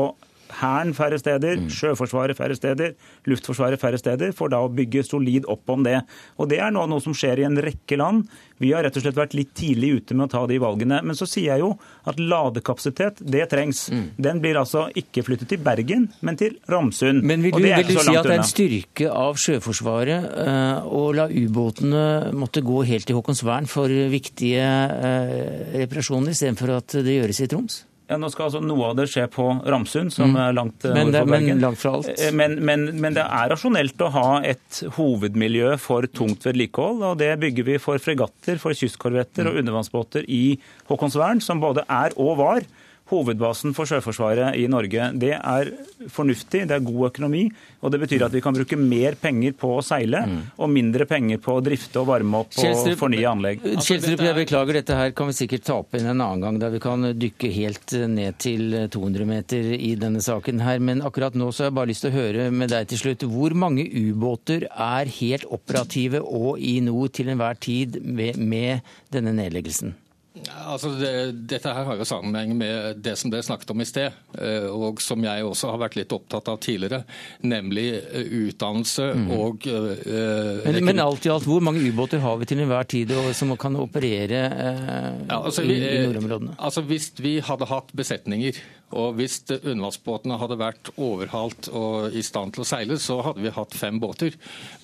Hæren 0.59 0.93
færre 0.95 1.19
steder, 1.19 1.59
mm. 1.59 1.69
Sjøforsvaret 1.73 2.37
færre 2.37 2.55
steder, 2.57 2.95
Luftforsvaret 3.29 3.81
færre 3.81 3.99
steder, 3.99 4.33
for 4.35 4.51
da 4.51 4.61
å 4.63 4.71
bygge 4.71 5.03
solid 5.05 5.47
opp 5.51 5.69
om 5.73 5.85
det. 5.85 5.99
Og 6.39 6.49
Det 6.51 6.59
er 6.61 6.73
nå 6.73 6.85
noe 6.89 7.03
som 7.03 7.15
skjer 7.15 7.41
i 7.41 7.47
en 7.47 7.59
rekke 7.61 7.97
land. 7.99 8.25
Vi 8.61 8.71
har 8.71 8.85
rett 8.85 8.95
og 8.95 9.03
slett 9.03 9.17
vært 9.17 9.35
litt 9.35 9.51
tidlig 9.57 9.91
ute 9.99 10.15
med 10.15 10.27
å 10.27 10.31
ta 10.31 10.43
de 10.47 10.59
valgene. 10.61 11.01
Men 11.03 11.17
så 11.17 11.27
sier 11.27 11.55
jeg 11.55 11.63
jo 11.63 11.73
at 12.07 12.19
ladekapasitet, 12.21 13.19
det 13.19 13.47
trengs. 13.51 13.87
Mm. 13.91 14.05
Den 14.27 14.39
blir 14.43 14.59
altså 14.59 14.85
ikke 14.95 15.25
flyttet 15.27 15.51
til 15.51 15.63
Bergen, 15.65 16.07
men 16.25 16.39
til 16.39 16.55
Ramsund. 16.71 17.23
Men 17.25 17.43
vil 17.43 17.57
du, 17.57 17.65
vil 17.65 17.89
du 17.89 17.97
si 17.97 18.15
at 18.15 18.23
det 18.23 18.37
er 18.37 18.43
en 18.43 18.47
styrke 18.47 19.09
av 19.11 19.41
Sjøforsvaret 19.41 20.29
uh, 20.35 20.85
å 20.87 21.09
la 21.15 21.27
ubåtene 21.31 22.05
måtte 22.35 22.63
gå 22.65 22.85
helt 22.87 23.09
til 23.09 23.19
Håkonsvern 23.19 23.67
for 23.69 23.91
viktige 24.11 24.63
uh, 24.63 25.35
reparasjoner, 25.75 26.31
istedenfor 26.35 26.77
at 26.77 26.97
det 27.03 27.19
gjøres 27.19 27.43
i 27.43 27.51
Troms? 27.51 27.83
Ja, 28.05 28.19
nå 28.21 28.29
skal 28.29 28.47
altså 28.47 28.61
Noe 28.61 28.91
av 28.91 28.97
det 28.99 29.07
skje 29.09 29.23
på 29.33 29.43
Ramsund, 29.65 30.13
som 30.13 30.35
mm. 30.35 30.39
er 30.43 30.53
langt 30.53 30.85
men, 30.93 31.11
det, 31.13 31.23
men 31.25 31.47
langt 31.63 31.81
fra 31.81 31.95
alt. 31.97 32.09
Men, 32.37 32.59
men, 32.61 32.85
men, 33.01 33.15
det 33.17 33.25
er 33.25 33.49
rasjonelt 33.49 34.01
å 34.05 34.11
ha 34.13 34.27
et 34.45 34.81
hovedmiljø 34.99 35.73
for 35.81 36.05
tungt 36.13 36.45
vedlikehold. 36.45 37.01
og 37.01 37.17
Det 37.21 37.31
bygger 37.41 37.69
vi 37.71 37.79
for 37.81 38.01
fregatter, 38.01 38.61
for 38.61 38.77
kystkorvetter 38.77 39.49
og 39.49 39.57
mm. 39.57 39.61
undervannsbåter 39.63 40.29
i 40.29 40.43
Håkonsvern, 40.91 41.41
som 41.41 41.63
både 41.63 41.87
er 41.89 42.13
og 42.21 42.37
var 42.43 42.67
hovedbasen 43.11 43.75
for 43.77 43.89
Sjøforsvaret 43.89 44.57
i 44.57 44.65
Norge. 44.71 45.11
Det 45.21 45.33
er 45.35 45.71
fornuftig, 46.11 46.63
det 46.69 46.73
er 46.77 46.85
god 46.85 47.09
økonomi, 47.11 47.43
og 47.85 47.93
det 47.93 47.99
betyr 48.01 48.25
at 48.25 48.33
vi 48.33 48.41
kan 48.41 48.55
bruke 48.55 48.79
mer 48.79 49.17
penger 49.21 49.53
på 49.59 49.75
å 49.77 49.83
seile 49.85 50.23
mm. 50.25 50.37
og 50.57 50.71
mindre 50.73 51.05
penger 51.09 51.41
på 51.43 51.57
å 51.57 51.63
drifte 51.65 52.01
og 52.01 52.09
varme 52.09 52.41
opp 52.41 52.57
og 52.57 52.89
fornye 52.97 53.27
anlegg. 53.29 53.65
Kjelstrup, 53.77 54.23
jeg 54.25 54.37
beklager, 54.39 54.79
dette 54.79 54.97
her 54.97 55.13
kan 55.17 55.29
vi 55.29 55.37
sikkert 55.37 55.67
ta 55.67 55.79
opp 55.83 55.97
inn 55.97 56.07
en 56.09 56.15
annen 56.15 56.45
gang, 56.45 56.57
da 56.61 56.71
vi 56.73 56.81
kan 56.83 57.11
dykke 57.13 57.51
helt 57.59 57.97
ned 58.15 58.39
til 58.41 58.77
200 58.93 59.29
meter 59.29 59.69
i 59.77 59.93
denne 60.01 60.23
saken 60.25 60.63
her. 60.65 60.81
Men 60.81 61.03
akkurat 61.05 61.37
nå 61.37 61.51
så 61.51 61.65
har 61.65 61.71
jeg 61.71 61.77
bare 61.79 61.91
lyst 61.91 62.05
til 62.07 62.13
å 62.13 62.17
høre 62.17 62.47
med 62.53 62.73
deg 62.73 62.89
til 62.89 63.03
slutt. 63.03 63.27
Hvor 63.35 63.53
mange 63.57 63.85
ubåter 63.85 64.65
er 64.71 65.13
helt 65.19 65.45
operative 65.53 66.23
og 66.25 66.57
i 66.57 66.79
nord 66.85 67.13
til 67.17 67.29
enhver 67.33 67.59
tid 67.61 68.01
med, 68.01 68.41
med 68.41 68.97
denne 69.13 69.35
nedleggelsen? 69.37 69.93
Altså 70.43 70.89
det, 70.99 71.11
dette 71.47 71.71
her 71.71 71.85
har 71.87 71.99
jo 71.99 72.05
sammenheng 72.07 72.51
med 72.59 72.99
det 73.03 73.13
som 73.19 73.31
dere 73.31 73.45
snakket 73.45 73.71
om 73.71 73.79
i 73.79 73.87
sted, 73.87 74.15
eh, 74.35 74.67
og 74.67 74.99
som 75.03 75.23
jeg 75.23 75.45
også 75.47 75.71
har 75.71 75.79
vært 75.85 75.95
litt 75.95 76.11
opptatt 76.15 76.49
av 76.51 76.59
tidligere, 76.63 77.05
nemlig 77.47 77.85
eh, 78.01 78.27
utdannelse 78.43 79.07
mm. 79.15 79.29
og 79.31 79.67
uh, 79.71 80.65
men, 80.65 80.81
men, 80.89 80.99
alt 81.03 81.27
i 81.27 81.31
alt, 81.31 81.47
hvor 81.47 81.63
mange 81.63 81.83
ubåter 81.87 82.19
har 82.23 82.35
vi 82.41 82.49
til 82.49 82.65
enhver 82.65 82.87
tid 82.91 83.13
som 83.37 83.53
kan 83.59 83.79
operere 83.79 84.41
uh, 84.51 85.21
ja, 85.23 85.39
altså, 85.39 85.63
i, 85.63 85.79
i 85.79 86.03
nordområdene? 86.03 86.57
Altså 86.59 86.83
Hvis 86.85 87.13
vi 87.21 87.37
hadde 87.45 87.69
hatt 87.71 87.95
besetninger 87.95 88.59
og 88.93 89.15
Hvis 89.17 89.39
undervannsbåtene 89.49 90.37
hadde 90.39 90.57
vært 90.59 90.91
overhalt 91.01 91.69
og 91.73 92.13
i 92.15 92.21
stand 92.25 92.53
til 92.55 92.63
å 92.63 92.67
seile, 92.67 92.97
så 93.01 93.17
hadde 93.25 93.41
vi 93.43 93.53
hatt 93.55 93.73
fem 93.75 93.97
båter. 93.99 94.35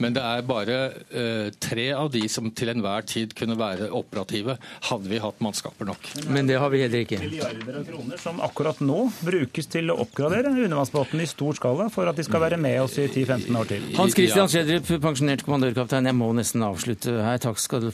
Men 0.02 0.16
det 0.16 0.24
er 0.26 0.48
bare 0.48 0.78
uh, 1.14 1.52
tre 1.62 1.88
av 1.94 2.10
de 2.14 2.24
som 2.32 2.50
til 2.56 2.74
enhver 2.74 3.06
tid 3.08 3.36
kunne 3.38 3.58
være 3.60 3.92
operative, 3.96 4.58
hadde 4.90 5.12
vi 5.12 5.22
hatt 5.22 5.40
mannskaper 5.44 5.88
nok. 5.88 6.10
Men 6.34 6.50
det 6.50 6.58
har 6.62 6.74
vi 6.74 6.82
heller 6.84 7.06
ikke. 7.06 7.22
Milliarder 7.22 7.78
av 7.82 7.86
kroner 7.88 8.22
som 8.22 8.42
akkurat 8.44 8.82
nå 8.84 9.06
brukes 9.22 9.70
til 9.72 9.94
å 9.94 10.00
oppgradere 10.04 10.52
undervannsbåtene 10.52 11.28
i 11.28 11.30
stor 11.30 11.60
skala 11.60 11.88
for 11.94 12.10
at 12.10 12.18
de 12.18 12.26
skal 12.26 12.44
være 12.44 12.60
med 12.62 12.82
oss 12.82 12.98
i 12.98 13.08
10-15 13.08 13.62
år 13.62 13.70
til. 13.70 13.88
Hans 14.00 14.18
Christian 14.18 14.50
Schjelderup, 14.52 14.92
pensjonert 15.06 15.46
kommandørkaptein, 15.46 16.10
jeg 16.10 16.18
må 16.18 16.32
nesten 16.38 16.66
avslutte 16.66 17.16
her. 17.22 17.40
Takk 17.42 17.62
skal 17.62 17.92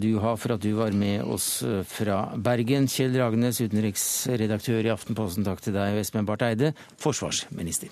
du 0.00 0.10
ha 0.24 0.34
for 0.40 0.56
at 0.56 0.64
du 0.64 0.72
var 0.78 0.96
med 0.96 1.22
oss 1.28 1.60
eh, 1.66 1.82
fra 1.88 2.22
Bergen. 2.40 2.88
Kjell 2.90 3.14
Ragenes, 3.20 3.60
utenriksredaktør 3.60 4.88
i 4.88 4.92
Aftenposten 4.94 5.46
takk 5.50 5.66
til 5.66 5.76
deg, 5.76 5.98
Espen 6.00 6.28
Barth 6.28 6.46
Eide, 6.46 6.72
forsvarsminister. 7.02 7.90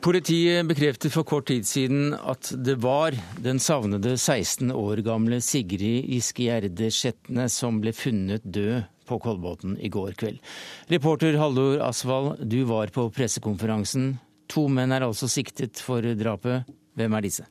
Politiet 0.00 0.64
bekreftet 0.64 1.12
for 1.12 1.28
kort 1.28 1.50
tid 1.50 1.66
siden 1.68 2.14
at 2.16 2.48
det 2.56 2.78
var 2.80 3.12
den 3.44 3.58
savnede 3.60 4.14
16 4.16 4.72
år 4.72 5.02
gamle 5.04 5.42
Sigrid 5.44 6.08
Giske 6.08 6.46
Gjerde 6.46 6.88
Skjetne 6.88 7.50
som 7.52 7.82
ble 7.82 7.92
funnet 7.92 8.46
død 8.48 8.86
på 9.04 9.20
Kolbotn 9.20 9.76
i 9.76 9.92
går 9.92 10.16
kveld. 10.16 10.40
Reporter 10.88 11.36
Hallor 11.36 11.82
Asvald, 11.84 12.40
du 12.48 12.62
var 12.70 12.94
på 12.94 13.10
pressekonferansen. 13.12 14.14
To 14.54 14.70
menn 14.72 14.96
er 14.96 15.04
altså 15.04 15.28
siktet 15.28 15.82
for 15.84 16.00
drapet. 16.16 16.64
Hvem 16.96 17.18
er 17.18 17.28
disse? 17.28 17.44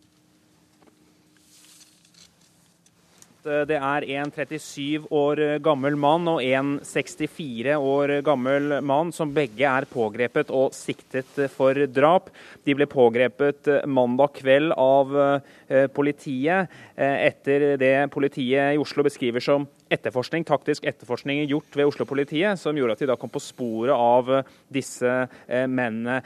Eh, 3.45 3.63
det 3.69 3.77
er 3.79 4.05
en 4.19 4.31
37 4.31 5.07
år 5.15 5.41
gammel 5.63 5.95
mann 5.99 6.27
og 6.27 6.43
en 6.43 6.77
64 6.83 7.77
år 7.77 8.13
gammel 8.25 8.79
mann 8.83 9.13
som 9.15 9.31
begge 9.35 9.63
er 9.67 9.87
pågrepet 9.89 10.51
og 10.51 10.75
siktet 10.75 11.39
for 11.53 11.77
drap. 11.87 12.29
De 12.67 12.75
ble 12.75 12.87
pågrepet 12.89 13.71
mandag 13.87 14.35
kveld 14.41 14.75
av 14.75 15.15
eh, 15.15 15.55
politiet 15.93 16.71
eh, 16.95 17.27
etter 17.29 17.77
det 17.79 17.93
politiet 18.13 18.75
i 18.75 18.81
Oslo 18.81 19.05
beskriver 19.05 19.43
som 19.43 19.67
etterforskning, 19.93 20.45
taktisk 20.47 20.85
etterforskning 20.87 21.43
gjort 21.49 21.77
ved 21.77 21.89
Oslo-politiet, 21.89 22.59
som 22.59 22.77
gjorde 22.77 22.95
at 22.95 23.03
de 23.03 23.09
da 23.09 23.17
kom 23.19 23.31
på 23.33 23.41
sporet 23.43 23.93
av 23.95 24.31
eh, 24.39 24.51
disse 24.73 25.09
eh, 25.09 25.65
mennene. 25.67 26.21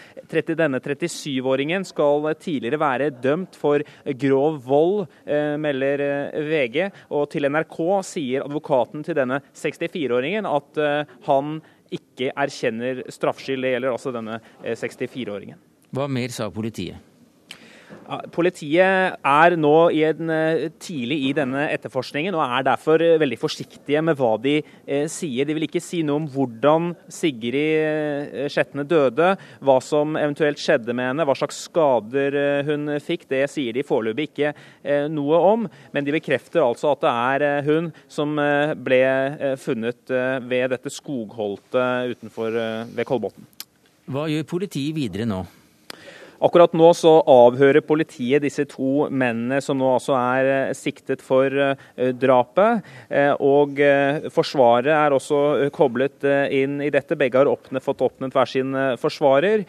Denne 0.53 0.81
37-åringen 0.83 1.85
skal 1.87 2.29
tidligere 2.41 2.81
være 2.81 3.11
dømt 3.23 3.57
for 3.59 3.83
grov 4.19 4.59
vold, 4.67 5.05
eh, 5.25 5.55
melder 5.61 6.03
VG. 6.49 6.89
Og 7.15 7.29
til 7.33 7.49
NRK 7.49 7.79
sier 8.07 8.47
advokaten 8.47 9.05
til 9.05 9.17
denne 9.17 9.39
64-åringen 9.53 10.47
at 10.49 10.79
han 11.27 11.57
ikke 11.93 12.31
erkjenner 12.31 13.03
straffskyld. 13.13 13.63
Det 13.63 13.73
gjelder 13.75 13.93
altså 13.93 14.13
denne 14.15 14.39
64-åringen. 14.63 15.59
Hva 15.93 16.07
mer 16.09 16.33
sa 16.33 16.49
politiet? 16.53 17.12
Politiet 18.33 19.15
er 19.23 19.55
nå 19.57 19.77
i 19.95 20.03
en, 20.05 20.29
eh, 20.29 20.65
tidlig 20.81 21.17
i 21.29 21.31
denne 21.33 21.65
etterforskningen 21.71 22.35
og 22.35 22.43
er 22.43 22.65
derfor 22.67 23.01
eh, 23.01 23.15
veldig 23.21 23.39
forsiktige 23.39 24.01
med 24.03 24.17
hva 24.19 24.33
de 24.41 24.57
eh, 24.59 25.07
sier. 25.11 25.47
De 25.47 25.55
vil 25.55 25.67
ikke 25.67 25.81
si 25.81 26.01
noe 26.03 26.21
om 26.21 26.27
hvordan 26.29 26.91
Sigrid 27.07 27.55
eh, 27.55 28.49
Skjetne 28.51 28.85
døde, 28.85 29.33
hva 29.63 29.77
som 29.81 30.17
eventuelt 30.19 30.61
skjedde 30.61 30.93
med 30.93 31.11
henne, 31.11 31.25
hva 31.27 31.37
slags 31.37 31.63
skader 31.69 32.37
hun 32.67 32.91
fikk. 33.03 33.25
Det 33.31 33.45
sier 33.51 33.73
de 33.75 33.85
foreløpig 33.87 34.29
ikke 34.31 34.51
eh, 34.51 35.07
noe 35.11 35.39
om, 35.53 35.65
men 35.95 36.05
de 36.05 36.15
bekrefter 36.15 36.63
altså 36.65 36.93
at 36.93 37.03
det 37.03 37.15
er 37.15 37.67
hun 37.67 37.89
som 38.11 38.35
ble 38.83 39.01
funnet 39.61 40.11
ved 40.43 40.71
dette 40.73 40.91
skogholtet 40.93 42.13
utenfor 42.13 42.55
ved 42.93 43.07
Kolbotn. 43.07 43.45
Hva 44.11 44.27
gjør 44.31 44.47
politiet 44.55 44.95
videre 44.97 45.27
nå? 45.29 45.43
Akkurat 46.43 46.73
nå 46.75 46.89
så 46.91 47.11
avhører 47.29 47.85
politiet 47.87 48.43
disse 48.43 48.65
to 48.67 49.05
mennene 49.07 49.61
som 49.63 49.77
nå 49.79 49.93
altså 49.95 50.15
er 50.17 50.49
eh, 50.51 50.73
siktet 50.75 51.21
for 51.23 51.47
eh, 51.47 52.09
drapet. 52.19 52.83
Eh, 53.07 53.31
og 53.39 53.79
Forsvaret 54.33 54.91
er 54.91 55.15
også 55.15 55.69
koblet 55.73 56.25
inn 56.51 56.81
i 56.83 56.89
dette. 56.91 57.15
Begge 57.19 57.39
har 57.39 57.49
åpnet, 57.49 57.83
fått 57.83 58.03
åpnet 58.03 58.33
hver 58.35 58.49
sin 58.49 58.75
forsvarer. 58.99 59.63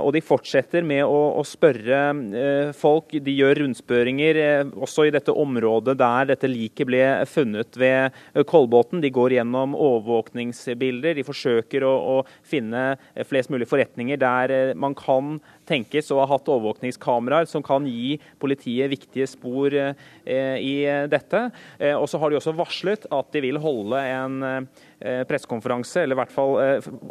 Og 0.00 0.08
de 0.14 0.22
fortsetter 0.24 0.84
med 0.86 1.02
å, 1.04 1.18
å 1.40 1.42
spørre 1.46 2.72
folk. 2.76 3.14
De 3.24 3.34
gjør 3.34 3.60
rundspørringer 3.62 4.40
også 4.72 5.06
i 5.06 5.12
dette 5.14 5.34
området 5.34 5.96
der 6.00 6.30
dette 6.32 6.50
liket 6.50 6.88
ble 6.88 7.02
funnet 7.30 7.78
ved 7.80 8.16
Kolbotn. 8.48 9.02
De 9.04 9.12
går 9.14 9.36
gjennom 9.38 9.76
overvåkningsbilder. 9.76 11.16
De 11.18 11.26
forsøker 11.26 11.86
å, 11.86 11.94
å 12.16 12.46
finne 12.46 12.88
flest 13.28 13.52
mulig 13.52 13.68
forretninger 13.70 14.20
der 14.22 14.56
man 14.78 14.96
kan 14.98 15.36
tenkes 15.66 16.10
å 16.14 16.20
ha 16.20 16.26
hatt 16.30 16.48
overvåkningskameraer 16.50 17.48
som 17.50 17.64
kan 17.64 17.86
gi 17.88 18.16
politiet 18.40 18.90
viktige 18.92 19.28
spor 19.30 19.74
eh, 19.74 20.56
i 20.62 20.74
dette. 21.10 21.46
Eh, 21.78 21.94
og 21.96 22.08
så 22.10 22.20
har 22.22 22.32
de 22.32 22.40
også 22.40 22.54
varslet 22.56 23.06
at 23.12 23.32
de 23.34 23.42
vil 23.44 23.60
holde 23.62 24.02
en 24.02 24.36
eh, 24.46 25.22
pressekonferanse, 25.28 26.04
eller 26.04 26.16
i 26.16 26.20
hvert 26.22 26.34
fall 26.34 26.54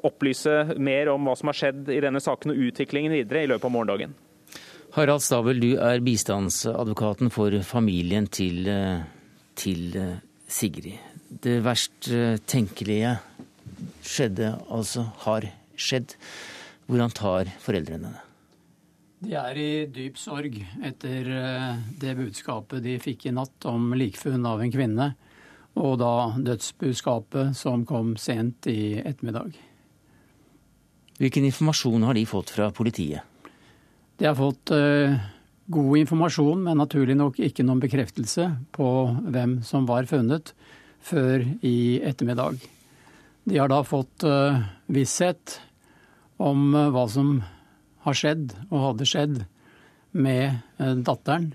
opplyse 0.08 0.78
mer 0.82 1.12
om 1.14 1.28
hva 1.28 1.36
som 1.38 1.52
har 1.52 1.60
skjedd 1.60 1.92
i 1.94 2.02
denne 2.04 2.22
saken 2.24 2.54
og 2.54 2.64
utviklingen 2.70 3.14
videre 3.14 3.46
i 3.46 3.52
løpet 3.52 3.68
av 3.70 3.76
morgendagen. 3.76 4.16
Harald 4.96 5.24
Stabel, 5.26 5.60
du 5.60 5.76
er 5.84 6.04
bistandsadvokaten 6.04 7.32
for 7.34 7.54
familien 7.68 8.30
til, 8.32 8.64
til 9.60 9.98
Sigrid. 10.48 11.02
Det 11.44 11.58
verst 11.66 12.08
tenkelige 12.48 13.18
skjedde, 14.06 14.54
altså 14.72 15.10
har 15.26 15.50
skjedd. 15.76 16.16
Hvordan 16.88 17.14
tar 17.18 17.52
foreldrene 17.64 18.14
det? 18.14 18.26
De 19.26 19.34
er 19.34 19.58
i 19.58 19.70
dyp 19.90 20.20
sorg 20.22 20.60
etter 20.86 21.30
eh, 21.34 21.78
det 21.98 22.12
budskapet 22.20 22.84
de 22.86 23.00
fikk 23.02 23.26
i 23.26 23.32
natt 23.34 23.66
om 23.66 23.96
likfunn 23.98 24.44
av 24.46 24.62
en 24.62 24.74
kvinne, 24.74 25.08
og 25.82 25.96
da 25.98 26.12
dødsbudskapet 26.38 27.56
som 27.58 27.88
kom 27.90 28.14
sent 28.22 28.70
i 28.70 29.00
ettermiddag. 29.02 29.56
Hvilken 31.18 31.48
informasjon 31.50 32.06
har 32.06 32.14
de 32.14 32.26
fått 32.30 32.54
fra 32.54 32.70
politiet? 32.76 33.26
De 34.20 34.30
har 34.30 34.38
fått 34.38 34.72
uh, 34.76 35.18
god 35.74 35.98
informasjon, 36.04 36.62
men 36.68 36.80
naturlig 36.80 37.18
nok 37.18 37.42
ikke 37.42 37.66
noen 37.66 37.82
bekreftelse 37.82 38.48
på 38.76 38.92
hvem 39.26 39.58
som 39.66 39.90
var 39.90 40.06
funnet, 40.12 40.54
før 41.02 41.42
i 41.66 41.98
ettermiddag. 42.06 42.62
De 43.46 43.58
har 43.58 43.74
da 43.74 43.82
fått 43.88 44.28
uh, 44.28 44.62
visshet 44.86 45.58
om 46.38 46.76
hva 46.94 47.10
som 47.10 47.40
har 48.06 48.18
skjedd, 48.18 48.54
og 48.70 48.90
hadde 48.90 49.10
skjedd, 49.10 49.44
med 50.16 50.46
eh, 50.80 50.96
datteren. 51.06 51.50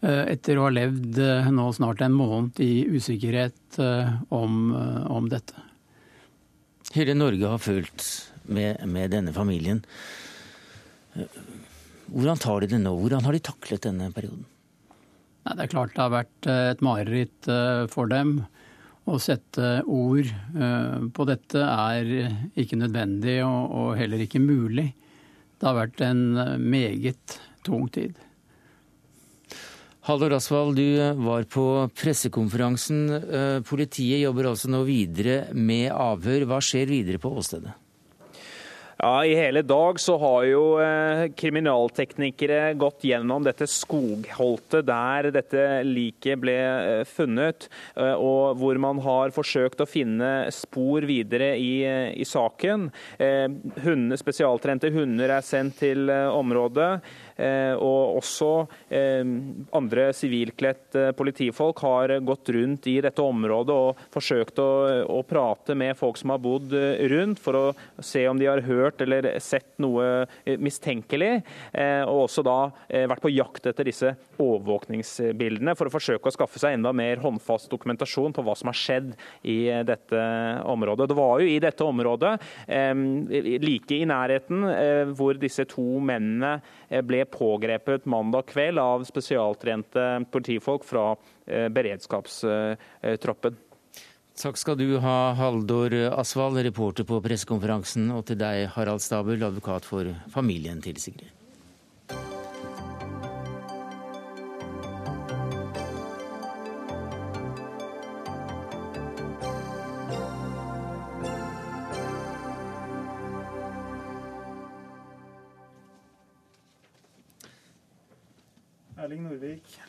Eh, 0.00 0.24
etter 0.34 0.58
å 0.58 0.66
ha 0.66 0.74
levd 0.74 1.18
eh, 1.22 1.48
nå 1.54 1.70
snart 1.74 2.02
en 2.04 2.16
måned 2.16 2.60
i 2.62 2.84
usikkerhet 2.86 3.78
om, 4.34 4.72
om 5.12 5.28
dette. 5.30 5.54
Hele 6.94 7.14
Norge 7.14 7.50
har 7.52 7.60
følt 7.62 8.04
med, 8.48 8.80
med, 8.88 9.12
denne 9.12 9.34
familien. 9.36 9.82
Hvordan 12.08 12.40
tar 12.40 12.64
de 12.64 12.70
det 12.72 12.80
nå? 12.82 12.94
Hvordan 12.96 13.26
har 13.28 13.36
de 13.36 13.42
taklet 13.44 13.84
denne 13.84 14.08
perioden? 14.14 14.46
Nei, 15.44 15.54
det 15.54 15.66
er 15.66 15.72
klart 15.72 15.92
det 15.94 16.02
har 16.02 16.14
vært 16.14 16.48
et 16.50 16.82
mareritt 16.84 17.50
for 17.92 18.10
dem. 18.10 18.40
Å 19.08 19.20
sette 19.22 19.68
ord 19.88 20.32
på 21.14 21.28
dette 21.28 21.62
er 21.62 22.10
ikke 22.58 22.80
nødvendig 22.80 23.38
og 23.44 23.94
heller 24.00 24.24
ikke 24.24 24.42
mulig. 24.42 24.88
Det 25.58 25.66
har 25.66 25.76
vært 25.76 26.02
en 26.06 26.24
meget 26.62 27.38
tung 27.66 27.88
tid. 27.90 28.14
Haldor 30.08 30.38
Asvald, 30.38 30.78
du 30.78 30.96
var 31.26 31.44
på 31.52 31.66
pressekonferansen. 31.98 33.00
Eh, 33.18 33.58
politiet 33.66 34.22
jobber 34.22 34.48
altså 34.48 34.70
nå 34.72 34.80
videre 34.88 35.50
med 35.52 35.90
avhør. 35.92 36.46
Hva 36.48 36.62
skjer 36.64 36.88
videre 36.88 37.20
på 37.20 37.34
åstedet? 37.36 37.74
Ja, 39.00 39.24
I 39.24 39.34
hele 39.34 39.60
dag 39.62 40.00
så 40.00 40.16
har 40.18 40.44
jo 40.48 40.62
eh, 40.82 41.28
kriminalteknikere 41.38 42.72
gått 42.74 43.04
gjennom 43.06 43.44
dette 43.46 43.68
skogholtet 43.70 44.88
der 44.88 45.28
dette 45.36 45.66
liket 45.86 46.40
ble 46.42 46.56
eh, 46.58 47.02
funnet, 47.06 47.68
eh, 47.94 48.16
og 48.18 48.58
hvor 48.58 48.80
man 48.82 48.98
har 49.04 49.30
forsøkt 49.36 49.84
å 49.84 49.86
finne 49.86 50.32
spor 50.50 51.06
videre 51.06 51.52
i, 51.54 51.86
i 52.10 52.26
saken. 52.26 52.88
Hunde, 53.84 54.18
spesialtrente 54.18 54.90
hunder 54.90 55.36
er 55.36 55.46
sendt 55.46 55.78
til 55.84 56.10
området. 56.10 56.90
Eh, 57.38 57.74
og 57.78 58.18
også 58.18 58.48
eh, 58.90 59.22
andre 59.78 60.08
sivilkledt 60.16 60.96
eh, 60.98 61.10
politifolk 61.14 61.84
har 61.84 62.16
gått 62.26 62.50
rundt 62.56 62.88
i 62.90 62.96
dette 63.04 63.22
området 63.22 63.76
og 63.76 64.00
forsøkt 64.10 64.58
å, 64.58 64.70
å 65.06 65.20
prate 65.28 65.76
med 65.78 65.94
folk 65.98 66.18
som 66.18 66.34
har 66.34 66.42
bodd 66.42 66.74
rundt, 67.12 67.38
for 67.38 67.58
å 67.58 68.02
se 68.02 68.24
om 68.28 68.38
de 68.40 68.48
har 68.48 68.64
hørt 68.66 69.02
eller 69.04 69.30
sett 69.42 69.76
noe 69.82 70.26
mistenkelig. 70.58 71.40
Og 72.08 72.24
også 72.24 72.42
da 72.46 72.56
vært 72.88 73.22
på 73.22 73.30
jakt 73.30 73.68
etter 73.70 73.86
disse 73.86 74.12
overvåkningsbildene 74.40 75.74
for 75.78 75.88
å 75.88 75.92
forsøke 75.92 76.30
å 76.30 76.34
skaffe 76.34 76.60
seg 76.60 76.76
enda 76.76 76.92
mer 76.96 77.20
håndfast 77.22 77.70
dokumentasjon 77.72 78.34
på 78.34 78.44
hva 78.46 78.56
som 78.58 78.70
har 78.70 78.78
skjedd 78.78 79.12
i 79.48 79.58
dette 79.86 80.22
området. 80.68 81.08
Det 81.10 81.18
var 81.18 81.42
jo 81.42 81.50
i 81.50 81.60
dette 81.62 81.86
området, 81.86 82.34
like 83.68 83.98
i 83.98 84.08
nærheten, 84.08 84.66
hvor 85.18 85.38
disse 85.40 85.66
to 85.70 85.86
mennene 86.02 86.58
ble 87.06 87.24
pågrepet 87.30 88.06
mandag 88.06 88.50
kveld 88.52 88.80
av 88.82 89.06
spesialtrente 89.08 90.04
politifolk 90.32 90.84
fra 90.88 91.12
eh, 91.46 91.68
beredskapstroppen. 91.72 93.58
Takk 94.38 94.60
skal 94.60 94.78
du 94.78 94.98
ha, 95.02 95.16
Haldor 95.34 95.94
Asvald, 96.14 96.60
reporter 96.62 97.06
på 97.08 97.18
pressekonferansen, 97.24 98.12
og 98.14 98.28
til 98.28 98.38
deg, 98.38 98.68
Harald 98.76 99.02
Stabel, 99.02 99.42
advokat 99.42 99.88
for 99.88 100.12
familien 100.30 100.78
til 100.84 101.00
Sigrid. 101.02 101.37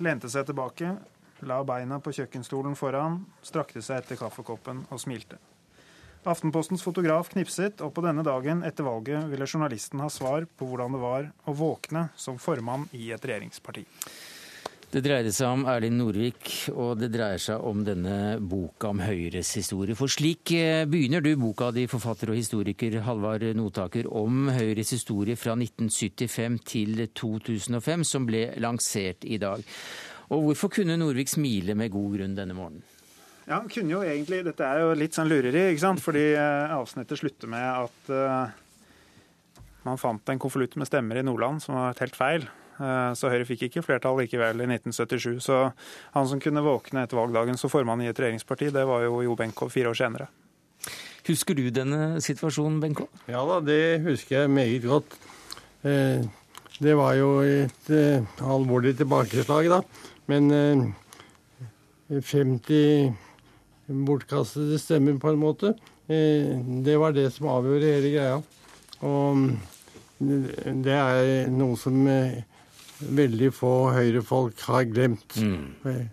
Lente 0.03 0.29
seg 0.31 0.47
tilbake, 0.47 0.95
la 1.47 1.59
beina 1.63 1.99
på 2.03 2.13
kjøkkenstolen 2.15 2.75
foran, 2.79 3.21
strakte 3.45 3.83
seg 3.83 4.03
etter 4.03 4.19
kaffekoppen 4.19 4.85
og 4.89 5.01
smilte. 5.01 5.39
Aftenpostens 6.27 6.83
fotograf 6.83 7.29
knipset, 7.31 7.79
og 7.79 7.93
på 7.95 8.03
denne 8.03 8.25
dagen 8.27 8.65
etter 8.67 8.83
valget 8.83 9.29
ville 9.31 9.47
journalisten 9.47 10.01
ha 10.03 10.09
svar 10.11 10.47
på 10.59 10.67
hvordan 10.67 10.97
det 10.97 10.99
var 11.03 11.29
å 11.47 11.55
våkne 11.55 12.09
som 12.19 12.39
formann 12.41 12.89
i 12.91 13.11
et 13.15 13.23
regjeringsparti. 13.23 13.85
Det 14.89 15.03
dreide 15.05 15.29
seg 15.29 15.51
om 15.53 15.67
Erling 15.69 15.99
Norvik, 15.99 16.47
og 16.73 16.95
det 16.97 17.11
dreier 17.13 17.37
seg 17.37 17.61
om 17.61 17.83
denne 17.85 18.39
boka 18.41 18.89
om 18.89 19.03
Høyres 19.05 19.51
historie. 19.59 19.93
For 19.93 20.09
slik 20.09 20.49
eh, 20.57 20.87
begynner 20.89 21.21
du 21.21 21.29
boka 21.37 21.67
di, 21.75 21.83
forfatter 21.85 22.31
og 22.33 22.39
historiker 22.39 22.95
Halvard 23.05 23.45
Notaker, 23.53 24.07
om 24.09 24.47
Høyres 24.49 24.89
historie 24.95 25.37
fra 25.37 25.53
1975 25.53 26.57
til 26.65 27.03
2005, 27.05 28.05
som 28.09 28.25
ble 28.25 28.47
lansert 28.57 29.27
i 29.29 29.37
dag. 29.37 29.61
Og 30.33 30.47
hvorfor 30.47 30.73
kunne 30.79 30.97
Norvik 30.97 31.29
smile 31.29 31.75
med 31.77 31.93
god 31.93 32.15
grunn 32.17 32.33
denne 32.39 32.57
morgenen? 32.57 32.81
Ja, 33.45 33.59
han 33.59 33.69
kunne 33.69 33.93
jo 33.93 34.01
egentlig 34.05 34.43
Dette 34.45 34.65
er 34.65 34.81
jo 34.81 34.95
litt 34.97 35.13
sånn 35.17 35.29
lureri, 35.29 35.67
ikke 35.69 35.83
sant? 35.85 36.01
Fordi 36.01 36.31
eh, 36.33 36.73
avsnittet 36.73 37.21
slutter 37.21 37.53
med 37.53 37.67
at 37.69 38.09
uh, 38.09 39.69
man 39.85 40.01
fant 40.01 40.33
en 40.33 40.41
konvolutt 40.41 40.79
med 40.81 40.89
stemmer 40.89 41.21
i 41.21 41.25
Nordland 41.29 41.61
som 41.61 41.77
var 41.77 42.01
helt 42.01 42.17
feil. 42.17 42.49
Eh, 42.79 43.11
så 43.17 43.31
Høyre 43.31 43.47
fikk 43.47 43.67
ikke 43.67 43.83
flertall 43.83 44.17
likevel 44.21 44.63
i 44.63 44.67
1977. 44.69 45.39
Så 45.43 45.57
han 46.15 46.29
som 46.29 46.41
kunne 46.43 46.63
våkne 46.63 47.03
etter 47.03 47.19
valgdagen 47.19 47.59
som 47.59 47.71
formann 47.71 48.03
i 48.03 48.09
et 48.11 48.19
regjeringsparti, 48.19 48.71
det 48.75 48.85
var 48.87 49.03
jo 49.05 49.21
Jo 49.25 49.35
Benkow 49.39 49.71
fire 49.71 49.91
år 49.91 49.99
senere. 49.99 50.29
Husker 51.27 51.57
du 51.57 51.67
denne 51.69 52.21
situasjonen, 52.23 52.79
Benkow? 52.81 53.09
Ja 53.29 53.43
da, 53.45 53.59
det 53.61 54.01
husker 54.05 54.41
jeg 54.41 54.53
meget 54.55 54.87
godt. 54.87 55.17
Eh, 55.83 56.23
det 56.79 56.95
var 56.95 57.17
jo 57.19 57.41
et 57.43 57.91
eh, 57.91 58.23
alvorlig 58.39 58.95
tilbakeslag, 58.97 59.67
da. 59.69 59.81
Men 60.31 60.93
50 62.09 63.11
bortkastede 64.07 64.77
stemmer, 64.79 65.17
på 65.19 65.33
en 65.33 65.41
måte, 65.41 65.73
det 66.07 66.95
var 67.01 67.13
det 67.13 67.27
som 67.33 67.49
avgjorde 67.49 67.89
hele 67.89 68.11
greia. 68.13 68.37
Og 69.05 69.49
det 70.19 70.93
er 70.93 71.49
noe 71.53 71.77
som 71.81 71.97
veldig 72.99 73.51
få 73.55 73.73
Høyre-folk 73.95 74.63
har 74.67 74.87
glemt. 74.89 75.37
Mm. 75.39 76.09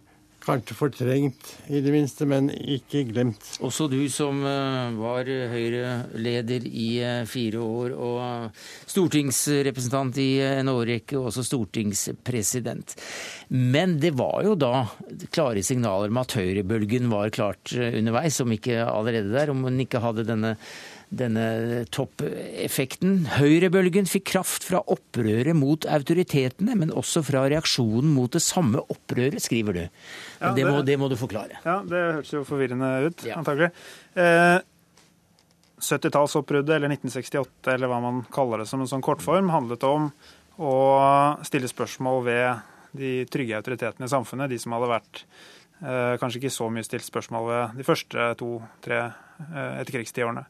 Kanskje 0.46 0.77
fortrengt, 0.79 1.49
i 1.75 1.81
det 1.83 1.90
minste, 1.90 2.22
men 2.31 2.46
ikke 2.55 3.01
glemt. 3.09 3.42
Også 3.66 3.88
du 3.90 3.99
som 4.12 4.44
eh, 4.46 4.92
var 4.94 5.27
Høyre-leder 5.27 6.68
i 6.70 6.87
eh, 7.03 7.25
fire 7.27 7.64
år, 7.64 7.94
og 7.99 8.61
stortingsrepresentant 8.87 10.20
i 10.22 10.29
en 10.46 10.70
årrekke, 10.70 11.18
og 11.18 11.33
også 11.33 11.42
stortingspresident. 11.49 12.94
Men 13.51 13.99
det 13.99 14.14
var 14.20 14.46
jo 14.46 14.55
da 14.55 14.85
klare 15.35 15.66
signaler 15.66 16.14
om 16.14 16.22
at 16.22 16.38
høyrebølgen 16.38 17.11
var 17.11 17.35
klart 17.35 17.75
eh, 17.75 17.99
underveis, 17.99 18.38
om 18.44 18.55
ikke 18.55 18.85
allerede 18.87 19.35
der, 19.35 19.51
om 19.51 19.66
hun 19.66 19.83
ikke 19.83 20.05
hadde 20.05 20.29
denne 20.31 20.55
denne 21.14 21.85
toppeffekten. 21.95 23.27
Høyrebølgen 23.37 24.09
fikk 24.11 24.27
kraft 24.33 24.66
fra 24.66 24.81
opprøret 24.90 25.55
mot 25.57 25.87
autoritetene, 25.87 26.75
men 26.79 26.95
også 26.95 27.23
fra 27.27 27.45
reaksjonen 27.51 28.11
mot 28.14 28.33
det 28.35 28.42
samme 28.42 28.83
opprøret, 28.92 29.38
skriver 29.42 29.79
du. 29.79 29.83
Ja, 29.85 30.51
det, 30.51 30.55
det, 30.59 30.64
må, 30.66 30.81
det, 30.87 30.97
må, 31.01 31.11
du 31.12 31.16
forklare. 31.21 31.61
Ja, 31.64 31.79
det 31.87 32.07
hørtes 32.19 32.35
jo 32.35 32.42
forvirrende 32.49 32.90
ut, 33.07 33.27
ja. 33.29 33.38
antagelig. 33.38 33.71
Eh, 34.19 34.59
70-tallsoppruddet, 35.77 36.73
eller 36.75 36.95
1968, 36.97 37.75
eller 37.75 37.92
hva 37.92 38.01
man 38.03 38.25
kaller 38.33 38.62
det 38.62 38.71
som 38.71 38.83
en 38.83 38.90
sånn 38.90 39.05
kortform, 39.05 39.53
handlet 39.55 39.85
om 39.87 40.09
å 40.57 40.73
stille 41.47 41.69
spørsmål 41.71 42.25
ved 42.27 42.97
de 42.97 43.12
trygge 43.29 43.59
autoritetene 43.59 44.09
i 44.09 44.12
samfunnet, 44.12 44.51
de 44.51 44.59
som 44.61 44.73
hadde 44.73 44.88
vært 44.88 45.23
eh, 45.85 46.16
kanskje 46.21 46.40
ikke 46.40 46.55
så 46.55 46.71
mye 46.73 46.87
stilt 46.87 47.07
spørsmål 47.07 47.49
ved 47.51 47.79
de 47.81 47.87
første 47.87 48.31
to-tre 48.40 49.03
eh, 49.05 49.73
etterkrigstiårene. 49.83 50.47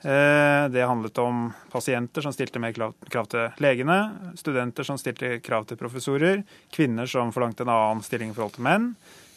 Eh, 0.00 0.68
det 0.70 0.84
handlet 0.86 1.18
om 1.18 1.52
pasienter 1.70 2.22
som 2.22 2.32
stilte 2.32 2.60
mer 2.62 2.74
krav 3.10 3.26
til 3.32 3.62
legene, 3.62 3.96
studenter 4.38 4.86
som 4.86 4.98
stilte 5.00 5.40
krav 5.42 5.66
til 5.66 5.78
professorer, 5.80 6.44
kvinner 6.70 7.08
som 7.10 7.32
forlangte 7.34 7.66
en 7.66 7.72
annen 7.74 8.04
stilling 8.06 8.30
i 8.30 8.36
forhold 8.36 8.54
til 8.54 8.66
menn, 8.68 8.92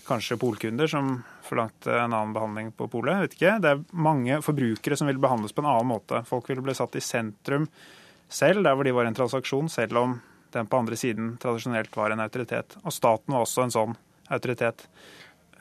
kanskje 0.06 0.38
polkunder 0.38 0.92
som 0.92 1.16
forlangte 1.48 1.96
en 1.96 2.14
annen 2.14 2.36
behandling 2.36 2.70
på 2.78 2.88
polet. 2.94 3.24
vet 3.24 3.34
ikke. 3.40 3.56
Det 3.64 3.72
er 3.72 3.82
mange 3.92 4.38
forbrukere 4.46 4.98
som 4.98 5.10
vil 5.10 5.22
behandles 5.22 5.54
på 5.54 5.66
en 5.66 5.72
annen 5.72 5.90
måte. 5.90 6.22
Folk 6.30 6.50
ville 6.50 6.62
bli 6.62 6.78
satt 6.78 6.96
i 6.96 7.02
sentrum 7.02 7.66
selv, 8.30 8.64
der 8.64 8.76
hvor 8.76 8.86
de 8.86 8.94
var 8.94 9.10
en 9.10 9.18
transaksjon, 9.18 9.70
selv 9.70 9.98
om 9.98 10.20
den 10.54 10.68
på 10.68 10.78
andre 10.78 10.96
siden 10.96 11.38
tradisjonelt 11.42 11.96
var 11.98 12.12
en 12.12 12.22
autoritet. 12.22 12.78
Og 12.84 12.94
staten 12.94 13.34
var 13.34 13.48
også 13.48 13.66
en 13.66 13.74
sånn 13.74 13.98
autoritet. 14.30 14.86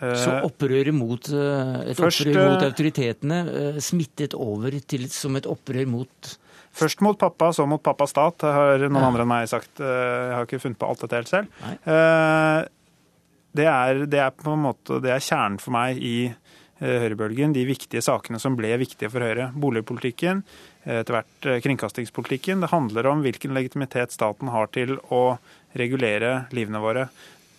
Så 0.00 0.30
eh, 0.32 0.44
opprøret 0.46 0.94
mot, 0.96 1.26
eh, 1.28 1.72
et 1.90 1.98
Først, 1.98 2.22
opprør 2.24 2.38
mot 2.54 2.62
eh, 2.62 2.68
autoritetene 2.70 3.40
smittet 3.84 4.36
over 4.36 4.76
til, 4.88 5.04
som 5.12 5.36
et 5.36 5.48
opprør 5.50 5.88
mot 5.90 6.36
Først 6.80 7.00
mot 7.02 7.18
pappa, 7.18 7.48
så 7.50 7.64
mot 7.66 7.82
pappas 7.82 8.12
stat, 8.14 8.44
har 8.46 8.78
noen 8.84 9.02
ja. 9.02 9.06
andre 9.08 9.24
enn 9.24 9.28
meg 9.32 9.48
sagt. 9.50 9.80
Jeg 9.82 10.34
har 10.36 10.44
ikke 10.46 10.60
funnet 10.62 10.78
på 10.78 10.86
alt 10.86 11.00
dette 11.02 11.18
helt 11.18 11.30
selv. 11.32 11.64
Det 13.58 13.66
er, 13.66 14.02
det 14.06 14.20
er, 14.22 14.30
på 14.38 14.54
en 14.54 14.62
måte, 14.68 15.00
det 15.02 15.10
er 15.10 15.24
kjernen 15.26 15.58
for 15.58 15.74
meg 15.74 15.98
i 15.98 16.30
høyrebølgen. 16.78 17.56
De 17.58 17.66
viktige 17.66 18.04
sakene 18.06 18.38
som 18.38 18.54
ble 18.54 18.70
viktige 18.78 19.10
for 19.10 19.26
Høyre. 19.26 19.48
Boligpolitikken, 19.50 20.44
etter 20.86 21.18
hvert 21.18 21.50
kringkastingspolitikken. 21.66 22.62
Det 22.62 22.70
handler 22.70 23.10
om 23.10 23.26
hvilken 23.26 23.58
legitimitet 23.58 24.14
staten 24.14 24.54
har 24.54 24.70
til 24.70 24.94
å 25.10 25.24
regulere 25.74 26.44
livene 26.54 26.86
våre. 26.86 27.08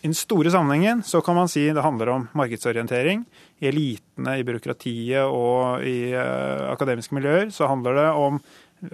I 0.01 0.07
den 0.09 0.15
store 0.17 0.49
sammenhengen 0.49 1.03
så 1.05 1.21
kan 1.21 1.35
man 1.37 1.47
si 1.51 1.67
det 1.69 1.83
handler 1.85 2.09
om 2.09 2.27
markedsorientering. 2.33 3.21
I 3.61 3.67
elitene, 3.69 4.39
i 4.39 4.43
byråkratiet 4.47 5.21
og 5.29 5.83
i 5.85 6.11
uh, 6.15 6.71
akademiske 6.73 7.13
miljøer 7.13 7.51
så 7.53 7.69
handler 7.69 7.99
det 7.99 8.07
om 8.17 8.39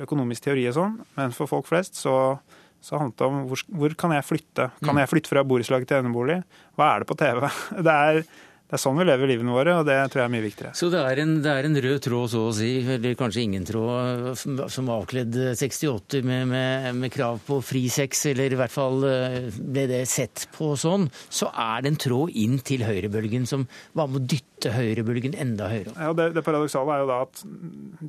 økonomisk 0.04 0.43
teori 0.50 0.65
og 0.67 0.76
sånn. 0.76 0.98
Men 1.15 1.32
for 1.36 1.48
folk 1.48 1.67
flest 1.70 1.96
så 1.96 2.38
så 2.88 3.00
handler 3.02 3.17
det 3.17 3.26
om 3.26 3.38
hvor, 3.50 3.62
hvor 3.74 3.93
kan 3.98 4.12
jeg 4.13 4.24
flytte? 4.24 4.67
Kan 4.86 4.93
Mm. 4.93 5.00
jeg 5.02 5.10
flytte 5.10 5.30
fra 5.32 5.41
borettslaget 5.43 5.88
til 5.89 5.98
enebolig? 5.98 6.36
Hva 6.78 6.91
er 6.93 7.00
det 7.02 7.08
på 7.10 7.15
TV? 7.17 7.39
Det 7.88 7.96
er, 7.96 8.20
det 8.68 8.76
er 8.76 8.82
sånn 8.84 8.98
vi 9.00 9.06
lever 9.08 9.30
livene 9.32 9.54
våre, 9.56 9.78
og 9.80 9.86
det 9.88 9.96
tror 10.12 10.20
jeg 10.20 10.28
er 10.28 10.32
mye 10.34 10.44
viktigere. 10.44 10.74
Så 10.76 10.90
det 10.92 11.00
er, 11.00 11.22
en, 11.24 11.38
det 11.40 11.52
er 11.56 11.68
en 11.70 11.80
rød 11.86 12.02
tråd, 12.04 12.32
så 12.34 12.42
å 12.50 12.56
si, 12.56 12.72
eller 12.84 13.14
kanskje 13.16 13.46
ingen 13.46 13.64
tråd, 13.64 14.34
som 14.74 14.90
avkledd 14.92 15.38
68 15.56 16.20
med, 16.28 16.50
med, 16.52 16.90
med 17.00 17.14
krav 17.14 17.40
på 17.48 17.62
fri 17.64 17.86
sex, 17.88 18.26
eller 18.34 18.52
i 18.52 18.60
hvert 18.60 18.74
fall 18.74 19.08
eh, 19.08 19.38
ble 19.56 19.86
det 19.88 20.02
sett 20.12 20.50
på 20.58 20.74
sånn, 20.76 21.08
så 21.32 21.48
er 21.56 21.86
det 21.86 21.94
en 21.94 22.02
tråd 22.10 22.36
inn 22.44 22.60
til 22.68 22.84
høyrebølgen 22.84 23.48
som 23.48 23.64
var 23.96 24.12
med 24.12 24.20
å 24.20 24.28
dytte 24.36 24.76
høyrebølgen 24.76 25.40
enda 25.40 25.72
høyere. 25.72 25.96
Ja, 25.96 26.12
det, 26.20 26.34
det 26.36 26.44
paradoksale 26.44 26.98
er 26.98 27.06
jo 27.06 27.10
da 27.14 27.22
at 27.24 27.44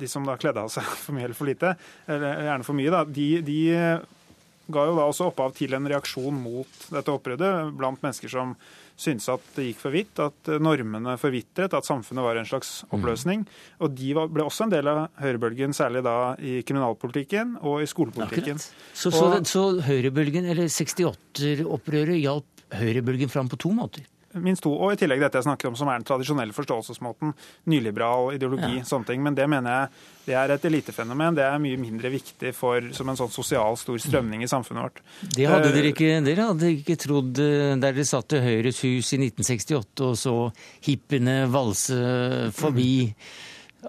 de 0.03 0.11
som 0.11 0.27
da 0.27 0.35
kledde 0.43 0.67
av 0.67 0.75
seg 0.75 0.83
for 1.05 1.15
mye 1.15 1.29
eller 1.29 1.39
for 1.39 1.47
lite, 1.47 1.71
eller 2.11 2.47
gjerne 2.49 2.67
for 2.67 2.81
mye, 2.81 2.95
da, 2.99 3.05
de, 3.07 3.29
de 3.47 3.59
ga 4.75 4.85
jo 4.91 4.99
da 4.99 5.07
også 5.07 5.31
opphav 5.31 5.55
til 5.57 5.79
en 5.79 5.87
reaksjon 5.89 6.35
mot 6.35 6.85
dette 6.91 7.15
oppbruddet 7.15 7.71
blant 7.79 8.03
mennesker 8.03 8.35
som 8.35 8.57
syntes 8.99 9.29
at 9.31 9.45
det 9.55 9.69
gikk 9.69 9.79
for 9.79 9.95
vidt, 9.95 10.19
at 10.19 10.49
normene 10.59 11.13
forvitret, 11.21 11.71
at 11.77 11.87
samfunnet 11.87 12.25
var 12.25 12.35
en 12.41 12.47
slags 12.49 12.81
oppløsning. 12.91 13.45
Og 13.79 13.93
de 13.95 14.11
var, 14.17 14.27
ble 14.27 14.43
også 14.43 14.67
en 14.67 14.73
del 14.73 14.89
av 14.91 15.05
høyrebølgen, 15.23 15.71
særlig 15.77 16.03
da 16.03 16.15
i 16.43 16.57
kriminalpolitikken 16.67 17.55
og 17.63 17.79
i 17.85 17.87
skolepolitikken. 17.89 18.59
Så, 18.59 19.07
så, 19.11 19.23
Og- 19.29 19.47
så 19.47 19.63
høyrebølgen, 19.87 20.45
eller 20.51 20.67
68-opprøret, 20.67 22.19
hjalp 22.19 22.65
høyrebølgen 22.79 23.31
fram 23.31 23.47
på 23.49 23.57
to 23.63 23.71
måter? 23.73 24.03
Minst 24.37 24.61
to. 24.61 24.69
Og 24.77 24.91
i 24.93 24.97
tillegg 25.01 25.19
dette 25.23 25.39
jeg 25.39 25.47
snakker 25.47 25.67
om, 25.71 25.75
som 25.75 25.89
er 25.89 25.97
den 25.97 26.05
tradisjonelle 26.05 26.53
forståelsesmåten. 26.53 27.31
Nyliberal 27.65 28.35
ideologi, 28.35 28.75
Ja. 28.77 28.83
sånne 28.85 29.07
ting. 29.07 29.23
Men 29.23 29.33
det 29.35 29.47
mener 29.49 29.69
jeg 29.71 29.89
det 30.29 30.35
er 30.37 30.51
et 30.53 30.65
elitefenomen. 30.69 31.33
Det 31.35 31.43
er 31.43 31.57
mye 31.57 31.77
mindre 31.81 32.11
viktig 32.13 32.53
for, 32.53 32.81
som 32.93 33.09
en 33.09 33.15
sånn 33.17 33.31
sosial 33.33 33.75
stor 33.81 33.97
strømning 33.97 34.43
i 34.43 34.47
samfunnet 34.51 34.83
vårt. 34.85 35.01
Det 35.33 35.47
hadde 35.49 35.71
Eh, 35.71 35.73
dere 35.73 35.89
ikke, 35.93 36.11
dere 36.23 36.45
hadde 36.51 36.69
ikke 36.77 36.97
trodd 37.01 37.39
eh, 37.41 37.75
der 37.81 37.93
dere 37.97 38.05
satt 38.05 38.33
i 38.37 38.43
Høyres 38.45 38.81
hus 38.85 39.13
i 39.13 39.17
1968 39.17 40.05
og 40.05 40.15
så 40.15 40.35
hippene 40.85 41.49
valse 41.49 41.97
forbi, 42.53 43.15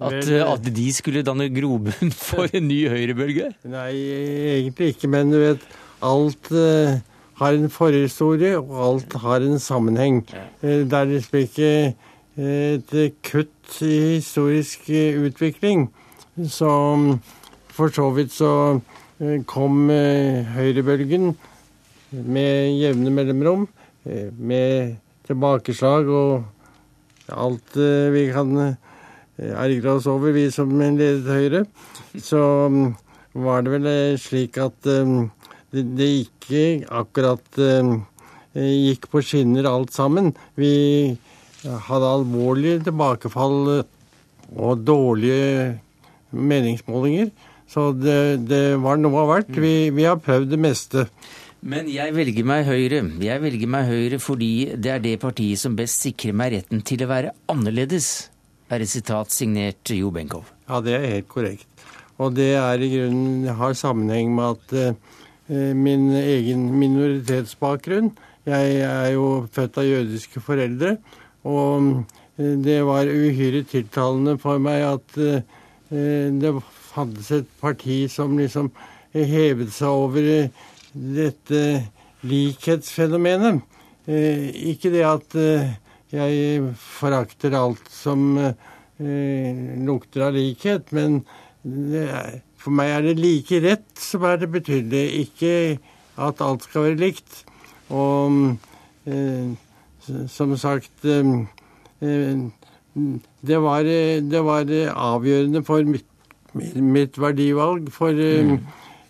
at, 0.00 0.24
eh, 0.24 0.40
at 0.46 0.62
de 0.72 0.88
skulle 0.94 1.22
danne 1.26 1.50
grobunn 1.52 2.12
for 2.16 2.48
en 2.54 2.68
ny 2.68 2.84
høyrebølge? 2.88 3.52
Nei, 3.68 3.92
egentlig 4.62 4.94
ikke, 4.94 5.08
men 5.12 5.30
du 5.34 5.38
vet, 5.42 5.64
alt 6.00 6.50
eh, 6.56 7.00
har 7.40 7.56
en 7.56 7.70
forhistorie, 7.72 8.58
og 8.58 8.72
alt 8.84 9.16
har 9.22 9.44
en 9.44 9.58
sammenheng. 9.58 10.20
Eh, 10.62 10.84
det 10.84 10.96
er 10.96 11.08
liksom 11.08 11.38
ikke 11.40 11.70
eh, 12.36 12.76
et 12.76 13.16
kutt 13.24 13.80
i 13.86 14.20
historisk 14.20 14.90
eh, 14.92 15.16
utvikling. 15.24 15.88
Så 16.48 16.70
for 17.72 17.92
så 17.92 18.10
vidt 18.16 18.32
så 18.32 18.80
kom 19.46 19.90
høyrebølgen 19.90 21.34
med 22.10 22.78
jevne 22.80 23.10
mellomrom, 23.12 23.66
med 24.38 24.94
tilbakeslag 25.28 26.08
og 26.08 27.34
alt 27.36 27.76
vi 28.14 28.22
kan 28.32 28.54
ergre 29.36 29.98
oss 29.98 30.08
over, 30.08 30.32
vi 30.32 30.46
som 30.54 30.72
ledet 30.80 31.28
Høyre. 31.28 31.64
Så 32.16 32.40
mm, 32.72 32.94
var 33.44 33.66
det 33.66 33.74
vel 33.74 33.90
slik 34.22 34.56
at 34.62 34.88
det, 35.74 35.84
det 35.98 36.08
ikke 36.24 36.64
akkurat 37.00 37.60
eh, 37.62 37.92
gikk 38.54 39.10
på 39.12 39.22
skinner 39.24 39.68
alt 39.70 39.94
sammen. 39.94 40.32
Vi 40.58 40.72
hadde 41.60 42.14
alvorlige 42.16 42.80
tilbakefall 42.86 43.84
og 44.56 44.82
dårlige 44.82 45.78
meningsmålinger. 46.30 47.30
Så 47.70 47.90
det, 47.94 48.48
det 48.50 48.80
var 48.82 48.98
noe 48.98 49.22
av 49.22 49.30
hvert. 49.30 49.52
Vi, 49.54 49.74
vi 49.94 50.08
har 50.08 50.18
prøvd 50.22 50.50
det 50.50 50.58
meste. 50.58 51.06
Men 51.60 51.90
jeg 51.92 52.14
velger 52.16 52.46
meg 52.48 52.64
Høyre. 52.66 53.02
Jeg 53.20 53.42
velger 53.42 53.70
meg 53.70 53.90
Høyre 53.90 54.18
fordi 54.22 54.52
det 54.80 54.94
er 54.94 55.02
det 55.04 55.18
partiet 55.22 55.60
som 55.60 55.76
best 55.78 56.00
sikrer 56.06 56.34
meg 56.36 56.54
retten 56.56 56.80
til 56.86 57.04
å 57.04 57.10
være 57.10 57.34
annerledes, 57.52 58.30
er 58.70 58.82
et 58.82 58.90
sitat 58.90 59.34
signert 59.34 59.92
Jo 59.92 60.12
Benkow. 60.14 60.46
Ja, 60.70 60.80
det 60.82 60.96
er 60.96 61.06
helt 61.16 61.28
korrekt. 61.30 61.66
Og 62.20 62.34
det 62.36 62.52
er 62.56 62.80
i 62.80 62.90
grunnen 62.92 63.48
har 63.60 63.76
sammenheng 63.76 64.32
med 64.36 64.56
at 64.56 64.74
eh, 64.76 65.09
min 65.50 66.12
egen 66.14 66.68
minoritetsbakgrunn 66.78 68.12
Jeg 68.48 68.76
er 68.86 69.08
jo 69.12 69.46
født 69.52 69.78
av 69.82 69.84
jødiske 69.84 70.40
foreldre, 70.40 70.94
og 71.44 72.04
eh, 72.38 72.54
det 72.64 72.78
var 72.88 73.10
uhyre 73.10 73.64
tiltalende 73.68 74.38
for 74.40 74.62
meg 74.62 74.84
at 74.86 75.18
eh, 75.20 75.42
det 75.90 76.54
fantes 76.92 77.30
et 77.36 77.50
parti 77.60 78.04
som 78.08 78.38
liksom 78.38 78.70
hevet 79.12 79.72
seg 79.74 79.92
over 80.06 80.24
eh, 80.24 80.64
dette 80.94 81.62
likhetsfenomenet. 82.26 83.60
Eh, 84.08 84.48
ikke 84.72 84.92
det 84.94 85.04
at 85.06 85.36
eh, 85.38 85.74
jeg 86.10 86.70
forakter 86.80 87.54
alt 87.58 87.92
som 87.92 88.38
eh, 88.40 89.76
lukter 89.84 90.30
av 90.30 90.34
likhet, 90.34 90.90
men 90.96 91.20
det 91.62 92.06
er, 92.08 92.38
for 92.60 92.76
meg 92.76 92.92
er 92.92 93.06
det 93.08 93.16
like 93.20 93.60
rett 93.64 94.00
som 94.00 94.24
er 94.28 94.40
det 94.40 94.50
betydelige, 94.52 95.24
ikke 95.24 95.52
at 96.20 96.42
alt 96.44 96.66
skal 96.66 96.90
være 96.90 97.00
likt. 97.00 97.44
Og 97.90 98.56
eh, 99.08 99.52
som 100.28 100.52
sagt 100.60 101.04
eh, 101.08 101.30
eh, 102.04 102.42
det, 103.42 103.58
var, 103.62 103.82
det 103.82 104.44
var 104.44 104.72
avgjørende 104.94 105.64
for 105.64 105.84
mitt, 105.88 106.06
mitt 106.54 107.18
verdivalg, 107.20 107.90
for 107.94 108.08
eh, 108.14 108.56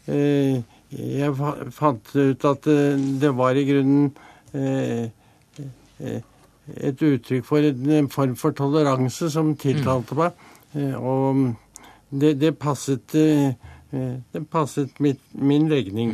eh, 0.06 0.60
jeg 0.90 1.34
fant 1.74 2.14
ut 2.16 2.44
at 2.50 2.66
eh, 2.70 3.08
det 3.22 3.30
var 3.38 3.58
i 3.58 3.66
grunnen 3.68 4.10
et 6.70 7.02
uttrykk 7.02 7.44
for 7.46 7.62
en 7.62 8.08
form 8.10 8.34
for 8.38 8.54
toleranse 8.56 9.30
som 9.30 9.52
tiltalte 9.58 10.16
meg. 10.18 10.32
Og 10.98 11.54
det, 12.10 12.34
det 12.34 12.56
passet 12.58 13.14
eh, 13.14 13.52
eh, 13.90 14.14
det 14.32 14.42
passet 14.50 14.98
mitt, 14.98 15.20
min 15.32 15.68
legning. 15.70 16.12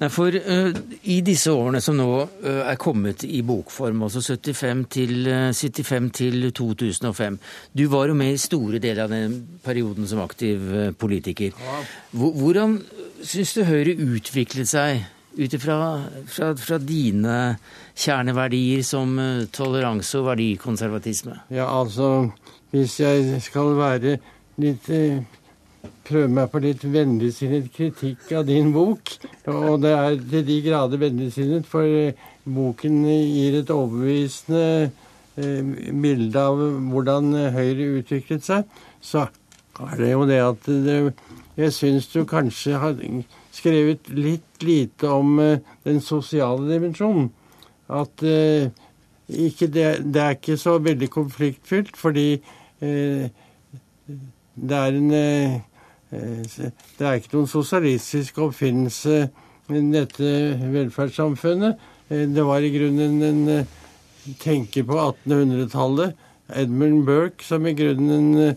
Nei, 0.00 0.08
for 0.12 0.32
uh, 0.32 0.76
i 1.02 1.18
disse 1.24 1.52
årene 1.52 1.80
som 1.84 1.96
nå 1.98 2.08
uh, 2.24 2.62
er 2.64 2.78
kommet 2.80 3.26
i 3.28 3.42
bokform, 3.44 4.04
altså 4.06 4.22
75 4.24 4.84
til, 4.96 5.14
uh, 5.28 5.50
75 5.52 6.10
til 6.20 6.50
2005 6.56 7.38
Du 7.72 7.86
var 7.92 8.08
jo 8.08 8.18
med 8.18 8.34
i 8.34 8.40
store 8.40 8.80
deler 8.80 9.04
av 9.04 9.12
den 9.12 9.38
perioden 9.64 10.08
som 10.08 10.22
aktiv 10.24 10.94
politiker. 10.98 11.52
Ja. 11.52 11.80
Hvordan 12.12 12.78
syns 13.24 13.54
du 13.56 13.64
Høyre 13.68 13.96
utviklet 13.96 14.68
seg 14.68 15.04
ut 15.34 15.54
ifra 15.56 15.76
fra, 16.30 16.52
fra 16.54 16.76
dine 16.78 17.56
kjerneverdier 17.98 18.84
som 18.86 19.16
toleranse 19.52 20.20
og 20.20 20.28
verdikonservatisme? 20.28 21.40
Ja, 21.50 21.66
altså 21.80 22.30
Hvis 22.74 23.00
jeg 23.00 23.40
skal 23.42 23.76
være 23.78 24.18
litt 24.62 24.90
eh, 24.92 25.22
Prøve 26.04 26.28
meg 26.32 26.48
på 26.52 26.60
litt 26.64 26.82
vennligsinnet 26.88 27.70
kritikk 27.72 28.30
av 28.36 28.46
din 28.48 28.70
bok, 28.72 29.10
og 29.52 29.82
det 29.82 29.90
er 29.92 30.14
til 30.30 30.42
de 30.44 30.56
grader 30.64 31.00
vennligsinnet, 31.00 31.66
for 31.68 31.84
eh, 31.84 32.16
boken 32.44 33.02
gir 33.08 33.58
et 33.58 33.72
overbevisende 33.72 34.62
eh, 35.40 35.70
bilde 36.04 36.40
av 36.40 36.60
hvordan 36.92 37.32
Høyre 37.56 37.88
utviklet 38.00 38.44
seg, 38.44 38.68
så 39.00 39.26
er 39.80 39.94
det 40.00 40.10
jo 40.12 40.26
det 40.28 40.40
at 40.44 40.68
det, 40.88 40.98
jeg 41.60 41.76
syns 41.76 42.08
du 42.12 42.22
kanskje 42.28 42.80
har 42.80 43.00
skrevet 43.52 44.08
litt 44.12 44.64
lite 44.64 45.08
om 45.08 45.38
den 45.84 46.00
sosiale 46.04 46.68
dimensjonen. 46.68 47.30
At 47.92 48.24
det, 48.24 48.72
det 49.28 50.20
er 50.20 50.36
ikke 50.36 50.56
så 50.60 50.78
veldig 50.84 51.10
konfliktfylt, 51.12 51.96
fordi 51.96 52.28
eh, 52.84 53.28
det 54.54 54.76
er 54.76 54.98
en 54.98 55.10
eh, 55.10 55.54
eh, 56.14 56.68
Det 56.98 57.06
er 57.06 57.18
ikke 57.18 57.34
noen 57.34 57.50
sosialistisk 57.50 58.38
oppfinnelse, 58.46 59.28
dette 59.68 60.34
velferdssamfunnet. 60.74 61.80
Eh, 62.10 62.26
Det 62.30 62.44
var 62.44 62.62
i 62.62 62.70
grunnen 62.74 63.22
en 63.22 63.66
tenker 64.40 64.86
på 64.88 64.94
1800-tallet, 64.94 66.14
Edmund 66.54 67.04
Burke, 67.04 67.44
som 67.44 67.66
i 67.66 67.74
grunnen 67.74 68.54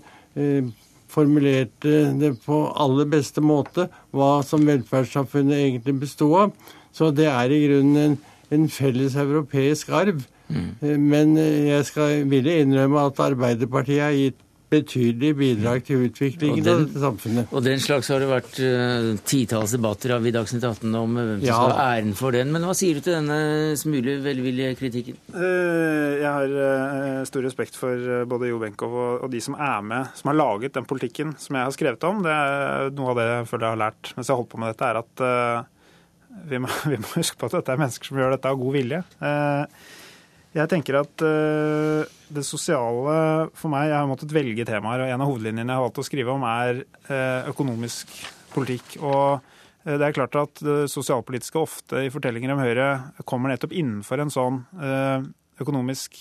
formulerte 1.07 2.13
det 2.19 2.33
på 2.45 2.59
aller 2.75 3.07
beste 3.09 3.41
måte, 3.41 3.87
hva 4.11 4.43
som 4.45 4.67
velferdssamfunnet 4.67 5.57
egentlig 5.57 5.99
bestod 5.99 6.35
av. 6.39 6.51
Så 6.93 7.11
det 7.11 7.27
er 7.31 7.51
i 7.51 7.61
grunnen 7.65 7.97
en, 7.97 8.17
en 8.51 8.67
felles 8.69 9.15
europeisk 9.15 9.89
arv. 9.89 10.21
Mm. 10.47 10.99
Men 11.03 11.35
jeg 11.39 11.85
skal 11.89 12.27
ville 12.29 12.59
innrømme 12.61 13.07
at 13.09 13.19
Arbeiderpartiet 13.23 14.03
har 14.03 14.15
gitt 14.15 14.39
betydelige 14.69 15.35
bidrag 15.39 15.83
til 15.87 16.01
utviklingen 16.09 16.63
den- 16.65 16.73
av 16.73 16.81
dette 16.87 16.99
samfunnet. 16.99 17.51
Og 17.55 17.63
den 17.63 17.79
slags 17.79 18.09
har 18.11 18.19
det 18.19 18.27
vært 18.27 18.57
uh, 18.59 19.15
titalls 19.23 19.71
debatter 19.71 20.11
av 20.17 20.25
i 20.27 20.33
Dagsnytt 20.35 20.65
18 20.67 20.95
om 20.99 21.13
hvem 21.15 21.29
som 21.39 21.45
Ja. 21.47 21.53
skal 21.55 21.71
ha 21.77 21.85
æren 21.95 22.13
for 22.19 22.31
den. 22.35 22.51
Men 22.51 22.65
hva 22.67 22.75
sier 22.75 22.95
du 22.95 23.01
til 23.05 23.15
denne 23.15 23.77
smule 23.79 24.17
velvillige 24.25 24.75
kritikken? 24.75 25.15
Uh, 25.33 26.19
Jeg 26.19 26.27
har 26.27 26.49
uh, 26.51 27.23
stor 27.29 27.41
respekt 27.47 27.75
for 27.79 28.25
både 28.27 28.49
Jo 28.49 28.59
Benkow 28.59 28.91
og 28.91 29.23
og 29.23 29.31
de 29.31 29.39
som 29.41 29.55
er 29.55 29.81
med, 29.81 30.07
som 30.15 30.29
har 30.33 30.35
laget 30.37 30.73
den 30.73 30.85
politikken 30.85 31.33
som 31.39 31.55
jeg 31.55 31.63
har 31.63 31.71
skrevet 31.71 32.03
om. 32.03 32.21
Det 32.23 32.31
er 32.31 32.89
Noe 32.91 33.09
av 33.11 33.15
det 33.15 33.27
jeg 33.31 33.47
føler 33.47 33.65
jeg 33.69 33.75
har 33.77 33.83
lært 33.91 34.13
mens 34.17 34.27
jeg 34.27 34.33
har 34.35 34.41
holdt 34.43 34.51
på 34.51 34.59
med 34.59 34.75
dette, 34.75 34.85
er 34.91 34.97
at 34.99 35.67
vi 36.49 36.57
må, 36.59 36.67
vi 36.91 36.97
må, 36.97 37.07
huske 37.15 37.37
på 37.39 37.45
at 37.47 37.55
dette 37.61 37.71
er 37.71 37.79
mennesker 37.81 38.05
som 38.11 38.17
gjør 38.19 38.35
dette 38.35 38.51
av 38.51 38.59
god 38.59 38.73
vilje. 38.75 38.99
Jeg 40.57 40.69
tenker 40.69 40.99
at 41.01 41.23
det 42.33 42.43
sosiale 42.45 43.17
for 43.55 43.71
meg 43.71 43.89
Jeg 43.89 43.97
har 43.97 44.09
måttet 44.09 44.33
velge 44.35 44.65
temaer, 44.67 45.03
og 45.03 45.11
en 45.11 45.23
av 45.23 45.29
hovedlinjene 45.31 45.71
jeg 45.71 45.79
har 45.79 45.85
valgt 45.85 46.01
å 46.01 46.07
skrive 46.07 46.33
om, 46.33 46.43
er 46.47 46.83
økonomisk 47.51 48.11
politikk. 48.55 48.97
og 49.01 49.53
det 49.87 50.03
er 50.03 50.15
klart 50.15 50.35
at 50.35 50.59
det 50.59 50.89
sosialpolitiske 50.91 51.59
ofte 51.61 52.01
i 52.03 52.11
fortellinger 52.11 52.51
om 52.51 52.59
Høyre 52.59 52.87
kommer 53.23 53.53
nettopp 53.53 53.71
innenfor 53.71 54.19
en 54.19 54.33
sånn 54.33 54.57
økonomisk 55.63 56.17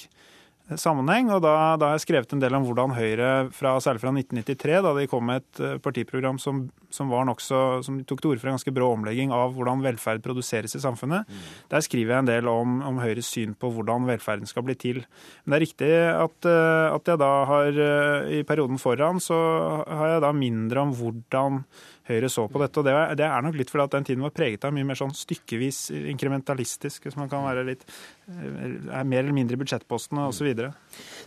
sammenheng. 0.74 1.30
og 1.30 1.42
da, 1.44 1.76
da, 1.78 1.90
har 1.90 1.98
jeg 1.98 2.06
skrevet 2.06 2.32
en 2.34 2.42
del 2.42 2.56
om 2.58 2.64
hvordan 2.66 2.94
Høyre, 2.96 3.30
fra, 3.54 3.76
særlig 3.82 4.02
fra 4.02 4.10
1993, 4.10 4.80
da 4.82 4.92
de 4.96 5.06
kom 5.10 5.26
med 5.28 5.44
et 5.44 5.60
eh, 5.62 5.76
partiprogram 5.82 6.40
som, 6.42 6.64
som, 6.90 7.10
var 7.12 7.26
nok 7.28 7.42
så, 7.44 7.60
som 7.86 8.00
tok 8.02 8.22
til 8.22 8.32
orde 8.32 8.42
for 8.42 8.50
en 8.50 8.56
ganske 8.58 8.74
brå 8.74 8.90
omlegging 8.96 9.34
av 9.34 9.54
hvordan 9.54 9.84
velferd 9.84 10.24
produseres 10.24 10.74
i 10.74 10.82
samfunnet. 10.82 11.28
Mm. 11.28 11.46
Der 11.70 11.86
skriver 11.86 12.16
jeg 12.16 12.24
en 12.24 12.30
del 12.32 12.50
om, 12.50 12.80
om, 12.88 13.00
Høyres 13.02 13.30
syn 13.30 13.54
på 13.54 13.70
hvordan 13.76 14.08
velferden 14.10 14.50
skal 14.50 14.66
bli 14.66 14.74
til. 14.80 15.02
Men 15.44 15.54
det 15.54 15.58
er 15.60 15.66
riktig 15.66 15.92
at, 16.10 16.50
eh, 16.50 16.86
at 16.90 17.12
jeg 17.12 17.22
da 17.22 17.32
har 17.52 17.82
eh, 17.88 18.32
i 18.40 18.44
perioden 18.48 18.82
foran 18.82 19.22
så 19.22 19.38
har 19.86 20.16
jeg 20.16 20.24
da 20.26 20.34
mindre 20.34 20.82
om 20.82 20.96
hvordan 20.98 21.62
Høyre 22.06 22.30
så 22.30 22.46
på 22.46 22.60
dette. 22.62 22.78
og 22.78 23.16
Det 23.18 23.26
er 23.26 23.42
nok 23.42 23.56
litt 23.58 23.70
fordi 23.72 23.84
at 23.84 23.96
den 23.96 24.06
tiden 24.06 24.22
var 24.22 24.34
preget 24.34 24.64
av 24.64 24.74
mye 24.74 24.86
mer 24.86 24.98
sånn 24.98 25.14
stykkevis 25.16 25.88
inkrementalistisk, 26.12 27.06
hvis 27.08 27.18
man 27.18 27.30
kan 27.32 27.46
være 27.46 27.66
litt 27.66 27.86
er 28.26 29.06
mer 29.06 29.22
eller 29.22 29.34
mindre 29.34 29.54
i 29.54 29.60
budsjettpostene 29.60 30.26
osv. 30.30 30.52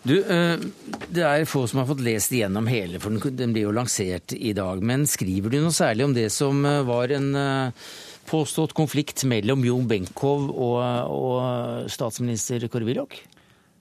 Du, 0.04 0.16
eh, 0.20 0.60
det 1.08 1.24
er 1.24 1.48
få 1.48 1.66
som 1.68 1.82
har 1.82 1.90
fått 1.90 2.04
lest 2.04 2.34
igjennom 2.36 2.68
hele, 2.72 3.00
for 3.00 3.32
den 3.32 3.56
blir 3.56 3.68
jo 3.68 3.76
lansert 3.76 4.36
i 4.36 4.54
dag. 4.58 4.84
Men 4.84 5.08
skriver 5.08 5.52
du 5.52 5.60
noe 5.60 5.76
særlig 5.76 6.08
om 6.08 6.16
det 6.16 6.30
som 6.36 6.64
eh, 6.68 6.84
var 6.88 7.12
en 7.16 7.30
eh, 7.36 7.90
påstått 8.30 8.76
konflikt 8.78 9.24
mellom 9.28 9.64
Jo 9.66 9.80
Benkow 9.90 10.50
og, 10.52 10.80
og 11.12 11.92
statsminister 11.92 12.68
Willoch? 12.84 13.20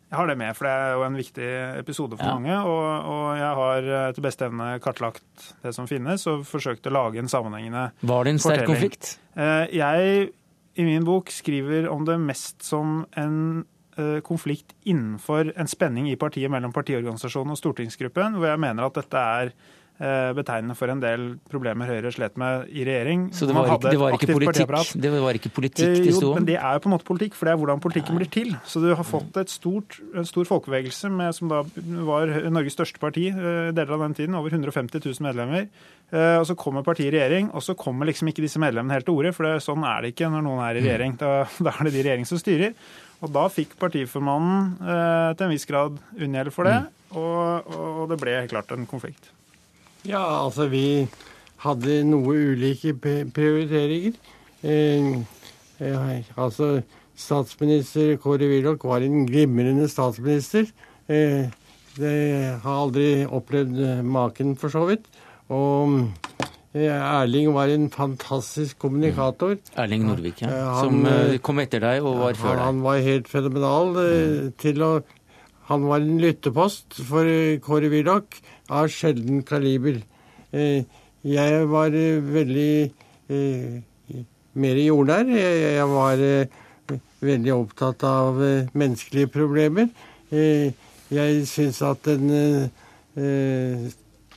Jeg 0.09 0.17
har 0.17 0.31
det 0.31 0.39
med, 0.41 0.57
for 0.57 0.65
det 0.65 0.73
er 0.73 0.93
jo 0.97 1.05
en 1.05 1.17
viktig 1.19 1.49
episode 1.77 2.17
for 2.17 2.25
ja. 2.25 2.35
mange. 2.39 2.59
Og, 2.65 2.85
og, 3.13 3.25
jeg 3.37 3.51
har 3.61 3.89
etter 4.09 4.25
beste 4.25 4.47
evne 4.49 4.69
kartlagt 4.81 5.49
det 5.65 5.75
som 5.77 5.89
finnes, 5.91 6.25
og 6.31 6.47
forsøkt 6.49 6.89
å 6.89 6.95
lage 6.97 7.21
en 7.21 7.29
sammenhengende 7.29 7.91
fortelling. 7.91 8.13
Var 8.15 8.25
det 8.25 8.33
en 8.33 8.43
sterk 8.45 8.71
konflikt? 8.71 9.11
Eh, 9.37 9.65
jeg 9.77 10.31
i 10.79 10.87
min 10.87 11.05
bok 11.05 11.33
skriver 11.35 11.91
om 11.93 12.07
det 12.09 12.17
mest 12.23 12.65
som 12.65 13.03
en 13.21 13.39
eh, 13.99 14.21
konflikt 14.25 14.73
innenfor 14.89 15.53
en 15.59 15.69
spenning 15.69 16.09
i 16.09 16.17
partiet 16.17 16.53
mellom 16.55 16.73
partiorganisasjonen 16.73 17.53
og 17.53 17.61
stortingsgruppen, 17.61 18.39
hvor 18.39 18.53
jeg 18.53 18.65
mener 18.65 18.89
at 18.89 19.03
dette 19.03 19.27
er 19.43 19.53
Eh, 19.53 19.78
betegnende 19.99 20.77
for 20.79 20.91
en 20.93 21.01
del 21.03 21.25
problemer 21.51 21.89
Høyre 21.91 22.13
slet 22.15 22.37
med 22.39 22.69
i 22.71 22.85
regjering. 22.87 23.25
Så 23.35 23.49
det 23.49 23.57
var, 23.57 23.67
ikke, 23.67 23.91
det 23.91 23.99
var 23.99 24.15
ikke, 24.15 24.29
politikk, 24.31 24.93
det 25.03 25.11
var 25.11 25.39
ikke 25.39 25.51
politikk 25.57 26.05
det 26.05 26.15
sto 26.15 26.31
om? 26.31 26.39
Men 26.39 26.47
det 26.47 26.55
er 26.61 26.77
jo 26.77 26.83
på 26.85 26.91
en 26.91 26.95
måte 26.95 27.09
politikk, 27.09 27.35
for 27.35 27.49
det 27.49 27.55
er 27.55 27.61
hvordan 27.63 27.83
politikken 27.83 28.15
Nei. 28.15 28.23
blir 28.23 28.31
til. 28.31 28.55
Så 28.69 28.83
du 28.85 28.89
har 28.93 29.07
fått 29.07 29.39
stort, 29.51 29.99
en 30.15 30.29
stor 30.29 30.47
folkebevegelse 30.47 31.11
med, 31.11 31.35
som 31.35 31.51
da 31.51 31.65
var 32.07 32.31
Norges 32.53 32.79
største 32.79 33.03
parti 33.03 33.27
eh, 33.33 33.71
deler 33.75 33.97
av 33.97 34.07
den 34.07 34.19
tiden, 34.21 34.39
over 34.39 34.55
150 34.55 35.03
000 35.03 35.27
medlemmer. 35.27 35.67
Eh, 36.11 36.37
og 36.39 36.47
Så 36.47 36.57
kommer 36.59 36.87
partiet 36.87 37.13
i 37.13 37.17
regjering, 37.17 37.51
og 37.53 37.65
så 37.65 37.75
kommer 37.79 38.09
liksom 38.09 38.31
ikke 38.31 38.45
disse 38.45 38.61
medlemmene 38.63 38.97
helt 38.97 39.09
til 39.09 39.19
orde. 39.19 39.35
For 39.37 39.49
det, 39.49 39.65
sånn 39.65 39.85
er 39.85 40.05
det 40.05 40.15
ikke 40.15 40.31
når 40.33 40.47
noen 40.47 40.63
er 40.65 40.79
i 40.79 40.85
regjering. 40.85 41.19
Da, 41.21 41.33
da 41.67 41.75
er 41.75 41.89
det 41.89 41.97
de 41.97 42.05
regjering 42.05 42.29
som 42.29 42.41
styrer. 42.41 42.77
Og 43.19 43.33
da 43.35 43.49
fikk 43.51 43.75
partiformannen 43.81 44.77
eh, 44.79 45.33
til 45.35 45.49
en 45.49 45.53
viss 45.57 45.67
grad 45.69 45.99
unngjeld 46.15 46.55
for 46.55 46.71
det, 46.71 46.77
mm. 46.85 47.19
og, 47.19 47.75
og 47.75 48.07
det 48.13 48.21
ble 48.23 48.39
helt 48.39 48.55
klart 48.55 48.71
en 48.77 48.87
konflikt. 48.87 49.33
Ja, 50.09 50.23
altså 50.47 50.71
vi 50.73 51.05
hadde 51.61 51.99
noe 52.09 52.37
ulike 52.55 52.95
prioriteringer. 52.97 54.15
Eh, 54.65 55.19
eh, 55.85 56.31
altså 56.39 56.79
statsminister 57.19 58.15
Kåre 58.23 58.49
Willoch 58.49 58.87
var 58.89 59.05
en 59.05 59.27
glimrende 59.29 59.89
statsminister. 59.91 60.71
Eh, 61.13 61.51
det 61.99 62.15
har 62.63 62.81
aldri 62.87 63.27
opplevd 63.27 63.85
eh, 63.85 64.03
maken, 64.07 64.57
for 64.57 64.73
så 64.73 64.87
vidt. 64.89 65.05
Og 65.53 65.99
eh, 66.73 66.89
Erling 66.89 67.53
var 67.53 67.69
en 67.75 67.91
fantastisk 67.93 68.79
kommunikator. 68.81 69.59
Erling 69.77 70.09
Norvik, 70.09 70.41
ja. 70.47 70.55
Han, 70.79 70.85
som 70.87 71.07
eh, 71.11 71.37
kom 71.43 71.61
etter 71.61 71.85
deg 71.85 72.07
og 72.07 72.23
var 72.23 72.39
før 72.39 72.55
deg. 72.55 72.65
Han 72.65 72.83
var 72.87 73.05
helt 73.05 73.29
fenomenal 73.29 73.93
mm. 73.99 74.53
til 74.63 74.87
å 74.87 74.93
Han 75.69 75.85
var 75.85 76.01
en 76.01 76.21
lyttepost 76.21 76.97
for 77.05 77.29
Kåre 77.64 77.91
Willoch 77.93 78.39
av 78.73 78.89
sjelden 78.93 79.43
kaliber. 79.45 80.01
Eh, 80.53 80.85
jeg 81.29 81.66
var 81.69 81.93
eh, 81.93 82.23
veldig 82.25 82.73
eh, 83.29 84.23
mer 84.57 84.81
jordnær. 84.81 85.29
Jeg 85.29 85.89
var 85.93 86.23
veldig 87.21 87.53
opptatt 87.53 88.05
av 88.09 88.39
menneskelige 88.73 89.29
problemer. 89.35 89.91
Jeg 90.33 91.45
syns 91.51 91.83
at 91.85 92.09
den 92.09 92.71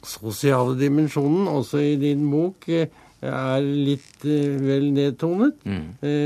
sosiale 0.03 0.75
dimensjonen, 0.79 1.47
også 1.47 1.81
i 1.85 1.95
din 2.01 2.27
bok, 2.31 2.67
er 2.69 3.65
litt 3.65 4.25
vel 4.25 4.91
nedtonet. 4.93 5.61
Mm. 5.63 5.83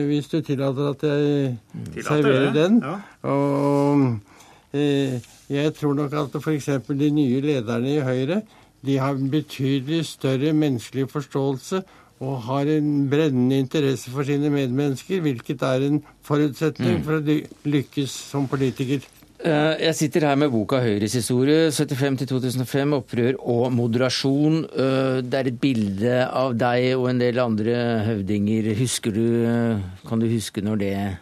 hvis 0.10 0.32
du 0.32 0.40
tillater 0.42 0.92
at 0.92 1.04
jeg 1.08 1.58
Tillater 1.94 2.08
serverer 2.10 2.52
det. 2.52 2.64
den. 2.64 2.82
Ja. 2.84 2.96
Og 3.30 4.35
jeg 4.76 5.74
tror 5.78 5.94
nok 5.98 6.14
at 6.20 6.38
f.eks. 6.42 6.70
de 6.90 7.10
nye 7.12 7.42
lederne 7.42 7.96
i 7.96 8.04
Høyre 8.04 8.42
de 8.86 8.98
har 9.02 9.18
en 9.18 9.30
betydelig 9.32 10.04
større 10.06 10.54
menneskelig 10.54 11.08
forståelse 11.10 11.82
og 12.24 12.42
har 12.48 12.70
en 12.78 13.10
brennende 13.12 13.58
interesse 13.60 14.12
for 14.12 14.24
sine 14.24 14.50
medmennesker, 14.54 15.20
hvilket 15.26 15.66
er 15.68 15.90
en 15.90 16.00
forutsetning 16.24 17.00
mm. 17.00 17.04
for 17.04 17.20
å 17.20 17.38
lykkes 17.68 18.14
som 18.32 18.48
politiker. 18.48 19.04
Eh, 19.46 19.74
jeg 19.84 19.96
sitter 20.00 20.26
her 20.30 20.38
med 20.40 20.50
boka 20.50 20.80
'Høyres 20.80 21.18
historie', 21.20 21.68
75-2005, 21.70 22.94
'Opprør 22.96 23.36
og 23.42 23.74
moderasjon'. 23.74 24.64
Eh, 24.72 25.22
det 25.22 25.34
er 25.34 25.50
et 25.52 25.60
bilde 25.60 26.16
av 26.26 26.56
deg 26.58 26.96
og 26.96 27.10
en 27.10 27.20
del 27.20 27.40
andre 27.44 27.76
høvdinger. 28.08 28.74
Husker 28.80 29.12
du, 29.12 29.28
eh, 29.44 29.78
Kan 30.08 30.20
du 30.20 30.28
huske 30.28 30.62
når 30.62 30.76
det 30.80 31.18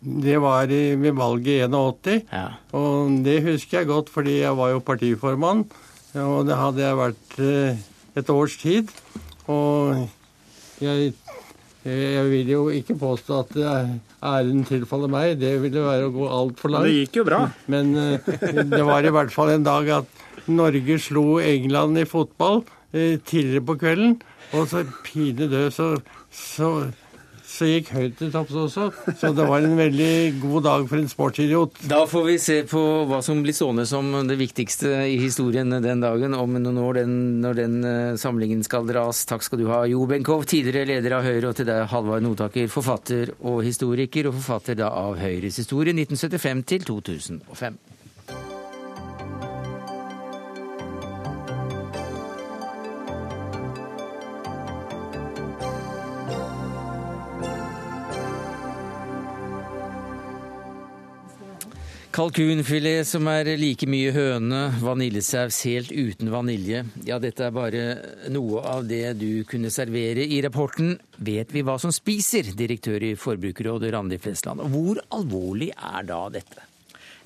det 0.00 0.36
var 0.42 0.68
ved 0.70 1.12
valget 1.16 1.64
i 1.64 1.66
81. 1.66 2.26
Ja. 2.32 2.46
Og 2.76 3.10
det 3.24 3.42
husker 3.46 3.80
jeg 3.80 3.90
godt, 3.90 4.10
fordi 4.12 4.40
jeg 4.40 4.56
var 4.56 4.74
jo 4.74 4.84
partiformann. 4.84 5.64
Og 6.16 6.46
det 6.48 6.56
hadde 6.56 6.84
jeg 6.84 6.98
vært 6.98 7.38
eh, 7.44 7.80
et 8.16 8.30
års 8.32 8.56
tid. 8.60 8.92
Og 9.52 10.06
jeg, 10.80 11.12
jeg 11.84 12.28
vil 12.30 12.52
jo 12.52 12.68
ikke 12.74 12.98
påstå 13.00 13.40
at 13.44 13.56
æren 14.26 14.64
tilfaller 14.68 15.10
meg. 15.12 15.36
Det 15.40 15.56
ville 15.62 15.84
være 15.84 16.08
å 16.08 16.14
gå 16.14 16.28
altfor 16.38 16.72
langt. 16.72 16.88
Det 16.88 17.02
gikk 17.02 17.20
jo 17.20 17.26
bra. 17.28 17.42
Men 17.72 17.92
eh, 18.00 18.32
det 18.76 18.84
var 18.86 19.04
i 19.06 19.12
hvert 19.14 19.34
fall 19.34 19.54
en 19.54 19.66
dag 19.66 19.90
at 20.02 20.24
Norge 20.46 20.98
slo 21.02 21.38
England 21.42 21.98
i 21.98 22.06
fotball 22.08 22.62
eh, 22.92 23.18
tidligere 23.18 23.66
på 23.66 23.78
kvelden. 23.80 24.16
Og 24.54 24.68
så 24.70 24.84
pinedød 25.06 25.72
så, 25.74 25.88
så 26.30 26.70
så 27.56 27.68
gikk 27.68 27.90
høyt 27.96 28.16
til 28.20 28.32
topps 28.34 28.56
også. 28.60 28.88
Så 29.18 29.30
det 29.36 29.46
var 29.48 29.64
en 29.64 29.76
veldig 29.78 30.38
god 30.42 30.66
dag 30.66 30.86
for 30.90 31.00
en 31.00 31.08
sportsidiot. 31.10 31.80
Da 31.88 32.02
får 32.08 32.26
vi 32.28 32.36
se 32.42 32.58
på 32.68 32.82
hva 33.08 33.22
som 33.24 33.40
blir 33.44 33.56
stående 33.56 33.86
som 33.88 34.12
det 34.28 34.38
viktigste 34.40 34.92
i 35.08 35.16
historien 35.22 35.72
den 35.82 36.04
dagen, 36.04 36.36
om 36.36 36.58
noen 36.60 36.82
år 36.82 37.00
den, 37.00 37.16
når 37.44 37.58
den 37.60 37.76
eh, 37.88 38.20
samlingen 38.20 38.64
skal 38.66 38.88
dras. 38.88 39.24
Takk 39.28 39.44
skal 39.46 39.62
du 39.62 39.68
ha, 39.72 39.82
Jo 39.88 40.04
Benkow, 40.10 40.44
tidligere 40.46 40.90
leder 40.92 41.18
av 41.18 41.26
Høyre, 41.26 41.50
og 41.50 41.58
til 41.58 41.68
deg, 41.68 41.86
Halvard 41.92 42.24
Notaker, 42.26 42.70
forfatter 42.72 43.34
og 43.40 43.62
historiker, 43.66 44.28
og 44.30 44.38
forfatter 44.38 44.78
da 44.82 44.92
av 44.92 45.18
Høyres 45.20 45.60
historie 45.62 45.96
1975 45.96 46.66
til 46.74 46.88
2005. 46.92 47.78
Kalkunfilet 62.16 63.04
som 63.04 63.26
er 63.28 63.50
like 63.60 63.84
mye 63.92 64.08
høne, 64.14 64.60
vaniljesaus 64.80 65.58
helt 65.68 65.90
uten 65.92 66.30
vanilje. 66.32 66.78
Ja, 67.04 67.18
dette 67.20 67.44
er 67.44 67.52
bare 67.52 67.82
noe 68.32 68.62
av 68.64 68.86
det 68.88 69.18
du 69.20 69.42
kunne 69.44 69.68
servere 69.68 70.24
i 70.24 70.38
rapporten 70.40 70.94
Vet 71.20 71.52
vi 71.52 71.60
hva 71.60 71.74
som 71.76 71.92
spiser? 71.92 72.48
Direktør 72.56 73.04
i 73.04 73.10
Forbrukerrådet 73.20 73.90
Randi 73.92 74.16
Flesland. 74.16 74.64
Hvor 74.72 75.02
alvorlig 75.12 75.68
er 75.76 76.08
da 76.08 76.22
dette? 76.32 76.64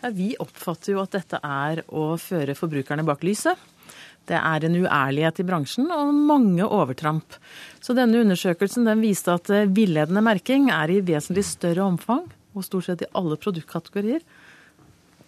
Ja, 0.00 0.10
vi 0.10 0.32
oppfatter 0.42 0.96
jo 0.96 1.04
at 1.04 1.14
dette 1.14 1.38
er 1.38 1.84
å 1.86 2.08
føre 2.18 2.58
forbrukerne 2.58 3.06
bak 3.06 3.22
lyset. 3.22 3.62
Det 4.26 4.42
er 4.42 4.66
en 4.66 4.80
uærlighet 4.80 5.38
i 5.38 5.46
bransjen 5.46 5.86
og 5.94 6.10
mange 6.18 6.66
overtramp. 6.66 7.38
Så 7.78 7.94
denne 7.94 8.26
undersøkelsen 8.26 8.90
den 8.90 9.06
viste 9.06 9.38
at 9.38 9.54
villedende 9.70 10.26
merking 10.26 10.66
er 10.74 10.90
i 10.90 10.98
vesentlig 10.98 11.46
større 11.46 11.86
omfang, 11.86 12.26
og 12.58 12.66
stort 12.66 12.90
sett 12.90 13.06
i 13.06 13.12
alle 13.14 13.38
produktkategorier, 13.38 14.26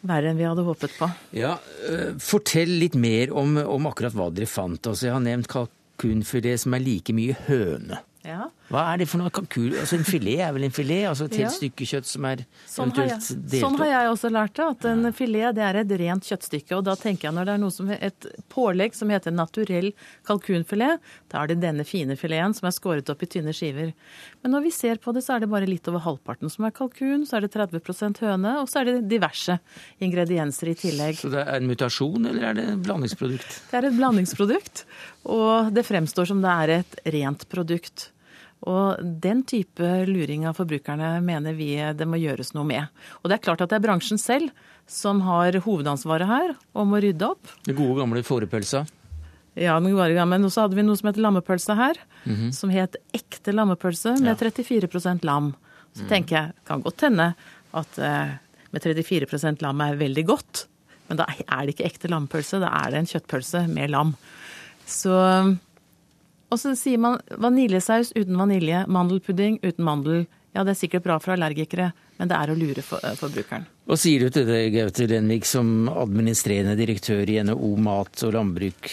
verre 0.06 0.32
enn 0.32 0.40
vi 0.40 0.46
hadde 0.48 0.64
håpet 0.66 0.94
på. 0.98 1.08
Ja, 1.38 1.56
uh, 1.88 2.12
Fortell 2.22 2.76
litt 2.82 2.96
mer 2.98 3.32
om, 3.34 3.56
om, 3.62 3.90
akkurat 3.90 4.16
hva 4.16 4.30
dere 4.34 4.50
fant. 4.50 4.80
Altså, 4.86 5.08
jeg 5.08 5.16
har 5.16 5.24
nevnt 5.24 5.50
kalkunfilet 5.52 6.62
som 6.62 6.76
er 6.76 6.84
like 6.84 7.14
mye 7.16 7.36
høne. 7.46 8.02
Ja. 8.26 8.48
Hva 8.72 8.82
er 8.94 9.02
det 9.02 9.06
for 9.10 9.20
noe 9.20 9.28
kalkun? 9.34 9.74
Altså 9.76 9.98
En 9.98 10.06
filet 10.08 10.40
er 10.40 10.52
vel 10.56 10.64
en 10.64 10.72
filet? 10.72 11.04
Altså 11.10 11.26
et 11.28 11.36
helt 11.36 11.50
Ja. 11.50 11.52
stykke 11.52 11.84
kjøtt 11.90 12.08
som 12.08 12.24
er 12.24 12.44
Sånn 12.66 12.92
har, 12.96 13.10
jeg, 13.10 13.20
sånn 13.60 13.76
har 13.76 13.90
jeg 13.90 14.08
også 14.14 14.30
lært 14.32 14.54
det, 14.56 14.64
at 14.70 14.84
en 14.88 15.12
filet 15.12 15.54
det 15.58 15.62
er 15.66 15.76
et 15.82 15.92
rent 16.00 16.24
kjøttstykke. 16.24 16.78
Og 16.78 16.84
da 16.88 16.94
tenker 16.96 17.28
jeg 17.28 17.36
når 17.36 17.44
det 17.50 17.52
er 17.52 17.60
noe 17.60 17.74
som, 17.74 17.90
et 17.92 18.26
pålegg 18.48 18.94
som 18.96 19.12
heter 19.12 19.34
naturell 19.36 19.90
kalkunfilet, 20.24 21.00
da 21.28 21.42
er 21.42 21.52
det 21.52 21.58
denne 21.60 21.84
fine 21.84 22.16
fileten 22.16 22.54
som 22.56 22.66
er 22.70 22.74
skåret 22.74 23.10
opp 23.12 23.22
i 23.22 23.28
tynne 23.28 23.52
skiver. 23.52 23.92
Men 24.42 24.54
når 24.56 24.64
vi 24.66 24.72
ser 24.74 24.96
på 25.02 25.12
det, 25.12 25.22
så 25.26 25.36
er 25.36 25.44
det 25.44 25.50
bare 25.52 25.68
litt 25.68 25.86
over 25.92 26.00
halvparten 26.06 26.50
som 26.52 26.64
er 26.64 26.72
kalkun, 26.76 27.26
så 27.28 27.36
er 27.38 27.46
det 27.46 27.52
30% 27.52 28.22
høne, 28.24 28.54
og 28.62 28.70
så 28.72 28.80
er 28.80 28.88
det 28.88 28.96
diverse 29.12 29.58
ingredienser 30.00 30.72
i 30.72 30.76
tillegg. 30.78 31.20
Så 31.20 31.30
det 31.32 31.44
er 31.44 31.60
en 31.60 31.68
mutasjon, 31.68 32.24
eller 32.30 32.48
er 32.50 32.54
det 32.58 32.66
et 32.72 32.82
blandingsprodukt? 32.86 33.60
Det 33.70 33.78
er 33.82 33.88
et 33.90 33.98
blandingsprodukt, 34.00 34.84
og 35.28 35.72
det 35.76 35.84
fremstår 35.86 36.32
som 36.32 36.40
det 36.42 36.56
er 36.64 36.74
et 36.80 36.98
rent 37.12 37.46
produkt. 37.52 38.08
Og 38.62 39.00
den 39.22 39.42
type 39.48 39.88
luring 40.06 40.44
av 40.46 40.54
forbrukerne 40.60 41.16
mener 41.24 41.56
vi 41.58 41.72
det 41.98 42.06
må 42.06 42.20
gjøres 42.22 42.52
noe 42.54 42.64
med. 42.68 42.86
Og 43.22 43.30
det 43.30 43.38
er 43.40 43.44
klart 43.48 43.60
at 43.64 43.72
det 43.72 43.80
er 43.80 43.86
bransjen 43.88 44.20
selv 44.22 44.50
som 44.86 45.20
har 45.26 45.52
hovedansvaret 45.64 46.26
her 46.28 46.52
og 46.74 46.86
må 46.90 47.00
rydde 47.02 47.26
opp. 47.32 47.50
Den 47.66 47.74
gode 47.78 47.98
gamle 48.02 48.22
fårepølsa? 48.26 48.84
Ja, 49.58 49.74
den 49.80 49.92
gode 49.92 50.14
gamle. 50.14 50.38
Og 50.46 50.52
så 50.54 50.62
hadde 50.64 50.78
vi 50.78 50.84
noe 50.86 50.96
som 50.96 51.10
het 51.10 51.18
lammepølse 51.20 51.74
her, 51.76 51.98
Mhm. 52.24 52.52
som 52.54 52.70
het 52.70 52.96
ekte 53.12 53.52
lammepølse 53.52 54.14
med 54.22 54.38
34% 54.38 55.24
lam. 55.24 55.54
Så 55.94 56.06
tenker 56.08 56.36
jeg, 56.38 56.52
kan 56.64 56.80
godt 56.82 57.00
hende 57.02 57.34
at 57.74 57.98
eh, 57.98 58.30
med 58.72 58.80
34% 58.82 59.60
lam 59.60 59.80
er 59.80 59.96
veldig 59.96 60.24
godt, 60.26 60.66
men 61.08 61.18
da 61.18 61.26
er 61.28 61.66
det 61.66 61.74
ikke 61.74 61.90
ekte 61.90 62.08
lammepølse, 62.08 62.60
da 62.62 62.70
er 62.86 62.90
det 62.90 62.98
en 63.02 63.10
kjøttpølse 63.10 63.66
med 63.68 63.90
lam. 63.90 64.14
Så 64.86 65.12
Og 66.52 66.60
så 66.60 66.74
sier 66.76 67.00
man 67.00 67.18
vaniljesaus 67.40 68.12
uten 68.12 68.36
vanilje, 68.36 68.84
mandelpudding 68.92 69.58
uten 69.62 69.86
mandel. 69.86 70.26
Ja, 70.52 70.66
det 70.66 70.74
er 70.74 70.80
sikkert 70.82 71.06
bra 71.06 71.16
for 71.22 71.32
allergikere, 71.32 71.92
men 72.18 72.28
det 72.28 72.36
er 72.36 72.52
å 72.52 72.56
lure 72.58 72.82
eh, 72.84 73.14
forbrukeren. 73.16 73.64
Hva 73.88 73.96
sier 73.96 74.20
du 74.20 74.34
til 74.34 74.44
det, 74.44 74.60
Gaute 74.74 75.08
Lenvik, 75.08 75.48
som 75.48 75.88
administrerende 75.88 76.76
direktør 76.76 77.24
i 77.24 77.40
NHO 77.48 77.72
Mat 77.80 78.20
og 78.28 78.36
Landbruk? 78.36 78.92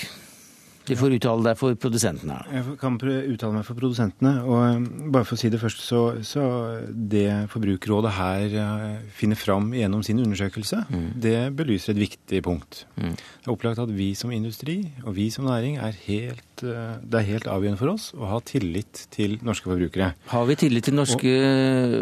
Du 0.89 0.95
får 0.97 1.13
uttale 1.19 1.45
deg 1.45 1.57
for 1.59 1.77
produsentene. 1.77 2.39
Jeg 2.49 2.77
kan 2.81 2.95
uttale 2.97 3.53
meg 3.53 3.65
for 3.67 3.77
produsentene. 3.77 4.31
og 4.41 4.79
um, 4.79 4.87
bare 5.13 5.27
for 5.27 5.37
å 5.37 5.41
si 5.41 5.51
det 5.53 5.61
først, 5.61 5.83
så, 5.85 6.01
så 6.25 6.45
Det 6.89 7.27
Forbrukerrådet 7.51 8.13
her 8.17 8.55
uh, 8.57 8.97
finner 9.13 9.37
fram 9.37 9.69
gjennom 9.77 10.01
sin 10.05 10.21
undersøkelse, 10.23 10.81
det 11.13 11.37
belyser 11.57 11.93
et 11.93 12.03
viktig 12.07 12.41
punkt. 12.45 12.85
Det 12.97 13.13
er 13.45 13.53
opplagt 13.53 13.81
at 13.81 13.91
vi 13.93 14.11
som 14.17 14.33
industri 14.33 14.81
og 15.05 15.13
vi 15.17 15.29
som 15.33 15.45
næring 15.45 15.77
er 15.77 15.93
helt, 16.07 16.63
uh, 16.65 16.97
det 17.03 17.21
er 17.21 17.29
helt 17.29 17.49
avgjørende 17.51 17.81
for 17.81 17.93
oss 17.93 18.09
å 18.17 18.31
ha 18.33 18.41
tillit 18.49 19.05
til 19.13 19.37
norske 19.45 19.69
forbrukere. 19.69 20.11
Har 20.33 20.49
vi 20.49 20.57
tillit 20.65 20.89
til 20.89 20.97
norske 20.97 21.35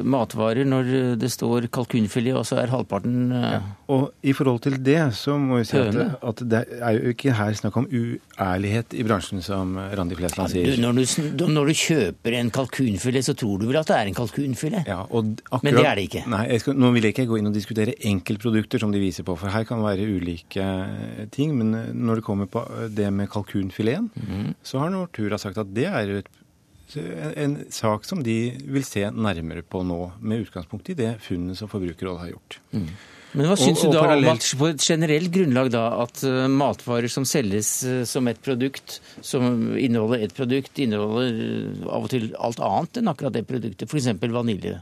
matvarer 0.07 0.67
når 0.67 1.19
det 1.19 1.31
står 1.33 1.67
kalkunfilet, 1.73 2.37
og 2.39 2.47
så 2.47 2.61
er 2.63 2.71
halvparten 2.71 3.27
ja. 3.27 3.59
Og 3.91 4.09
i 4.23 4.33
forhold 4.35 4.59
til 4.65 4.75
det 4.83 4.99
så 5.15 5.37
må 5.39 5.61
vi 5.61 5.67
si 5.69 5.79
at, 5.79 5.95
at 6.19 6.41
det 6.51 6.63
er 6.77 6.97
jo 6.97 7.13
ikke 7.13 7.35
her 7.37 7.55
snakk 7.55 7.77
om 7.79 7.87
uærlighet 7.87 8.76
i 8.93 9.03
bransjen, 9.03 9.41
som 9.41 9.75
Randi 9.77 10.15
Flesland 10.15 10.49
du, 10.51 10.57
sier. 10.57 10.77
når, 10.81 10.99
du, 11.37 11.43
når 11.51 11.71
du 11.71 11.73
kjøper 11.73 12.37
en 12.39 12.49
kalkunfilet, 12.51 13.25
så 13.25 13.33
tror 13.37 13.59
du 13.61 13.67
vel 13.69 13.77
at 13.81 13.87
det 13.91 13.95
er 13.97 14.07
en 14.11 14.17
kalkunfilet? 14.17 14.87
Ja, 14.87 15.01
akkurat, 15.05 15.63
Men 15.63 15.75
det 15.79 15.85
er 15.85 15.95
det 15.95 16.05
ikke. 16.09 16.23
Nei, 16.29 16.43
skal, 16.61 16.77
Nå 16.77 16.91
vil 16.95 17.03
jeg 17.09 17.15
ikke 17.15 17.27
gå 17.31 17.39
inn 17.41 17.47
og 17.51 17.55
diskutere 17.57 17.95
enkeltprodukter 18.11 18.79
som 18.83 18.91
de 18.93 18.99
viser 19.01 19.23
på, 19.27 19.35
for 19.39 19.49
her 19.53 19.63
kan 19.67 19.81
det 19.81 19.89
være 19.89 20.07
ulike 20.17 20.61
eh, 20.63 21.25
ting. 21.33 21.55
Men 21.57 21.73
eh, 21.73 21.91
når 21.93 22.21
det 22.21 22.27
kommer 22.29 22.45
på 22.51 22.63
eh, 22.81 22.87
det 22.93 23.09
med 23.13 23.29
kalkunfileten, 23.33 24.09
Mhm. 24.17 24.53
så 24.63 24.79
har 24.79 24.89
Nortura 24.93 25.37
sagt 25.41 25.57
at 25.57 25.73
det 25.73 25.85
er 25.87 26.09
et, 26.19 26.27
en, 26.95 27.33
en 27.43 27.55
sak 27.73 28.05
som 28.07 28.21
de 28.23 28.53
vil 28.63 28.83
se 28.87 29.03
nærmere 29.11 29.61
på 29.67 29.81
nå, 29.83 30.11
med 30.21 30.45
utgangspunkt 30.45 30.89
i 30.89 30.95
det 30.95 31.17
funnet 31.21 31.57
som 31.59 31.67
Forbrukerrådet 31.67 32.19
har 32.21 32.29
gjort. 32.31 32.59
Men 33.37 33.51
hva 33.51 33.57
syns 33.59 33.83
du 33.83 33.91
da 33.93 34.01
om 34.15 34.27
at 34.31 34.45
på 34.57 34.69
et 34.71 34.81
generelt 34.81 35.29
grunnlag 35.33 35.69
da, 35.73 35.85
at 36.03 36.23
eh, 36.25 36.47
matvarer 36.49 37.11
som 37.11 37.25
selges 37.27 37.69
eh, 37.85 38.01
som 38.09 38.27
et 38.31 38.39
produkt, 38.41 38.97
som 39.21 39.75
inneholder 39.77 40.25
et 40.25 40.33
produkt, 40.37 40.79
inneholder 40.81 41.29
eh, 41.29 41.87
av 41.87 42.07
og 42.07 42.11
til 42.13 42.31
alt 42.33 42.61
annet 42.65 43.01
enn 43.01 43.11
akkurat 43.13 43.35
det 43.37 43.45
produktet, 43.49 43.85
f.eks. 43.91 44.09
vanilje? 44.33 44.79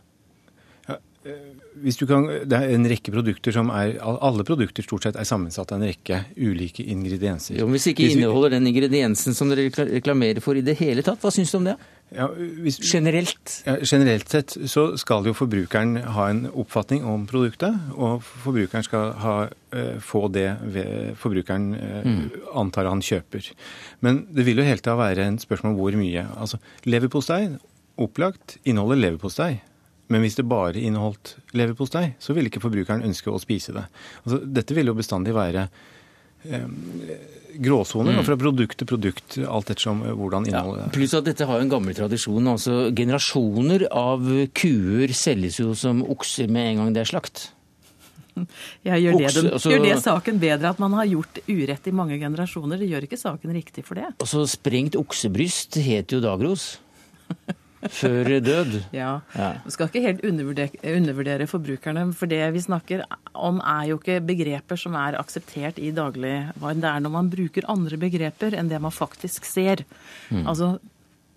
Hvis 1.81 1.97
du 1.97 2.05
kan, 2.07 2.27
det 2.45 2.53
er 2.53 2.71
en 2.75 2.85
rekke 2.85 3.09
produkter 3.09 3.55
som 3.55 3.71
er 3.73 3.95
Alle 4.05 4.43
produkter 4.45 4.85
stort 4.85 5.07
sett 5.07 5.15
er 5.17 5.25
sammensatt 5.25 5.71
av 5.73 5.81
en 5.81 5.87
rekke 5.89 6.19
ulike 6.37 6.85
ingredienser. 6.85 7.57
Jo, 7.57 7.65
men 7.65 7.75
Hvis 7.79 7.87
det 7.89 7.95
ikke 7.95 8.03
Hvis 8.05 8.13
vi- 8.13 8.21
inneholder 8.21 8.53
den 8.53 8.67
ingrediensen 8.69 9.33
som 9.33 9.49
dere 9.49 9.65
reklamerer 9.89 10.39
for 10.45 10.53
i 10.55 10.61
det 10.61 10.77
hele 10.77 11.01
tatt, 11.01 11.19
hva 11.19 11.33
syns 11.33 11.51
du 11.51 11.57
om 11.57 11.65
det? 11.65 11.75
Ja, 12.13 12.27
hvis, 12.61 12.77
Generelt? 12.85 13.63
Ja, 13.65 13.77
generelt 13.81 14.29
sett 14.29 14.53
så 14.69 14.83
skal 14.97 15.25
jo 15.25 15.33
forbrukeren 15.35 15.97
ha 16.15 16.27
en 16.29 16.45
oppfatning 16.53 17.03
om 17.03 17.25
produktet, 17.27 17.73
og 17.97 18.21
forbrukeren 18.23 18.85
skal 18.85 19.13
ha, 19.23 19.33
eh, 19.73 19.97
få 19.99 20.27
det 20.31 20.57
ved 20.61 21.15
forbrukeren 21.17 21.73
eh, 21.75 22.03
Mm. 22.05 22.31
antar 22.55 22.85
han 22.85 23.01
kjøper. 23.01 23.51
Men 24.01 24.27
det 24.31 24.45
vil 24.45 24.57
jo 24.57 24.63
hele 24.63 24.77
tida 24.77 24.95
være 24.95 25.25
en 25.25 25.37
spørsmål 25.39 25.73
om 25.73 25.79
hvor 25.79 25.97
mye. 25.97 26.27
Altså, 26.37 26.59
leverpostei, 26.85 27.57
opplagt, 27.97 28.57
inneholder 28.65 28.95
leverpostei. 29.01 29.61
Men 30.07 30.21
hvis 30.21 30.35
det 30.37 30.47
bare 30.47 30.77
inneholdt 30.77 31.35
leverpostei, 31.53 32.13
så 32.19 32.33
vil 32.35 32.45
ikke 32.45 32.61
forbrukeren 32.61 33.01
ønske 33.03 33.31
å 33.33 33.39
spise 33.41 33.73
det. 33.73 33.87
Altså, 34.25 34.39
dette 34.45 34.75
vil 34.75 34.85
jo 34.85 34.93
bestandig 34.93 35.33
være 35.33 35.67
gråsoner, 37.55 38.11
Mm. 38.13 38.19
og 38.19 38.25
fra 38.27 38.35
produkt 38.35 38.77
til 38.81 38.87
produkt, 38.89 39.37
alt 39.47 39.69
ettersom 39.71 40.01
eh, 40.03 40.11
hvordan 40.11 40.45
innholdet 40.49 40.85
er. 40.85 40.89
Pluss 40.95 41.13
at 41.15 41.23
dette 41.23 41.45
har 41.47 41.59
jo 41.59 41.65
en 41.65 41.69
gammel 41.71 41.95
tradisjon. 41.95 42.47
altså 42.51 42.91
Generasjoner 42.95 43.87
av 43.91 44.19
kuer 44.53 45.13
selges 45.15 45.59
jo 45.59 45.73
som 45.73 46.01
okser 46.03 46.49
med 46.51 46.71
en 46.73 46.77
gang 46.83 46.93
det 46.93 47.05
er 47.05 47.11
slakt. 47.13 47.49
Ja, 48.83 48.95
gjør, 48.99 49.15
det, 49.17 49.25
Okse, 49.29 49.41
den, 49.41 49.51
altså- 49.55 49.71
gjør 49.71 49.83
det 49.85 50.03
saken 50.03 50.39
bedre 50.41 50.69
at 50.69 50.79
man 50.83 50.91
har 50.99 51.05
gjort 51.07 51.39
urett 51.47 51.87
i 51.87 51.91
mange 51.95 52.17
generasjoner? 52.19 52.77
Det 52.77 52.89
gjør 52.91 53.05
ikke 53.07 53.17
saken 53.21 53.53
riktig 53.55 53.85
for 53.87 53.95
det. 53.95 54.09
Altså 54.19 54.43
Sprengt 54.45 54.97
oksebryst 54.99 55.75
het 55.79 56.11
jo 56.11 56.19
dagros. 56.19 56.77
Før 57.91 58.31
død. 58.41 58.79
Ja. 58.95 59.19
Ja. 59.35 59.51
Vi 59.65 59.73
skal 59.75 59.89
ikke 59.89 60.03
helt 60.05 60.23
undervurdere, 60.25 60.95
undervurdere 60.95 61.47
forbrukerne, 61.49 62.07
for 62.17 62.31
det 62.31 62.41
vi 62.55 62.63
snakker 62.63 63.05
om 63.33 63.61
er 63.61 63.91
jo 63.91 63.99
ikke 63.99 64.21
begreper 64.25 64.79
som 64.79 64.97
er 64.99 65.19
akseptert 65.19 65.79
i 65.81 65.93
dagligvaren. 65.95 66.81
Det 66.81 66.91
er 66.91 67.05
når 67.05 67.15
man 67.19 67.31
bruker 67.31 67.69
andre 67.71 67.99
begreper 68.01 68.57
enn 68.57 68.71
det 68.71 68.81
man 68.81 68.95
faktisk 68.95 69.47
ser. 69.49 69.85
Mm. 70.31 70.45
Altså 70.45 70.75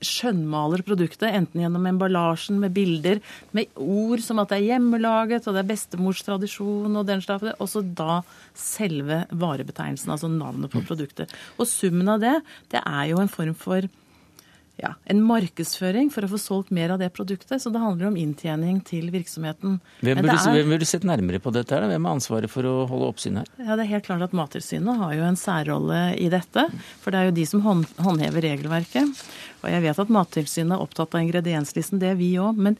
skjønnmaler 0.04 0.84
produktet, 0.86 1.26
enten 1.34 1.62
gjennom 1.62 1.86
emballasjen 1.90 2.60
med 2.62 2.74
bilder, 2.76 3.18
med 3.56 3.70
ord 3.82 4.22
som 4.22 4.38
at 4.38 4.52
det 4.52 4.60
er 4.60 4.68
hjemmelaget, 4.72 5.48
og 5.48 5.56
det 5.56 5.64
er 5.64 5.70
bestemors 5.72 6.22
tradisjon 6.26 7.00
og 7.00 7.06
den 7.08 7.22
slags, 7.24 7.50
og 7.58 7.70
så 7.70 7.82
da 7.82 8.20
selve 8.54 9.24
varebetegnelsen, 9.30 10.12
altså 10.14 10.30
navnet 10.30 10.70
på 10.70 10.84
produktet. 10.86 11.34
Og 11.58 11.66
summen 11.70 12.14
av 12.14 12.22
det, 12.22 12.36
det 12.74 12.84
er 12.84 13.08
jo 13.10 13.22
en 13.22 13.32
form 13.32 13.56
for 13.58 13.90
ja, 14.78 14.92
en 15.10 15.20
markedsføring 15.26 16.10
for 16.14 16.22
å 16.22 16.30
få 16.30 16.38
solgt 16.38 16.70
mer 16.74 16.92
av 16.94 17.00
det 17.02 17.08
produktet. 17.16 17.58
Så 17.62 17.72
det 17.74 17.80
handler 17.82 18.08
om 18.12 18.16
inntjening 18.20 18.78
til 18.86 19.08
virksomheten. 19.10 19.80
Hvem 20.06 20.20
burde, 20.22 20.36
er- 20.38 20.54
hvem 20.62 20.70
burde 20.74 20.86
sett 20.86 21.02
nærmere 21.08 21.40
på 21.42 21.52
dette? 21.52 21.70
her? 21.74 21.88
Hvem 21.90 22.04
har 22.06 22.14
ansvaret 22.14 22.48
for 22.50 22.62
å 22.62 22.86
holde 22.88 23.08
oppsyn 23.12 23.36
her? 23.40 23.46
Ja, 23.58 23.74
Det 23.76 23.84
er 23.86 23.92
helt 23.96 24.06
klart 24.06 24.22
at 24.22 24.32
Mattilsynet 24.32 24.98
har 25.02 25.12
jo 25.14 25.22
en 25.26 25.36
særrolle 25.36 26.00
i 26.18 26.28
dette. 26.30 26.68
For 27.02 27.10
det 27.10 27.18
er 27.18 27.24
jo 27.30 27.36
de 27.40 27.44
som 27.46 27.60
hånd, 27.62 27.86
håndhever 27.98 28.40
regelverket. 28.42 29.24
Og 29.64 29.70
jeg 29.70 29.82
vet 29.82 29.98
at 29.98 30.08
Mattilsynet 30.08 30.72
er 30.78 30.86
opptatt 30.86 31.14
av 31.14 31.20
ingredienslisten, 31.26 31.98
det 31.98 32.10
er 32.12 32.14
vi 32.14 32.34
òg. 32.38 32.56
Men 32.56 32.78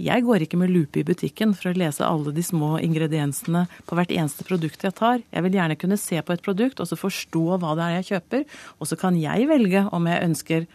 jeg 0.00 0.24
går 0.24 0.42
ikke 0.42 0.58
med 0.58 0.70
lupe 0.74 0.98
i 0.98 1.04
butikken 1.06 1.52
for 1.54 1.70
å 1.70 1.76
lese 1.76 2.00
alle 2.02 2.32
de 2.34 2.42
små 2.42 2.80
ingrediensene 2.82 3.68
på 3.86 3.94
hvert 3.94 4.10
eneste 4.10 4.42
produkt 4.42 4.82
jeg 4.82 4.94
tar. 4.96 5.20
Jeg 5.30 5.42
vil 5.44 5.52
gjerne 5.52 5.76
kunne 5.78 5.98
se 6.00 6.18
på 6.24 6.32
et 6.32 6.42
produkt 6.42 6.80
og 6.80 6.88
så 6.88 6.96
forstå 6.98 7.44
hva 7.60 7.76
det 7.76 7.84
er 7.84 8.00
jeg 8.02 8.08
kjøper. 8.18 8.44
Og 8.80 8.88
så 8.90 8.98
kan 8.98 9.14
jeg 9.20 9.46
velge 9.46 9.84
om 9.92 10.08
jeg 10.10 10.24
ønsker 10.24 10.66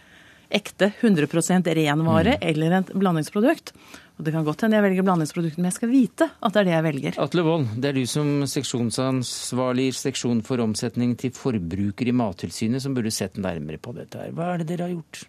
ekte 0.50 0.92
100 1.00 1.74
ren 1.78 2.04
vare 2.06 2.36
eller 2.40 2.78
et 2.80 2.92
blandingsprodukt. 2.94 3.72
Og 4.20 4.26
det 4.26 4.34
kan 4.34 4.44
godt 4.44 4.66
hende 4.66 4.76
jeg 4.76 4.84
velger 4.84 5.04
blandingsproduktet, 5.06 5.58
men 5.58 5.70
jeg 5.70 5.78
skal 5.78 5.88
vite 5.88 6.26
at 6.28 6.52
det 6.52 6.60
er 6.60 6.66
det 6.68 6.74
jeg 6.74 6.84
velger. 6.84 7.18
Atle 7.24 7.44
Wold, 7.46 7.68
det 7.80 7.88
er 7.88 7.96
du 7.96 8.04
som 8.10 8.32
seksjonsansvarlig 8.52 9.86
i 9.88 9.96
seksjon 9.96 10.42
for 10.44 10.60
omsetning 10.60 11.14
til 11.20 11.32
forbruker 11.32 12.10
i 12.10 12.16
Mattilsynet 12.20 12.84
som 12.84 12.96
burde 12.96 13.14
sett 13.14 13.40
nærmere 13.40 13.80
på 13.80 13.96
dette 13.96 14.20
her. 14.20 14.34
Hva 14.36 14.52
er 14.52 14.60
det 14.60 14.74
dere 14.74 14.90
har 14.90 14.98
gjort? 14.98 15.22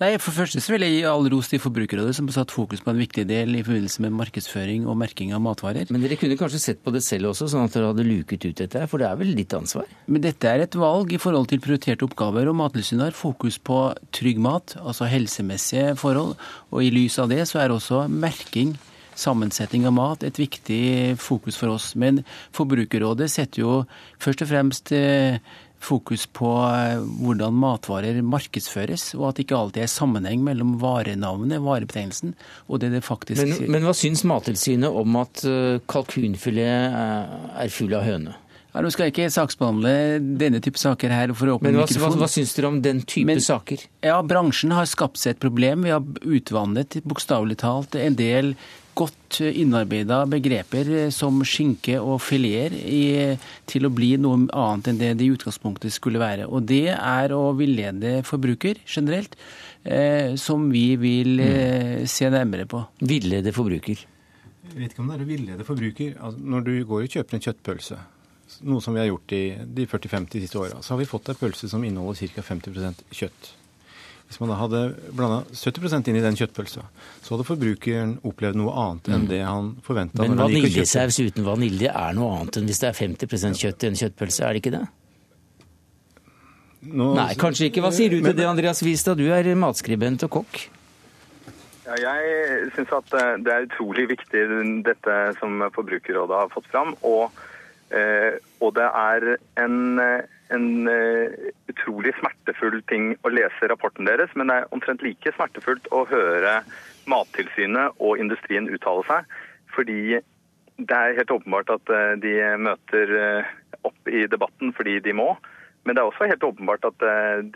Nei, 0.00 0.14
For 0.16 0.32
første 0.32 0.62
så 0.64 0.72
vil 0.72 0.86
jeg 0.86 0.94
gi 0.94 1.00
all 1.04 1.26
ros 1.28 1.50
til 1.52 1.60
Forbrukerrådet, 1.60 2.14
som 2.16 2.28
har 2.30 2.38
satt 2.38 2.54
fokus 2.54 2.80
på 2.80 2.88
en 2.88 3.00
viktig 3.02 3.26
del 3.28 3.58
i 3.58 3.60
forbindelse 3.60 4.00
med 4.00 4.14
markedsføring 4.16 4.86
og 4.88 4.96
merking 4.96 5.34
av 5.36 5.42
matvarer. 5.44 5.90
Men 5.92 6.00
dere 6.00 6.16
kunne 6.16 6.38
kanskje 6.40 6.60
sett 6.62 6.80
på 6.80 6.94
det 6.94 7.02
selv 7.04 7.34
også, 7.34 7.50
sånn 7.52 7.68
at 7.68 7.76
dere 7.76 7.90
hadde 7.90 8.06
luket 8.08 8.46
ut 8.46 8.62
dette 8.62 8.80
her, 8.80 8.88
for 8.88 9.02
det 9.02 9.10
er 9.10 9.18
vel 9.20 9.34
ditt 9.36 9.52
ansvar? 9.52 9.90
Men 10.08 10.24
dette 10.24 10.48
er 10.48 10.64
et 10.64 10.78
valg 10.80 11.12
i 11.12 11.20
forhold 11.20 11.50
til 11.52 11.60
prioriterte 11.60 12.08
oppgaver, 12.08 12.48
og 12.48 12.56
Mattilsynet 12.62 13.10
har 13.10 13.18
fokus 13.18 13.60
på 13.60 13.82
trygg 14.16 14.40
mat, 14.40 14.78
altså 14.80 15.04
helsemessige 15.04 15.92
forhold. 16.00 16.32
Og 16.72 16.80
i 16.80 16.88
lys 16.96 17.20
av 17.20 17.28
det 17.28 17.44
så 17.52 17.60
er 17.60 17.76
også 17.76 18.06
merking 18.08 18.78
sammensetning 19.20 19.84
av 19.84 19.92
mat 20.00 20.24
et 20.24 20.40
viktig 20.40 21.18
fokus 21.20 21.60
for 21.60 21.76
oss. 21.76 21.92
Men 21.92 22.22
Forbrukerrådet 22.56 23.28
setter 23.28 23.66
jo 23.66 23.74
først 24.16 24.46
og 24.46 24.54
fremst 24.56 24.96
fokus 25.80 26.26
på 26.36 26.48
hvordan 27.24 27.54
matvarer 27.56 28.20
markedsføres, 28.22 29.14
og 29.16 29.30
at 29.30 29.38
det 29.40 29.46
ikke 29.46 29.56
alltid 29.58 29.82
er 29.86 29.90
sammenheng 29.92 30.42
mellom 30.44 30.74
varenavnet, 30.82 31.62
varebetegnelsen, 31.64 32.34
og 32.68 32.80
det 32.82 32.92
det 32.92 33.02
faktisk 33.06 33.40
Men, 33.42 33.70
men 33.78 33.82
hva 33.88 33.94
syns 33.96 34.22
Mattilsynet 34.28 34.92
om 34.92 35.16
at 35.22 35.40
kalkunfilet 35.88 36.94
er 37.64 37.72
full 37.72 37.94
av 37.96 38.04
høne? 38.06 38.36
Ja, 38.70 38.84
Nå 38.84 38.90
skal 38.94 39.08
jeg 39.08 39.14
ikke 39.16 39.30
saksbehandle 39.34 39.92
denne 40.38 40.60
type 40.62 40.78
saker 40.78 41.10
her. 41.10 41.32
for 41.34 41.46
å 41.50 41.56
åpne 41.58 41.72
Men 41.72 41.80
hva, 41.80 41.86
mikrofon. 41.88 42.12
hva, 42.14 42.20
hva 42.22 42.28
syns 42.30 42.52
dere 42.54 42.68
om 42.68 42.80
den 42.84 43.00
type 43.02 43.26
Men- 43.26 43.40
saker? 43.42 43.82
Ja, 44.06 44.20
Bransjen 44.22 44.70
har 44.70 44.86
skapt 44.86 45.18
seg 45.18 45.30
et 45.34 45.40
problem. 45.40 45.82
Vi 45.82 45.90
har 45.90 46.00
utvannet 46.22 47.00
bokstavelig 47.02 47.56
talt 47.58 47.96
en 47.98 48.14
del 48.14 48.54
godt 48.98 49.40
innarbeida 49.46 50.22
begreper 50.30 50.90
eh, 50.96 51.10
som 51.14 51.40
skinke 51.46 51.96
og 52.00 52.20
fileter 52.24 52.76
til 53.70 53.86
å 53.86 53.92
bli 53.94 54.12
noe 54.20 54.46
annet 54.48 54.90
enn 54.90 55.00
det 55.00 55.10
det 55.20 55.26
i 55.26 55.34
utgangspunktet 55.34 55.94
skulle 55.94 56.22
være. 56.22 56.48
Og 56.48 56.66
det 56.68 56.94
er 56.94 57.34
å 57.36 57.50
villede 57.58 58.20
forbruker 58.26 58.82
generelt, 58.86 59.36
eh, 59.84 60.36
som 60.40 60.68
vi 60.72 60.94
vil 61.00 61.42
eh, 61.44 62.06
se 62.10 62.30
nærmere 62.30 62.68
på. 62.70 62.82
Villede 63.00 63.54
forbruker? 63.56 64.06
Jeg 64.70 64.78
vet 64.78 64.92
ikke 64.92 65.02
om 65.02 65.10
det 65.10 65.18
er 65.18 65.26
å 65.26 65.30
villede 65.30 65.66
forbruker. 65.66 66.16
Altså, 66.20 66.42
når 66.54 66.66
du 66.66 66.74
går 66.86 67.06
og 67.06 67.14
kjøper 67.16 67.36
en 67.36 67.46
kjøttpølse, 67.46 68.00
noe 68.66 68.82
som 68.82 68.94
vi 68.94 69.02
har 69.02 69.08
gjort 69.10 69.34
i 69.34 69.44
de 69.78 69.86
40-50 69.86 70.44
siste 70.44 70.60
åra, 70.60 70.82
så 70.82 70.94
har 70.94 71.00
vi 71.00 71.08
fått 71.10 71.30
ei 71.32 71.38
pølse 71.38 71.70
som 71.70 71.84
inneholder 71.86 72.30
ca. 72.34 72.44
50% 72.50 73.04
kjøtt. 73.14 73.54
Hvis 74.30 74.38
man 74.38 74.52
da 74.52 74.56
hadde 74.60 74.80
blanda 75.10 75.40
70% 75.58 76.06
inn 76.12 76.16
i 76.20 76.22
den 76.22 76.36
kjøttpølsa, 76.38 76.84
så 77.24 77.32
hadde 77.34 77.46
forbrukeren 77.48 78.12
opplevd 78.30 78.60
noe 78.60 78.70
annet 78.78 79.08
enn 79.10 79.24
det 79.26 79.40
han 79.42 79.72
forventa. 79.82 80.22
Men 80.22 80.38
vaniljesaus 80.38 81.18
uten 81.18 81.42
vanilje 81.48 81.90
er 81.90 82.14
noe 82.14 82.36
annet 82.38 82.60
enn 82.60 82.68
hvis 82.70 82.78
det 82.84 82.92
er 82.92 82.98
50% 83.00 83.58
kjøtt 83.58 83.82
i 83.82 83.90
en 83.90 83.98
kjøttpølse, 83.98 84.44
er 84.46 84.54
det 84.54 84.62
ikke 84.62 84.74
det? 84.76 84.84
Nå- 86.80 87.10
Nei, 87.18 87.34
kanskje 87.36 87.68
ikke. 87.68 87.82
Hva 87.84 87.90
sier 87.92 88.08
du 88.14 88.20
til 88.22 88.36
det, 88.38 88.46
Andreas 88.48 88.80
Wistad? 88.86 89.18
Du 89.18 89.26
er 89.34 89.50
matskribent 89.58 90.22
og 90.24 90.30
kokk. 90.38 90.62
Ja, 91.90 91.96
jeg 91.98 92.70
syns 92.76 92.92
at 92.94 93.14
eh, 93.18 93.32
det 93.44 93.52
er 93.52 93.66
utrolig 93.66 94.06
viktig 94.12 94.42
dette 94.86 95.16
som 95.40 95.58
Forbrukerrådet 95.74 96.38
har 96.44 96.52
fått 96.54 96.68
fram. 96.70 96.94
Og, 97.02 97.34
eh, 97.90 98.38
og 98.62 98.76
det 98.78 98.86
er 98.86 99.26
en, 99.64 99.98
eh, 99.98 100.22
en 100.54 100.88
eh, 100.88 101.50
utrolig 101.70 102.12
smertefull 102.18 102.80
ting 102.90 103.14
å 103.22 103.32
lese 103.32 103.68
rapporten 103.70 104.08
deres, 104.08 104.32
men 104.34 104.50
det 104.50 104.58
er 104.60 104.74
omtrent 104.74 105.04
like 105.04 105.32
smertefullt 105.36 105.86
å 105.94 106.04
høre 106.10 106.60
Mattilsynet 107.10 107.98
og 108.02 108.20
industrien 108.22 108.68
uttale 108.70 109.04
seg. 109.08 109.38
Fordi 109.74 110.18
det 110.80 110.96
er 110.96 111.16
helt 111.18 111.34
åpenbart 111.34 111.72
at 111.76 111.94
eh, 111.94 112.14
de 112.22 112.34
møter 112.58 113.14
eh, 113.20 113.52
opp 113.86 114.10
i 114.10 114.26
debatten 114.30 114.74
fordi 114.76 114.98
de 115.04 115.14
må. 115.16 115.32
Men 115.86 115.96
det 115.96 116.02
er 116.02 116.10
også 116.10 116.28
helt 116.28 116.44
åpenbart 116.44 116.84
at 116.84 117.04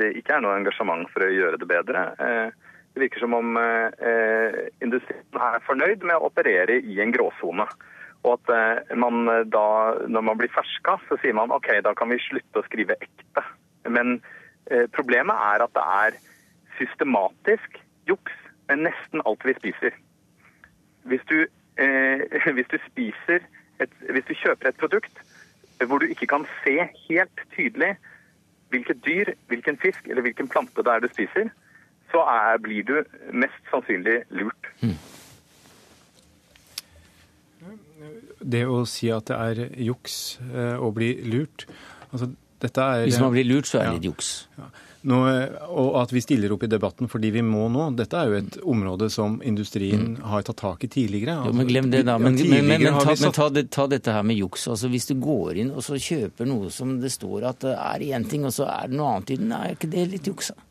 det 0.00 0.14
ikke 0.16 0.38
er 0.38 0.40
noe 0.40 0.54
engasjement 0.56 1.10
for 1.12 1.26
å 1.26 1.28
gjøre 1.28 1.58
det 1.60 1.66
bedre. 1.68 2.06
Det 2.16 3.02
virker 3.02 3.20
som 3.20 3.34
om 3.36 3.50
industrien 4.80 5.36
er 5.36 5.60
fornøyd 5.66 6.06
med 6.08 6.16
å 6.16 6.30
operere 6.30 6.78
i 6.80 6.96
en 7.04 7.12
gråsone. 7.12 7.66
Og 8.24 8.38
at 8.38 8.52
eh, 8.54 8.96
man 8.96 9.28
eh, 9.28 9.44
da, 9.52 9.66
når 10.08 10.24
man 10.28 10.38
blir 10.40 10.52
ferska, 10.54 10.96
så 11.08 11.18
sier 11.20 11.36
man 11.36 11.52
OK, 11.52 11.68
da 11.84 11.92
kan 11.96 12.12
vi 12.12 12.20
slutte 12.24 12.60
å 12.62 12.66
skrive 12.68 12.96
ekte. 13.04 13.44
Men 13.92 14.16
eh, 14.70 14.86
problemet 14.96 15.36
er 15.52 15.66
at 15.66 15.74
det 15.76 15.84
er 15.98 16.18
systematisk 16.78 17.78
juks 18.08 18.40
med 18.70 18.86
nesten 18.88 19.22
alt 19.28 19.44
vi 19.44 19.56
spiser. 19.58 19.96
Hvis 21.04 21.26
du, 21.28 21.44
eh, 21.76 22.24
hvis 22.56 22.72
du 22.72 22.78
spiser 22.88 23.44
et, 23.82 23.90
Hvis 24.06 24.26
du 24.28 24.36
kjøper 24.38 24.68
et 24.70 24.76
produkt 24.78 25.16
hvor 25.82 25.98
du 25.98 26.06
ikke 26.06 26.28
kan 26.30 26.44
se 26.62 26.76
helt 27.08 27.40
tydelig 27.56 27.96
hvilket 28.70 29.00
dyr, 29.04 29.32
hvilken 29.50 29.76
fisk 29.82 30.06
eller 30.06 30.22
hvilken 30.22 30.48
plante 30.48 30.82
det 30.86 30.92
er 30.92 31.02
du 31.02 31.08
spiser, 31.10 31.50
så 32.12 32.22
er, 32.30 32.60
blir 32.62 32.86
du 32.86 33.02
mest 33.32 33.70
sannsynlig 33.72 34.22
lurt. 34.30 34.70
Det 38.44 38.64
å 38.68 38.82
si 38.88 39.10
at 39.14 39.30
det 39.30 39.36
er 39.36 39.66
juks 39.86 40.38
eh, 40.52 40.74
å 40.76 40.90
bli 40.94 41.14
lurt 41.30 41.66
altså, 42.12 42.30
dette 42.64 42.80
er, 42.80 43.04
Hvis 43.08 43.20
man 43.20 43.32
blir 43.34 43.44
lurt, 43.44 43.68
så 43.68 43.78
er 43.78 43.84
det 43.84 43.92
Ja. 43.92 43.94
litt 43.98 44.08
juks. 44.08 44.28
Nå, 45.04 45.18
og 45.68 45.96
at 46.00 46.12
vi 46.16 46.20
stiller 46.24 46.54
opp 46.54 46.62
i 46.64 46.68
debatten 46.72 47.10
fordi 47.12 47.28
vi 47.34 47.42
må 47.44 47.66
nå. 47.68 47.90
Dette 47.98 48.16
er 48.16 48.30
jo 48.30 48.36
et 48.38 48.54
område 48.64 49.10
som 49.12 49.34
industrien 49.44 50.14
har 50.24 50.46
tatt 50.46 50.56
tak 50.62 50.86
i 50.86 50.88
tidligere. 50.88 51.34
Jo, 51.44 51.52
men 51.52 51.68
glem 51.68 51.90
det, 51.92 52.06
da. 52.08 52.14
Men, 52.16 52.38
men, 52.40 52.64
men, 52.64 52.86
men, 52.86 52.96
ta, 53.04 53.30
ta, 53.36 53.48
det, 53.52 53.66
ta 53.74 53.84
dette 53.86 54.14
her 54.16 54.24
med 54.24 54.40
juks. 54.40 54.64
Altså, 54.72 54.88
hvis 54.88 55.10
du 55.10 55.14
går 55.20 55.60
inn 55.60 55.74
og 55.76 55.84
så 55.84 55.98
kjøper 56.00 56.48
noe 56.48 56.72
som 56.72 56.96
det 57.02 57.12
står 57.12 57.44
at 57.50 57.60
det 57.66 57.74
er 57.76 58.06
én 58.16 58.24
ting, 58.30 58.46
og 58.48 58.56
så 58.56 58.64
er 58.64 58.88
det 58.88 58.96
noe 58.96 59.18
annet 59.18 59.34
i 59.36 59.40
den, 59.42 59.52
er 59.52 59.76
ikke 59.76 59.92
det 59.92 60.06
litt 60.14 60.30
juks? 60.32 60.54
da? 60.54 60.64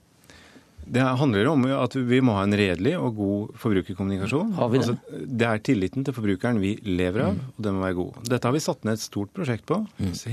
Det 0.86 1.02
handler 1.20 1.48
om 1.48 1.64
at 1.78 1.94
vi 1.96 2.20
må 2.22 2.34
ha 2.36 2.44
en 2.44 2.54
redelig 2.58 2.94
og 3.00 3.16
god 3.18 3.54
forbrukerkommunikasjon. 3.62 4.52
Har 4.58 4.70
vi 4.70 4.82
det? 4.82 4.90
Mm. 4.90 4.98
Altså, 4.98 5.28
det 5.40 5.48
er 5.48 5.62
tilliten 5.70 6.04
til 6.06 6.14
forbrukeren 6.14 6.60
vi 6.62 6.74
lever 6.84 7.24
av, 7.30 7.38
og 7.56 7.64
den 7.66 7.78
må 7.78 7.86
være 7.86 7.98
god. 8.02 8.20
Dette 8.30 8.50
har 8.50 8.54
vi 8.58 8.62
satt 8.66 8.84
ned 8.86 8.94
et 9.00 9.04
stort 9.06 9.32
prosjekt 9.34 9.66
på. 9.70 9.80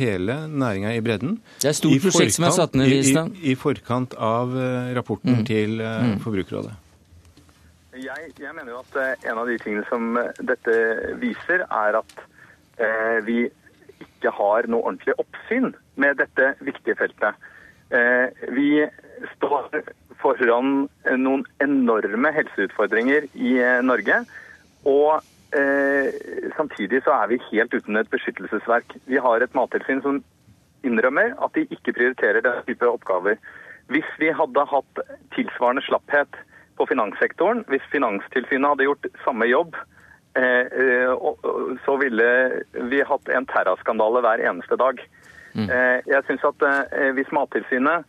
Hele 0.01 0.37
næringa 0.51 0.93
i 0.97 1.01
bredden. 1.07 1.39
Det 1.63 1.71
er 1.71 1.75
et 1.75 1.81
stort 1.81 1.97
I 1.97 2.03
prosjekt 2.03 2.35
som 2.37 2.49
er 2.51 2.57
satt 2.59 2.75
ned, 2.79 2.87
i, 2.91 2.99
Listad. 3.01 3.31
i, 3.39 3.53
I 3.53 3.57
forkant 3.61 4.15
av 4.19 4.55
eh, 4.57 4.93
rapporten 4.99 5.41
Mm. 5.41 5.45
til 5.47 5.81
eh, 5.81 6.01
Mm. 6.11 6.19
Forbrukerrådet. 6.25 6.73
Jeg, 8.01 8.31
jeg 8.41 8.53
mener 8.57 8.71
jo 8.73 8.79
at 8.81 8.97
eh, 9.03 9.31
en 9.31 9.39
av 9.39 9.47
de 9.51 9.57
tingene 9.61 9.85
som 9.91 10.15
dette 10.47 10.75
viser, 11.21 11.65
er 11.69 11.99
at 12.01 12.15
eh, 12.81 13.19
vi 13.27 13.39
ikke 14.01 14.33
har 14.37 14.67
noe 14.71 14.83
ordentlig 14.89 15.15
oppsyn 15.21 15.73
med 16.01 16.17
dette 16.23 16.55
viktige 16.65 16.97
feltet. 16.97 17.37
Eh, 17.93 18.31
vi 18.57 18.71
står 19.37 19.69
foran 20.23 20.89
eh, 21.05 21.17
noen 21.19 21.45
enorme 21.65 22.33
helseutfordringer 22.37 23.29
i 23.35 23.57
eh, 23.61 23.81
Norge. 23.85 24.23
Og 24.89 25.21
eh, 25.57 26.13
samtidig 26.57 27.03
så 27.05 27.17
er 27.19 27.33
vi 27.33 27.41
helt 27.51 27.75
uten 27.75 28.01
et 28.01 28.11
beskyttelsesverk. 28.13 28.97
Vi 29.11 29.21
har 29.21 29.43
et 29.45 29.57
mattilsyn 29.57 30.05
som 30.05 30.23
innrømmer 30.87 31.35
at 31.45 31.57
de 31.57 31.67
ikke 31.69 31.97
prioriterer 31.97 32.45
den 32.45 32.63
type 32.69 32.89
oppgaver. 32.89 33.41
Hvis 33.91 34.07
vi 34.23 34.31
hadde 34.33 34.69
hatt 34.71 35.01
tilsvarende 35.35 35.83
slapphet 35.85 36.39
på 36.79 36.87
finanssektoren, 36.89 37.65
hvis 37.69 37.85
Finanstilsynet 37.93 38.71
hadde 38.73 38.87
gjort 38.87 39.09
samme 39.25 39.49
jobb, 39.51 39.75
eh, 40.39 41.11
så 41.85 41.97
ville 42.01 42.29
vi 42.93 43.03
hatt 43.05 43.29
en 43.29 43.49
terraskandale 43.51 44.23
hver 44.25 44.45
eneste 44.49 44.79
dag. 44.81 45.03
Eh, 45.67 45.99
Jeg 46.07 46.23
synes 46.29 46.45
at 46.47 46.63
eh, 46.63 47.11
Hvis 47.17 47.33
Mattilsynet 47.35 48.07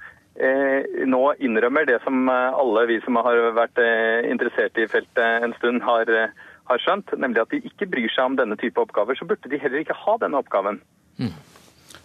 nå 1.06 1.22
innrømmer 1.44 1.86
det 1.90 2.00
som 2.06 2.30
eh, 2.30 2.60
alle 2.62 2.86
vi 2.90 3.00
som 3.06 3.20
har 3.22 3.38
vært 3.58 3.82
eh, 3.82 4.30
interessert 4.32 4.78
i 4.80 4.88
feltet 4.90 5.46
en 5.46 5.54
stund, 5.60 5.84
har, 5.86 6.10
eh, 6.10 6.34
har 6.70 6.84
skjønt, 6.84 7.14
nemlig 7.18 7.44
at 7.44 7.54
de 7.54 7.62
ikke 7.68 7.90
bryr 7.92 8.10
seg 8.14 8.32
om 8.32 8.40
denne 8.40 8.58
type 8.62 8.82
oppgaver, 8.82 9.18
så 9.18 9.28
burde 9.30 9.52
de 9.52 9.62
heller 9.62 9.84
ikke 9.84 9.98
ha 9.98 10.18
denne 10.22 10.42
oppgaven. 10.42 10.82
Ja, 11.22 11.34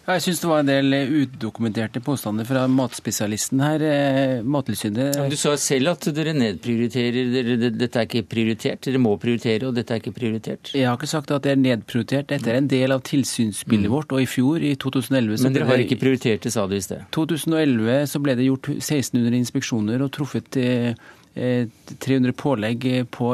Jeg 0.07 0.23
syns 0.23 0.39
det 0.39 0.47
var 0.47 0.61
en 0.63 0.69
del 0.69 0.93
eh, 0.95 1.09
udokumenterte 1.25 1.99
påstander 1.99 2.47
fra 2.47 2.61
matspesialisten 2.71 3.59
her. 3.59 3.81
eh, 3.83 4.43
Mattilsynet 4.47 5.17
Du 5.27 5.35
sa 5.35 5.51
selv 5.59 5.91
at 5.91 6.07
dere 6.15 6.31
nedprioriterer. 6.37 7.27
Dere, 7.33 7.71
dette 7.75 7.99
er 7.99 8.07
ikke 8.07 8.23
prioritert. 8.23 8.79
Dere 8.87 9.01
må 9.03 9.17
prioritere, 9.19 9.67
og 9.67 9.75
dette 9.75 9.91
er 9.91 9.99
ikke 9.99 10.15
prioritert. 10.15 10.71
Jeg 10.71 10.87
har 10.87 10.95
ikke 10.95 11.11
sagt 11.11 11.33
at 11.35 11.43
det 11.43 11.51
er 11.57 11.59
nedprioritert. 11.59 12.29
Dette 12.31 12.53
er 12.53 12.61
en 12.61 12.71
del 12.71 12.95
av 12.95 13.03
tilsynsbildet 13.03 13.91
vårt. 13.91 14.15
Og 14.15 14.23
i 14.23 14.29
fjor, 14.31 14.63
i 14.63 14.77
2011 14.79 15.41
så 15.41 15.49
Men 15.49 15.59
dere 15.59 15.67
har 15.73 15.83
ikke 15.83 15.99
prioritert 15.99 16.47
det, 16.47 16.55
sa 16.55 16.63
du 16.71 16.77
i 16.79 16.83
sted. 16.87 17.03
2011 17.11 18.07
så 18.07 18.23
ble 18.23 18.39
det 18.39 18.47
gjort 18.47 18.71
1600 18.77 19.35
inspeksjoner 19.43 20.07
og 20.07 20.13
truffet 20.15 20.55
eh, 20.63 20.95
300 21.37 22.33
pålegg 22.37 22.87
eh, 22.89 23.05
på 23.05 23.33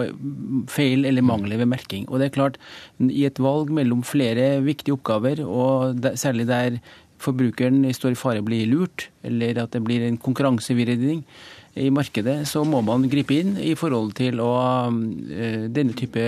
feil 0.71 1.07
eller 1.09 1.25
mangler 1.25 1.61
ved 1.61 1.71
merking. 1.71 2.07
Og 2.09 2.19
det 2.19 2.29
er 2.29 2.35
klart, 2.37 2.59
i 2.99 3.25
et 3.27 3.41
valg 3.41 3.71
mellom 3.73 4.03
flere 4.07 4.57
viktige 4.65 4.97
oppgaver, 4.97 5.43
og 5.45 6.03
særlig 6.19 6.47
der 6.49 6.79
forbrukeren 7.23 7.85
står 7.95 8.15
i 8.15 8.19
fare 8.19 8.43
å 8.43 8.47
bli 8.47 8.65
lurt, 8.67 9.07
eller 9.23 9.61
at 9.63 9.75
det 9.75 9.83
blir 9.85 10.03
en 10.03 10.19
konkurransevridning 10.19 11.23
i 11.79 11.89
markedet, 11.93 12.43
så 12.49 12.63
må 12.67 12.83
man 12.85 13.07
gripe 13.09 13.35
inn 13.41 13.55
i 13.57 13.73
forhold 13.77 14.13
til 14.19 14.41
å, 14.43 14.53
eh, 15.33 15.65
denne 15.73 15.95
type 15.97 16.21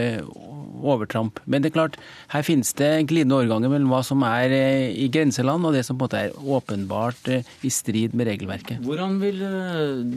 overtramp. 0.86 1.39
Men 1.46 1.62
det 1.62 1.72
er 1.72 1.76
klart, 1.78 1.98
her 2.34 2.43
finnes 2.46 2.74
det 2.74 3.08
glidende 3.10 3.38
overganger 3.38 3.70
mellom 3.70 3.93
hva 3.93 4.02
som 4.06 4.24
er 4.28 4.50
eh, 4.50 4.89
i 4.91 5.08
grenseland, 5.08 5.66
og 5.66 5.74
det 5.74 5.86
som 5.86 5.98
på 5.98 6.06
en 6.06 6.10
måte 6.10 6.24
er 6.26 6.34
åpenbart 6.58 7.30
eh, 7.30 7.43
i 7.62 7.70
strid 7.70 8.16
med 8.18 8.28
regelverket. 8.28 8.82
Hvordan 8.86 9.20
vil 9.22 9.41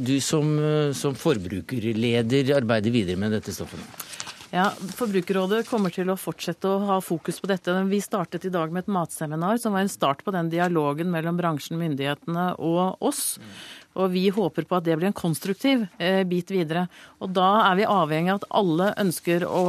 du 0.05 0.16
som, 0.20 0.57
som 0.97 1.14
forbrukerleder 1.14 2.57
arbeide 2.57 2.93
videre 2.95 3.20
med 3.20 3.37
dette 3.37 3.53
stoffet? 3.53 3.85
Ja, 4.49 4.70
Forbrukerrådet 4.97 5.66
kommer 5.68 5.93
til 5.93 6.09
å 6.09 6.16
fortsette 6.16 6.70
å 6.70 6.81
ha 6.89 6.95
fokus 7.05 7.37
på 7.43 7.51
dette. 7.51 7.74
Vi 7.91 8.01
startet 8.01 8.47
i 8.49 8.53
dag 8.53 8.72
med 8.72 8.87
et 8.87 8.95
matseminar 8.95 9.59
som 9.61 9.74
var 9.76 9.85
en 9.85 9.93
start 9.93 10.22
på 10.24 10.33
den 10.33 10.49
dialogen 10.49 11.11
mellom 11.12 11.37
bransjen, 11.37 11.76
myndighetene 11.81 12.55
og 12.57 12.97
oss. 13.05 13.37
Og 13.99 14.12
vi 14.14 14.28
håper 14.30 14.66
på 14.68 14.78
at 14.78 14.86
det 14.86 14.96
blir 14.99 15.11
en 15.11 15.16
konstruktiv 15.16 15.84
eh, 15.99 16.22
bit 16.28 16.53
videre. 16.55 16.86
Og 17.18 17.32
da 17.34 17.49
er 17.66 17.80
vi 17.80 17.88
avhengig 17.90 18.32
av 18.34 18.40
at 18.42 18.51
alle 18.61 18.92
ønsker 19.03 19.46
å 19.49 19.64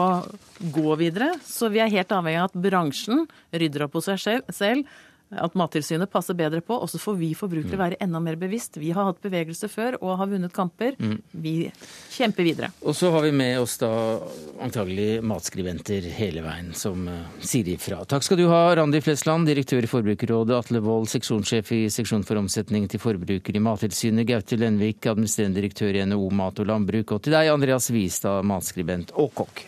gå 0.74 0.98
videre. 1.02 1.34
Så 1.46 1.72
vi 1.74 1.82
er 1.82 1.92
helt 1.92 2.14
avhengig 2.14 2.44
av 2.44 2.52
at 2.52 2.60
bransjen 2.70 3.26
rydder 3.50 3.88
opp 3.88 3.98
hos 3.98 4.12
seg 4.12 4.46
selv 4.54 4.86
at 5.32 5.54
Mattilsynet 5.54 6.10
passer 6.10 6.34
bedre 6.34 6.62
på. 6.66 6.74
Og 6.82 6.90
så 6.90 6.98
får 7.02 7.18
vi 7.20 7.34
forbrukere 7.38 7.78
Mm. 7.78 7.84
være 7.84 7.98
enda 8.02 8.20
mer 8.20 8.36
bevisst. 8.36 8.78
Vi 8.78 8.92
har 8.92 9.06
hatt 9.06 9.22
bevegelse 9.22 9.70
før 9.70 9.98
og 10.02 10.18
har 10.18 10.28
vunnet 10.28 10.54
kamper. 10.54 10.96
Mm. 11.00 11.22
Vi 11.34 11.72
kjemper 12.12 12.44
videre. 12.44 12.72
Og 12.84 12.96
så 12.96 13.12
har 13.12 13.22
vi 13.22 13.32
med 13.32 13.60
oss 13.60 13.78
da 13.78 14.20
antagelig 14.62 15.22
matskribenter 15.24 16.02
hele 16.18 16.42
veien 16.46 16.74
som 16.74 17.08
eh, 17.08 17.22
sier 17.46 17.68
ifra. 17.76 18.02
Takk 18.10 18.24
skal 18.26 18.38
du 18.42 18.48
ha, 18.50 18.76
Randi 18.76 19.02
Flesland, 19.02 19.48
direktør 19.50 19.84
i 19.86 19.92
Forbrukerrådet, 19.92 20.58
Atle 20.58 20.82
Wold, 20.86 21.08
seksjonssjef 21.12 21.72
i 21.78 21.82
seksjon 21.94 22.26
for 22.28 22.40
omsetning 22.42 22.88
til 22.90 23.00
forbruker 23.00 23.56
i 23.56 23.64
Mattilsynet, 23.64 24.28
Gaute 24.30 24.58
Lenvik, 24.60 25.06
administrerende 25.06 25.62
direktør 25.62 25.96
i 25.96 26.06
NHO 26.06 26.30
Mat 26.32 26.60
og 26.60 26.68
Landbruk, 26.72 27.12
og 27.12 27.22
til 27.26 27.34
deg, 27.36 27.52
Andreas 27.54 27.90
Wistad, 27.94 28.44
matskribent 28.50 29.12
og 29.16 29.34
kokk. 29.36 29.66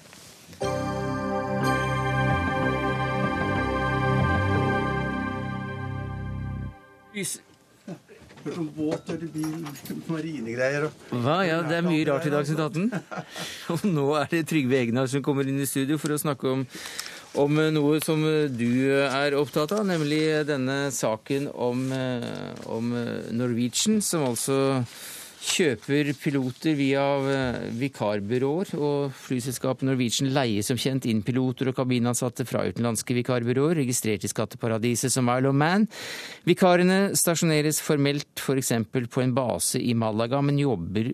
Sånn 7.25 8.71
båt 8.73 9.09
eller 9.13 9.29
bil, 9.29 9.65
marinegreier 10.09 10.87
og 10.87 11.01
Hva? 11.13 11.35
Ja, 11.45 11.59
det 11.61 11.75
er 11.77 11.85
mye 11.85 12.07
rart 12.09 12.25
i 12.25 12.31
Dagsnytt 12.33 12.61
18. 12.63 12.87
Og 13.75 13.85
nå 13.85 14.07
er 14.17 14.31
det 14.31 14.47
Trygve 14.49 14.79
Egnar 14.79 15.09
som 15.11 15.21
kommer 15.25 15.45
inn 15.45 15.61
i 15.61 15.69
studio 15.69 15.99
for 16.01 16.15
å 16.15 16.17
snakke 16.17 16.49
om, 16.49 16.63
om 17.43 17.61
noe 17.75 17.99
som 18.01 18.23
du 18.57 18.71
er 19.05 19.37
opptatt 19.37 19.75
av, 19.77 19.85
nemlig 19.85 20.23
denne 20.49 20.87
saken 20.95 21.51
om, 21.53 21.85
eh, 21.93 22.65
om 22.65 22.89
Norwegian, 23.37 24.01
som 24.01 24.25
altså 24.31 24.57
kjøper 25.41 26.11
piloter 26.21 26.75
via 26.77 27.05
eh, 27.31 27.63
vikarbyråer. 27.79 28.73
Og 28.77 29.15
flyselskapet 29.25 29.87
Norwegian 29.87 30.31
leier 30.35 30.65
som 30.65 30.79
kjent 30.79 31.07
inn 31.09 31.23
piloter 31.25 31.71
og 31.71 31.77
kabinansatte 31.79 32.45
fra 32.49 32.63
utenlandske 32.69 33.17
vikarbyråer, 33.17 33.79
registrert 33.81 34.25
i 34.27 34.31
skatteparadiset 34.31 35.13
som 35.13 35.31
Isle 35.33 35.51
of 35.51 35.57
Man. 35.57 35.87
Vikarene 36.47 37.11
stasjoneres 37.17 37.81
formelt 37.83 38.29
f.eks. 38.41 38.73
For 38.91 39.11
på 39.11 39.23
en 39.23 39.35
base 39.35 39.81
i 39.81 39.93
Malaga, 39.97 40.41
men 40.45 40.59
jobber 40.61 41.11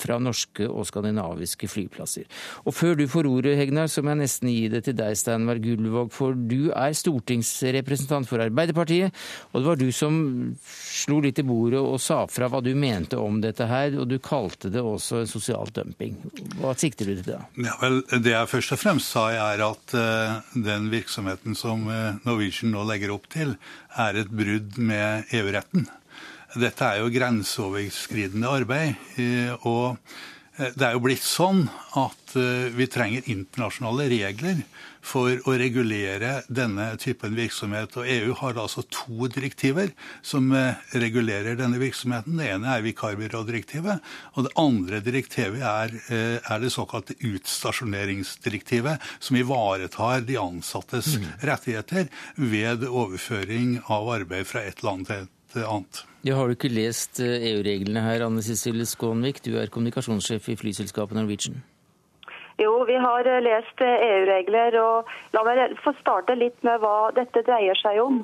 fra 0.00 0.18
norske 0.22 0.66
og 0.68 0.86
skandinaviske 0.88 1.68
flyplasser. 1.70 2.28
Og 2.64 2.74
før 2.76 2.98
du 2.98 3.06
får 3.10 3.28
ordet, 3.30 3.56
Hegnar, 3.58 3.90
så 3.90 4.02
må 4.02 4.14
jeg 4.14 4.22
nesten 4.24 4.50
gi 4.52 4.68
det 4.72 4.84
til 4.86 4.96
deg, 4.98 5.16
Steinberg 5.18 5.64
Gullvåg, 5.64 6.12
for 6.14 6.36
du 6.36 6.70
er 6.74 6.96
stortingsrepresentant 6.96 8.28
for 8.28 8.42
Arbeiderpartiet, 8.44 9.14
og 9.52 9.60
det 9.60 9.70
var 9.70 9.80
du 9.80 9.88
som 9.94 10.18
slo 10.64 11.20
litt 11.24 11.40
i 11.40 11.46
bordet 11.46 11.80
og 11.80 11.98
sa 12.02 12.24
fra 12.30 12.48
hva 12.50 12.62
du 12.64 12.72
mente 12.78 13.18
om 13.20 13.40
dette 13.42 13.68
her, 13.70 13.98
og 14.00 14.08
du 14.10 14.18
kalte 14.22 14.70
det 14.72 14.82
også 14.82 15.24
sosial 15.30 15.70
dumping. 15.74 16.18
Hva 16.60 16.74
sikter 16.78 17.10
du 17.10 17.16
til 17.18 17.32
da? 17.34 17.42
Ja, 17.58 17.76
vel, 17.82 18.02
Det 18.24 18.34
jeg 18.34 18.50
først 18.50 18.76
og 18.76 18.80
fremst 18.80 19.14
sa, 19.14 19.28
er 19.34 19.64
at 19.64 19.96
uh, 19.96 20.40
den 20.54 20.90
virksomheten 20.92 21.56
som 21.58 21.86
uh, 21.88 22.16
Norwegian 22.26 22.74
nå 22.74 22.84
legger 22.88 23.14
opp 23.14 23.28
til, 23.32 23.56
er 24.00 24.18
et 24.20 24.32
brudd 24.32 24.78
med 24.78 25.30
EU-retten. 25.34 25.86
Dette 26.54 26.86
er 26.86 27.02
jo 27.02 27.10
grenseoverskridende 27.10 28.54
arbeid. 28.60 28.94
Og 29.66 29.98
det 30.54 30.86
er 30.86 30.92
jo 30.94 31.02
blitt 31.02 31.24
sånn 31.26 31.64
at 31.98 32.34
vi 32.76 32.86
trenger 32.90 33.26
internasjonale 33.30 34.06
regler 34.12 34.60
for 35.04 35.34
å 35.50 35.54
regulere 35.58 36.44
denne 36.46 36.92
typen 37.02 37.34
virksomhet. 37.34 37.96
Og 37.98 38.06
EU 38.06 38.36
har 38.38 38.60
altså 38.62 38.84
to 38.86 39.26
direktiver 39.34 39.90
som 40.22 40.54
regulerer 40.94 41.58
denne 41.58 41.82
virksomheten. 41.82 42.38
Det 42.38 42.52
ene 42.54 42.70
er 42.70 42.86
vikarbyrådirektivet, 42.86 44.14
og 44.38 44.46
det 44.46 44.54
andre 44.62 45.02
direktivet 45.04 45.66
er, 45.66 45.98
er 46.38 46.62
det 46.62 46.72
såkalte 46.74 47.18
utstasjoneringsdirektivet, 47.18 49.02
som 49.18 49.42
ivaretar 49.42 50.22
de 50.30 50.38
ansattes 50.38 51.16
rettigheter 51.42 52.06
ved 52.38 52.86
overføring 52.86 53.80
av 53.90 54.14
arbeid 54.20 54.46
fra 54.54 54.62
et 54.70 54.86
land 54.86 55.10
til 55.10 55.26
et 55.26 55.64
annet. 55.66 56.04
Ja, 56.24 56.38
har 56.38 56.48
du 56.48 56.54
ikke 56.56 56.72
lest 56.72 57.18
EU-reglene 57.20 58.00
her, 58.00 58.22
Anne 58.24 58.40
Cecilie 58.40 58.86
Skånvik? 58.88 59.42
Du 59.44 59.58
er 59.60 59.68
kommunikasjonssjef 59.68 60.46
i 60.48 60.56
flyselskapet 60.56 61.18
Norwegian. 61.18 61.58
Jo, 62.56 62.84
vi 62.88 62.94
har 62.96 63.28
lest 63.44 63.82
EU-regler, 63.84 64.78
og 64.80 65.10
la 65.36 65.42
meg 65.44 65.74
få 65.84 65.92
starte 65.98 66.36
litt 66.38 66.56
med 66.64 66.80
hva 66.80 67.10
dette 67.12 67.42
dreier 67.44 67.76
seg 67.76 68.00
om. 68.00 68.22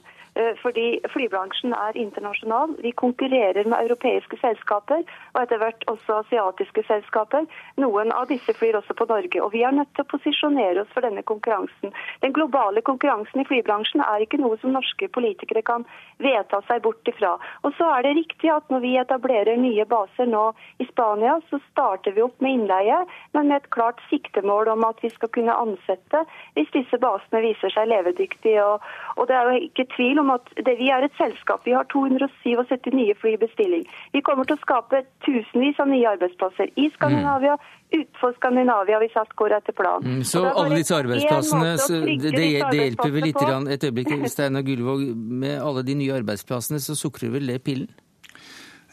Fordi 0.62 1.00
flybransjen 1.10 1.72
er 1.74 1.96
internasjonal. 1.98 2.76
Vi 2.84 2.92
konkurrerer 2.96 3.66
med 3.66 3.82
europeiske 3.82 4.38
selskaper, 4.40 5.02
og 5.34 5.40
etter 5.42 5.58
hvert 5.60 5.84
også 5.90 6.20
asiatiske 6.20 6.84
selskaper. 6.86 7.48
Noen 7.82 8.12
av 8.14 8.28
disse 8.30 8.54
flyr 8.56 8.78
også 8.78 8.94
på 8.96 9.08
Norge. 9.10 9.42
Og 9.42 9.52
vi 9.52 9.64
er 9.66 9.74
nødt 9.74 9.90
til 9.96 10.06
å 10.06 10.10
posisjonere 10.12 10.84
oss 10.84 10.92
for 10.94 11.04
denne 11.06 11.24
konkurransen. 11.26 11.94
Den 12.22 12.34
globale 12.36 12.82
konkurransen 12.86 13.42
i 13.42 13.46
flybransjen 13.48 14.04
er 14.06 14.24
ikke 14.24 14.40
noe 14.40 14.58
som 14.62 14.74
norske 14.76 15.10
politikere 15.12 15.64
kan 15.66 15.86
vedta 16.22 16.62
seg 16.68 16.82
bort 16.86 17.10
ifra. 17.10 17.34
Og 17.66 17.74
så 17.78 17.90
er 17.96 18.06
det 18.06 18.16
riktig 18.20 18.52
at 18.54 18.70
når 18.72 18.84
vi 18.84 18.94
etablerer 19.00 19.60
nye 19.60 19.86
baser 19.88 20.30
nå 20.30 20.50
i 20.78 20.86
Spania, 20.90 21.38
så 21.50 21.60
starter 21.70 22.14
vi 22.16 22.24
opp 22.24 22.38
med 22.40 22.60
innleie, 22.60 23.02
men 23.34 23.50
med 23.50 23.60
et 23.60 23.70
klart 23.74 24.00
siktemål 24.10 24.70
om 24.76 24.86
at 24.88 25.02
vi 25.02 25.10
skal 25.12 25.32
kunne 25.34 25.56
ansette 25.56 26.24
hvis 26.54 26.70
disse 26.74 27.00
basene 27.02 27.42
viser 27.44 27.72
seg 27.74 27.90
levedyktige. 27.90 28.64
Og, 28.64 28.86
og 29.16 29.28
det 29.30 29.36
er 29.36 29.50
jo 29.50 29.68
ikke 29.68 29.88
tvil 29.96 30.19
om 30.20 30.32
at 30.34 30.48
det, 30.56 30.76
vi 30.78 30.90
er 30.92 31.04
et 31.06 31.16
selskap. 31.18 31.62
Vi 31.66 31.74
har 31.76 31.88
277 31.92 32.90
nye 32.96 33.16
fly 33.20 33.34
i 33.36 33.40
bestilling. 33.40 33.86
Vi 34.14 34.22
kommer 34.26 34.48
til 34.48 34.58
å 34.58 34.62
skape 34.62 35.02
tusenvis 35.26 35.80
av 35.82 35.90
nye 35.90 36.08
arbeidsplasser 36.14 36.72
i 36.80 36.88
Skandinavia, 36.96 37.56
utenfor 37.94 38.36
Skandinavia 38.38 39.00
hvis 39.02 39.16
alt 39.20 39.32
går 39.40 39.56
etter 39.58 39.76
planen. 39.76 40.20
Mm, 40.20 40.26
så 40.28 40.44
alle 40.50 40.82
disse 40.82 40.98
arbeidsplassene, 40.98 41.72
det, 41.78 42.34
det, 42.36 42.44
det 42.70 42.84
hjelper 42.84 43.16
vel 43.16 43.26
litt 43.30 43.40
grann, 43.40 43.66
et 43.70 43.88
øyeblikk, 43.88 44.14
Steinar 44.30 44.66
Gullvåg, 44.66 45.08
med 45.16 45.58
alle 45.58 45.84
de 45.86 45.98
nye 46.02 46.20
arbeidsplassene, 46.20 46.80
så 46.82 46.98
sukrer 46.98 47.34
vel 47.34 47.50
det 47.50 47.60
pillen? 47.66 47.90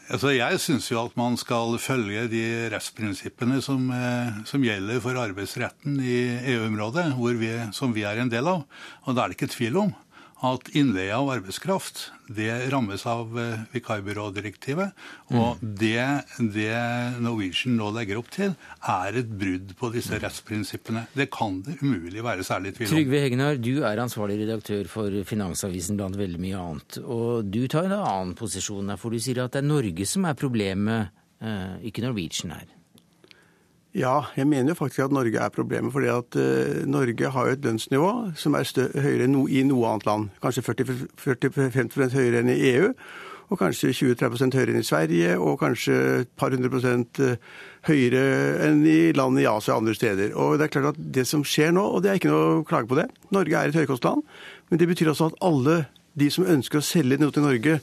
Altså, 0.08 0.30
jeg 0.32 0.56
syns 0.64 0.86
jo 0.88 1.02
at 1.02 1.16
man 1.20 1.34
skal 1.36 1.74
følge 1.84 2.22
de 2.32 2.42
rettsprinsippene 2.72 3.58
som, 3.60 3.90
som 4.48 4.62
gjelder 4.64 5.02
for 5.04 5.20
arbeidsretten 5.20 5.98
i 6.00 6.20
EU-området, 6.54 7.10
som 7.76 7.92
vi 7.92 8.06
er 8.08 8.22
en 8.22 8.32
del 8.32 8.48
av. 8.48 8.62
Og 9.04 9.12
da 9.12 9.26
er 9.26 9.28
det 9.28 9.36
ikke 9.36 9.52
tvil 9.52 9.76
om 9.84 9.92
at 10.46 10.68
innleie 10.78 11.14
av 11.16 11.30
arbeidskraft 11.32 12.12
det 12.30 12.52
rammes 12.70 13.02
av 13.08 13.32
vikarbyrådirektivet. 13.72 14.94
Og 15.34 15.58
det, 15.62 16.04
det, 16.54 16.70
Norwegian 17.24 17.78
nå 17.80 17.88
legger 17.96 18.20
opp 18.20 18.30
til, 18.34 18.54
er 18.86 19.18
et 19.18 19.32
brudd 19.40 19.74
på 19.80 19.90
disse 19.94 20.20
rettsprinsippene. 20.20 21.06
Det 21.16 21.30
kan 21.34 21.60
det 21.66 21.78
umulig 21.82 22.22
være 22.24 22.46
særlig 22.46 22.76
tvil 22.76 22.90
om. 22.90 22.94
Trygve 22.94 23.22
Hegnar, 23.24 23.58
du 23.58 23.72
er 23.88 24.04
ansvarlig 24.04 24.38
redaktør 24.44 24.90
for 24.92 25.20
Finansavisen 25.28 25.98
blant 25.98 26.18
veldig 26.20 26.42
mye 26.42 26.62
annet. 26.62 27.00
Og 27.02 27.48
du 27.48 27.62
tar 27.66 27.88
en 27.88 27.98
annen 27.98 28.36
posisjon 28.38 28.94
her, 28.94 29.00
for 29.00 29.14
du 29.14 29.22
sier 29.22 29.42
at 29.44 29.56
det 29.56 29.64
er 29.64 29.70
Norge 29.72 30.06
som 30.08 30.28
er 30.28 30.38
problemet, 30.38 31.14
ikke 31.86 32.02
Norwegian 32.04 32.54
her. 32.54 32.77
Ja, 33.96 34.26
jeg 34.36 34.44
mener 34.46 34.74
jo 34.74 34.78
faktisk 34.82 35.06
at 35.06 35.14
Norge 35.16 35.40
er 35.40 35.48
problemet. 35.48 35.92
fordi 35.92 36.06
at 36.12 36.36
uh, 36.36 36.86
Norge 36.86 37.30
har 37.30 37.46
jo 37.46 37.52
et 37.52 37.64
lønnsnivå 37.64 38.10
som 38.36 38.54
er 38.54 38.68
høyere 39.00 39.24
enn 39.24 39.32
no 39.32 39.46
i 39.48 39.62
noe 39.64 39.88
annet 39.88 40.06
land. 40.06 40.28
Kanskje 40.42 40.62
40-50 40.62 42.12
høyere 42.12 42.42
enn 42.42 42.52
i 42.52 42.58
EU, 42.74 42.92
og 43.48 43.58
kanskje 43.58 43.94
20-30 43.96 44.54
høyere 44.54 44.74
enn 44.74 44.84
i 44.84 44.86
Sverige, 44.86 45.38
og 45.40 45.58
kanskje 45.62 45.96
et 46.20 46.32
par 46.36 46.52
hundre 46.52 46.68
prosent 46.68 47.20
høyere 47.88 48.24
enn 48.68 48.84
i 48.84 49.12
land 49.16 49.40
i 49.40 49.48
Asia 49.48 49.74
og 49.74 49.82
andre 49.82 49.96
steder. 49.96 50.34
Og 50.36 50.58
det 50.58 50.68
er 50.68 50.74
klart 50.76 50.92
at 50.92 51.00
det 51.16 51.24
som 51.26 51.44
skjer 51.44 51.72
nå, 51.72 51.86
og 51.88 52.04
det 52.04 52.12
er 52.12 52.20
ikke 52.20 52.32
noe 52.32 52.58
å 52.58 52.64
klage 52.68 52.90
på 52.90 52.98
det 53.00 53.08
Norge 53.32 53.56
er 53.56 53.72
et 53.72 53.80
høykostland, 53.80 54.20
men 54.68 54.80
det 54.80 54.90
betyr 54.90 55.14
også 55.14 55.32
at 55.32 55.40
alle 55.48 55.86
de 56.18 56.28
som 56.34 56.44
ønsker 56.44 56.82
å 56.82 56.84
selge 56.84 57.16
noe 57.22 57.32
til 57.32 57.46
Norge, 57.46 57.80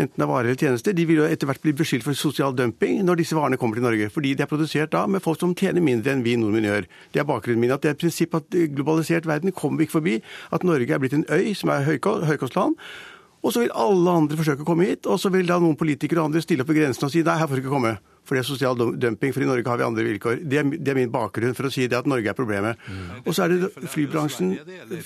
enten 0.00 0.16
det 0.16 0.26
er 0.26 0.30
varer 0.30 0.50
eller 0.50 0.60
tjenester, 0.60 0.96
de 0.96 1.06
vil 1.08 1.20
jo 1.20 1.28
etter 1.28 1.48
hvert 1.50 1.62
bli 1.62 1.74
beskyldt 1.76 2.06
for 2.06 2.18
sosial 2.18 2.56
dumping 2.56 3.02
når 3.06 3.20
disse 3.20 3.36
varene 3.36 3.58
kommer 3.60 3.78
til 3.78 3.86
Norge. 3.86 4.10
Fordi 4.14 4.34
de 4.34 4.44
er 4.44 4.50
produsert 4.50 4.92
da 4.94 5.04
med 5.06 5.22
folk 5.24 5.40
som 5.40 5.54
tjener 5.56 5.84
mindre 5.84 6.14
enn 6.14 6.24
vi 6.26 6.36
nordmenn 6.40 6.68
gjør. 6.68 6.88
Det 7.14 7.22
er 7.22 7.28
bakgrunnen 7.28 7.62
min. 7.62 7.74
At 7.74 7.84
det 7.84 7.92
er 7.92 7.96
et 7.98 8.02
prinsipp 8.02 8.34
at 8.38 8.58
globalisert 8.74 9.28
verden 9.28 9.54
kommer 9.56 9.80
vi 9.80 9.88
ikke 9.88 9.98
forbi. 9.98 10.18
At 10.52 10.66
Norge 10.66 10.94
er 10.94 11.02
blitt 11.02 11.16
en 11.16 11.28
øy 11.30 11.54
som 11.58 11.72
er 11.74 11.86
høykostland. 11.86 12.78
Og 13.40 13.54
så 13.54 13.62
vil 13.62 13.72
alle 13.72 14.16
andre 14.22 14.36
forsøke 14.36 14.64
å 14.64 14.68
komme 14.68 14.88
hit, 14.90 15.08
og 15.08 15.20
så 15.20 15.32
vil 15.32 15.48
da 15.48 15.56
noen 15.62 15.78
politikere 15.80 16.20
og 16.20 16.30
andre 16.30 16.42
stille 16.44 16.64
opp 16.64 16.72
ved 16.72 16.82
grensen 16.82 17.06
og 17.06 17.12
si 17.12 17.22
nei, 17.24 17.38
her 17.40 17.48
får 17.48 17.56
du 17.56 17.64
ikke 17.64 17.72
komme. 17.72 17.96
For 18.28 18.36
det 18.36 18.42
er 18.44 18.46
sosial 18.46 18.76
dumping, 18.78 19.32
for 19.34 19.42
i 19.42 19.46
Norge 19.48 19.66
har 19.66 19.78
vi 19.80 19.84
andre 19.86 20.02
vilkår. 20.06 20.42
Det 20.46 20.58
er, 20.60 20.66
det 20.76 20.92
er 20.92 20.98
min 20.98 21.10
bakgrunn 21.10 21.54
for 21.56 21.66
å 21.66 21.70
si 21.72 21.86
det 21.90 21.96
at 21.98 22.06
Norge 22.10 22.28
er 22.30 22.36
problemet. 22.36 22.78
Mm. 22.86 23.24
Og 23.24 23.34
så 23.34 23.46
er 23.46 23.54
det 23.54 23.70
flybransjen, 23.90 24.52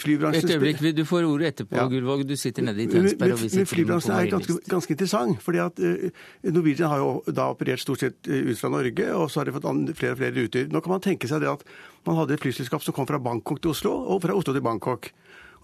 flybransjen 0.03 0.51
Et 0.51 0.55
øyeblikk, 0.57 0.83
du 0.99 1.05
får 1.09 1.29
ordet 1.29 1.53
etterpå, 1.55 1.79
ja. 1.79 1.87
Gullvåg. 1.89 2.27
Du 2.29 2.35
sitter 2.37 2.67
nede 2.67 2.83
i 2.85 2.89
Tønsberg. 2.91 3.37
Men, 3.39 3.55
men 3.55 3.71
flybransjen 3.71 4.17
er 4.19 4.29
ganske, 4.35 4.59
ganske, 4.69 4.97
interessant. 4.99 5.41
fordi 5.47 5.63
at 5.65 5.81
uh, 5.81 6.27
Norwegian 6.51 6.91
har 6.91 7.01
jo 7.01 7.11
da 7.31 7.49
operert 7.55 7.81
stort 7.81 8.03
sett 8.03 8.19
uh, 8.29 8.37
ut 8.51 8.61
fra 8.61 8.73
Norge, 8.75 9.09
og 9.15 9.31
så 9.31 9.41
har 9.41 9.49
de 9.49 9.57
fått 9.57 9.71
flere 9.97 10.19
og 10.19 10.21
flere 10.21 10.37
ruter. 10.37 10.69
Nå 10.75 10.85
kan 10.85 10.97
man 10.99 11.07
tenke 11.07 11.31
seg 11.31 11.47
det 11.47 11.53
at 11.55 11.65
man 12.05 12.19
hadde 12.21 12.37
et 12.37 12.45
flyselskap 12.45 12.85
som 12.85 12.99
kom 12.99 13.09
fra 13.09 13.23
Bangkok 13.23 13.63
til 13.63 13.73
Oslo, 13.73 13.95
og 14.05 14.21
fra 14.27 14.37
Oslo 14.37 14.53
til 14.53 14.67
Bangkok. 14.67 15.15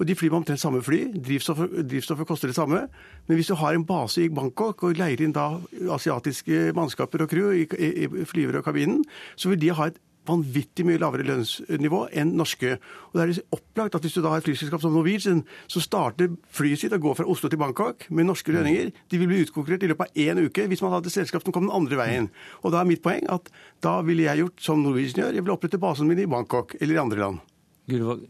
Og 0.01 0.09
de 0.09 0.17
flyr 0.17 0.33
med 0.33 0.41
omtrent 0.41 0.63
samme 0.63 0.81
fly. 0.83 1.03
Drivstoffet, 1.13 1.75
drivstoffet, 1.85 2.29
koster 2.29 2.49
det 2.49 2.57
samme. 2.57 2.87
Men 3.29 3.37
hvis 3.37 3.53
du 3.53 3.55
har 3.61 3.77
en 3.77 3.85
base 3.85 4.25
i 4.25 4.31
Bangkok 4.33 4.87
og 4.89 4.97
leier 4.97 5.21
inn 5.21 5.37
da 5.37 5.53
asiatiske 5.93 6.71
mannskaper 6.77 7.27
og 7.27 7.33
crew 7.33 7.53
i, 7.53 7.67
i, 7.77 7.91
i 8.09 8.29
flyvere 8.29 8.63
og 8.63 8.71
kabinen, 8.71 9.05
så 9.37 9.53
vil 9.53 9.61
de 9.61 9.75
ha 9.77 9.91
et 9.91 10.01
vanvittig 10.29 10.85
mye 10.87 11.01
lavere 11.01 11.25
lønnsnivå 11.27 12.01
enn 12.17 12.33
norske. 12.39 12.77
Og 13.11 13.19
det 13.19 13.27
er 13.27 13.57
opplagt 13.57 13.97
at 13.97 14.05
Hvis 14.05 14.17
du 14.17 14.23
da 14.23 14.33
har 14.33 14.41
et 14.41 14.49
flyselskap 14.49 14.81
som 14.83 14.95
Norwegian, 14.95 15.45
så 15.69 15.83
starter 15.85 16.33
flyet 16.49 16.81
sitt 16.81 16.97
og 16.97 17.05
går 17.05 17.21
fra 17.21 17.29
Oslo 17.29 17.51
til 17.53 17.61
Bangkok 17.61 18.07
med 18.11 18.29
norske 18.29 18.53
lønninger. 18.53 18.93
De 19.11 19.21
vil 19.21 19.29
bli 19.29 19.45
utkonkurrert 19.45 19.85
i 19.85 19.93
løpet 19.93 20.09
av 20.09 20.25
én 20.25 20.41
uke 20.41 20.67
hvis 20.71 20.83
man 20.85 20.95
hadde 20.97 21.13
et 21.13 21.19
selskap 21.19 21.45
som 21.45 21.53
kom 21.53 21.69
den 21.69 21.77
andre 21.77 22.01
veien. 22.01 22.33
Og 22.65 22.73
Da 22.73 22.81
er 22.81 22.89
mitt 22.89 23.05
poeng 23.05 23.29
at 23.29 23.53
da 23.85 24.01
ville 24.07 24.25
jeg 24.29 24.45
gjort 24.45 24.61
som 24.65 24.83
Norwegian 24.83 25.25
gjør. 25.25 25.35
Jeg 25.35 25.45
ville 25.45 25.57
opprette 25.57 25.81
basen 25.81 26.09
min 26.09 26.25
i 26.25 26.29
Bangkok 26.31 26.77
eller 26.81 26.95
i 26.95 27.03
andre 27.05 27.25
land. 27.27 27.41
Gurvåg. 27.91 28.29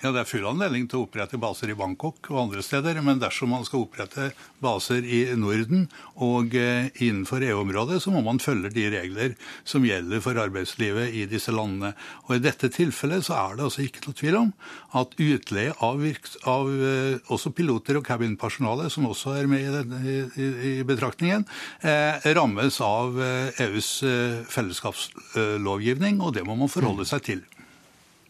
Ja, 0.00 0.14
Det 0.16 0.22
er 0.22 0.28
full 0.30 0.46
anledning 0.48 0.86
til 0.88 0.96
å 0.96 1.04
opprette 1.04 1.36
baser 1.36 1.68
i 1.68 1.74
Bangkok 1.76 2.30
og 2.32 2.38
andre 2.46 2.62
steder. 2.64 2.96
Men 3.04 3.18
dersom 3.20 3.50
man 3.52 3.66
skal 3.68 3.82
opprette 3.84 4.30
baser 4.64 5.04
i 5.04 5.26
Norden 5.36 5.90
og 6.16 6.56
eh, 6.56 6.88
innenfor 7.04 7.44
EU-området, 7.44 7.98
så 8.00 8.12
må 8.14 8.22
man 8.24 8.40
følge 8.40 8.72
de 8.72 8.86
regler 8.94 9.34
som 9.68 9.84
gjelder 9.84 10.24
for 10.24 10.40
arbeidslivet 10.40 11.12
i 11.12 11.26
disse 11.28 11.52
landene. 11.52 11.92
Og 12.30 12.38
I 12.38 12.44
dette 12.46 12.72
tilfellet 12.72 13.28
så 13.28 13.36
er 13.42 13.60
det 13.60 13.68
altså 13.68 13.84
ikke 13.84 14.06
noe 14.06 14.18
tvil 14.22 14.40
om 14.40 14.54
at 15.02 15.20
utleie 15.20 15.76
av, 15.84 16.08
av 16.48 16.72
eh, 16.72 17.20
også 17.28 17.52
piloter 17.60 18.00
og 18.00 18.08
cabinpersonale, 18.08 18.88
som 18.88 19.12
også 19.12 19.36
er 19.36 19.52
med 19.52 19.68
i, 19.68 19.70
denne, 19.76 20.00
i, 20.32 20.50
i 20.72 20.74
betraktningen, 20.88 21.44
eh, 21.84 22.32
rammes 22.40 22.80
av 22.80 23.20
EUs 23.20 23.94
eh, 24.08 24.18
e 24.40 24.44
fellesskapslovgivning, 24.48 26.24
og 26.24 26.38
det 26.40 26.48
må 26.48 26.56
man 26.56 26.72
forholde 26.72 27.04
seg 27.04 27.28
til. 27.34 27.48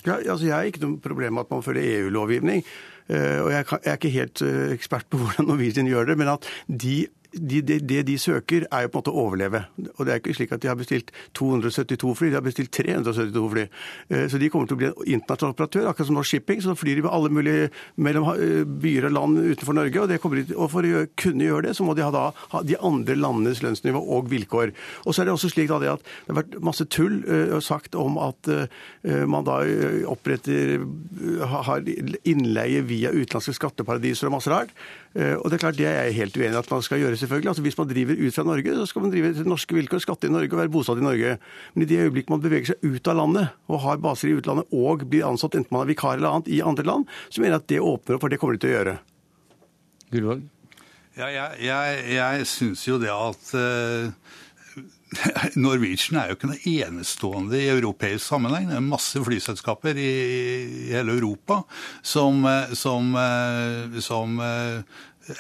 Ja, 0.06 0.16
altså 0.16 0.46
Jeg 0.46 0.54
har 0.54 0.68
ikke 0.68 0.82
noe 0.84 1.00
problem 1.02 1.36
med 1.36 1.46
at 1.46 1.54
man 1.54 1.64
følger 1.64 2.00
EU-lovgivning. 2.00 2.64
Uh, 3.10 3.40
og 3.44 3.48
jeg, 3.50 3.64
er 3.82 3.96
ikke 3.98 4.12
helt 4.14 4.42
uh, 4.46 4.70
ekspert 4.72 5.08
på 5.10 5.18
hvordan 5.20 5.50
Norwegian 5.50 5.88
gjør 5.90 6.12
det, 6.12 6.18
men 6.20 6.30
at 6.30 6.46
de 6.68 7.06
de, 7.32 7.60
de, 7.62 7.78
det 7.78 8.02
de 8.08 8.16
søker, 8.18 8.66
er 8.70 8.84
jo 8.84 8.90
på 8.90 8.98
en 8.98 9.00
måte 9.00 9.12
å 9.12 9.24
overleve. 9.24 9.62
Og 9.96 10.06
det 10.06 10.12
er 10.12 10.20
ikke 10.20 10.34
slik 10.34 10.54
at 10.54 10.62
de 10.62 10.70
har 10.70 10.78
bestilt 10.78 11.12
272 11.38 12.14
fly, 12.18 12.30
de 12.32 12.38
har 12.38 12.44
bestilt 12.44 12.72
372 12.74 13.44
fly. 13.54 13.64
Eh, 14.10 14.24
så 14.30 14.40
de 14.40 14.50
kommer 14.52 14.70
til 14.70 14.78
å 14.78 14.80
bli 14.80 14.88
en 14.90 15.12
internasjonal 15.18 15.54
operatør, 15.54 15.88
akkurat 15.90 16.10
som 16.10 16.18
Norsk 16.18 16.34
Shipping. 16.34 16.62
Så 16.64 16.76
flyr 16.78 16.98
de 16.98 17.04
med 17.06 17.14
alle 17.14 17.32
mulige 17.34 17.68
mellom 18.02 18.30
eh, 18.34 18.62
byer 18.66 19.08
og 19.10 19.16
land 19.16 19.42
utenfor 19.42 19.78
Norge. 19.78 20.02
Og, 20.02 20.10
de, 20.10 20.46
og 20.56 20.70
for 20.72 20.90
å 20.90 21.04
kunne 21.20 21.46
gjøre 21.46 21.68
det, 21.68 21.76
så 21.78 21.86
må 21.86 21.96
de 21.98 22.06
ha, 22.06 22.12
da, 22.14 22.26
ha 22.54 22.64
de 22.66 22.78
andre 22.90 23.18
landenes 23.18 23.62
lønnsnivå 23.64 24.02
og 24.18 24.30
vilkår. 24.32 24.74
Og 25.04 25.14
så 25.14 25.22
er 25.22 25.30
det 25.30 25.36
også 25.36 25.52
slik 25.52 25.70
da, 25.70 25.80
det 25.82 25.94
at 25.94 26.04
det 26.04 26.34
har 26.34 26.40
vært 26.42 26.58
masse 26.66 26.86
tull 26.90 27.20
uh, 27.28 27.58
sagt 27.62 27.94
om 27.98 28.16
at 28.20 28.48
man 29.30 29.44
da 29.46 29.58
oppretter 30.10 30.80
har 31.46 31.86
innleie 32.28 32.82
via 32.86 33.12
utenlandske 33.12 33.54
skatteparadiser 33.56 34.28
og 34.28 34.34
masse 34.36 34.50
rart. 34.52 34.72
Uh, 35.10 35.34
og 35.42 35.50
det 35.50 35.56
er 35.56 35.62
klart 35.64 35.78
det 35.78 35.86
er 35.90 35.96
jeg 36.04 36.14
helt 36.20 36.36
uenig 36.38 36.54
i 36.54 36.58
at 36.60 36.68
man 36.70 36.84
skal 36.86 37.00
gjøre 37.02 37.16
selvfølgelig. 37.18 37.50
Altså 37.50 37.64
Hvis 37.64 37.78
man 37.78 37.88
driver 37.90 38.20
ut 38.20 38.36
fra 38.36 38.44
Norge, 38.46 38.74
så 38.76 38.86
skal 38.86 39.02
man 39.02 39.10
drive 39.10 39.32
til 39.34 39.48
norske 39.50 39.74
vilkår, 39.74 40.02
skatte 40.04 40.28
i 40.28 40.30
Norge 40.30 40.54
og 40.54 40.60
være 40.60 40.72
bosatt 40.76 41.02
i 41.02 41.06
Norge. 41.06 41.32
Men 41.74 41.82
i 41.82 41.88
det 41.90 41.98
øyeblikk 42.04 42.30
man 42.30 42.44
beveger 42.44 42.70
seg 42.70 42.86
ut 42.86 43.10
av 43.10 43.18
landet 43.18 43.56
og 43.66 43.82
har 43.82 43.98
baser 44.04 44.30
i 44.30 44.36
utlandet 44.38 44.70
og 44.70 45.02
blir 45.10 45.26
ansatt 45.26 45.58
enten 45.58 45.74
man 45.74 45.82
er 45.82 45.90
vikar 45.90 46.20
eller 46.20 46.36
annet 46.36 46.52
i 46.54 46.62
andre 46.62 46.86
land, 46.86 47.10
så 47.28 47.42
mener 47.42 47.56
jeg 47.58 47.64
at 47.64 47.72
det 47.74 47.82
åpner 47.82 48.16
opp 48.16 48.22
for 48.22 48.30
det 48.30 48.38
kommer 48.38 48.54
de 48.54 48.62
til 48.62 48.70
å 48.70 48.76
gjøre. 48.78 48.96
Gullvåg? 50.14 50.46
Ja, 51.18 51.26
jeg 51.26 51.66
jeg, 51.66 52.04
jeg 52.14 52.46
syns 52.46 52.86
jo 52.86 53.00
det 53.02 53.10
at 53.10 53.50
uh... 53.58 54.38
Norwegian 55.64 56.20
er 56.20 56.30
jo 56.30 56.38
ikke 56.38 56.50
noe 56.50 56.74
enestående 56.74 57.58
i 57.58 57.70
europeisk 57.72 58.24
sammenheng. 58.24 58.68
Det 58.70 58.78
er 58.78 58.86
masse 58.86 59.22
flyselskaper 59.26 59.98
i, 59.98 60.10
hele 60.92 61.16
Europa 61.18 61.62
som, 62.02 62.44
eh, 62.46 62.74
som, 62.78 63.14
eh, 63.18 64.00
som 64.04 64.38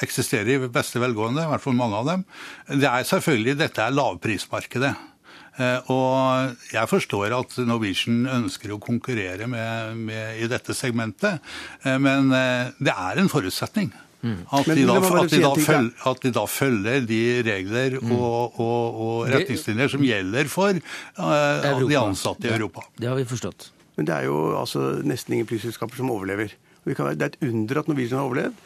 eksisterer 0.04 0.56
i 0.56 0.72
beste 0.72 1.02
velgående, 1.02 1.44
i 1.44 1.50
hvert 1.50 1.62
fall 1.64 1.78
mange 1.78 1.98
av 1.98 2.10
dem. 2.10 2.26
Det 2.70 2.90
er 2.90 3.06
selvfølgelig, 3.06 3.56
Dette 3.58 3.86
er 3.86 3.96
lavprismarkedet. 3.96 4.94
Eh, 5.60 5.90
og 5.92 6.54
jeg 6.72 6.88
forstår 6.88 7.34
at 7.36 7.56
Norwegian 7.66 8.22
ønsker 8.30 8.72
å 8.72 8.80
konkurrere 8.82 9.48
med, 9.50 9.98
med, 9.98 10.38
i 10.40 10.48
dette 10.50 10.76
segmentet, 10.76 11.42
eh, 11.84 11.98
men 12.00 12.30
eh, 12.36 12.70
det 12.78 12.94
er 12.94 13.20
en 13.20 13.30
forutsetning. 13.32 13.90
Mm. 14.20 14.40
At, 14.52 14.66
de 14.68 14.82
da, 14.84 14.96
at, 15.00 15.32
de 15.32 15.62
følger, 15.64 16.08
at, 16.10 16.18
de 16.22 16.32
da, 16.36 16.42
følger 16.44 17.04
de 17.08 17.20
regler 17.46 17.94
mm. 18.02 18.10
og, 18.12 18.58
og, 18.60 18.98
og, 19.00 19.14
retningslinjer 19.32 19.94
som 19.94 20.04
gjelder 20.04 20.50
for 20.52 20.76
uh, 20.76 21.86
de 21.88 21.96
ansatte 21.96 22.50
i 22.50 22.52
Europa. 22.52 22.84
Det 23.00 23.08
har 23.08 23.16
vi 23.16 23.24
forstått. 23.28 23.70
Men 23.96 24.08
det 24.08 24.18
er 24.18 24.28
jo 24.28 24.42
altså 24.60 25.00
nesten 25.08 25.38
ingen 25.38 25.48
flyselskaper 25.48 25.96
som 25.96 26.12
overlever. 26.12 26.52
det 26.84 27.00
er 27.00 27.26
et 27.30 27.40
under 27.44 27.80
at 27.80 27.88
Norwegian 27.88 28.20
har 28.20 28.28
overlevd. 28.28 28.60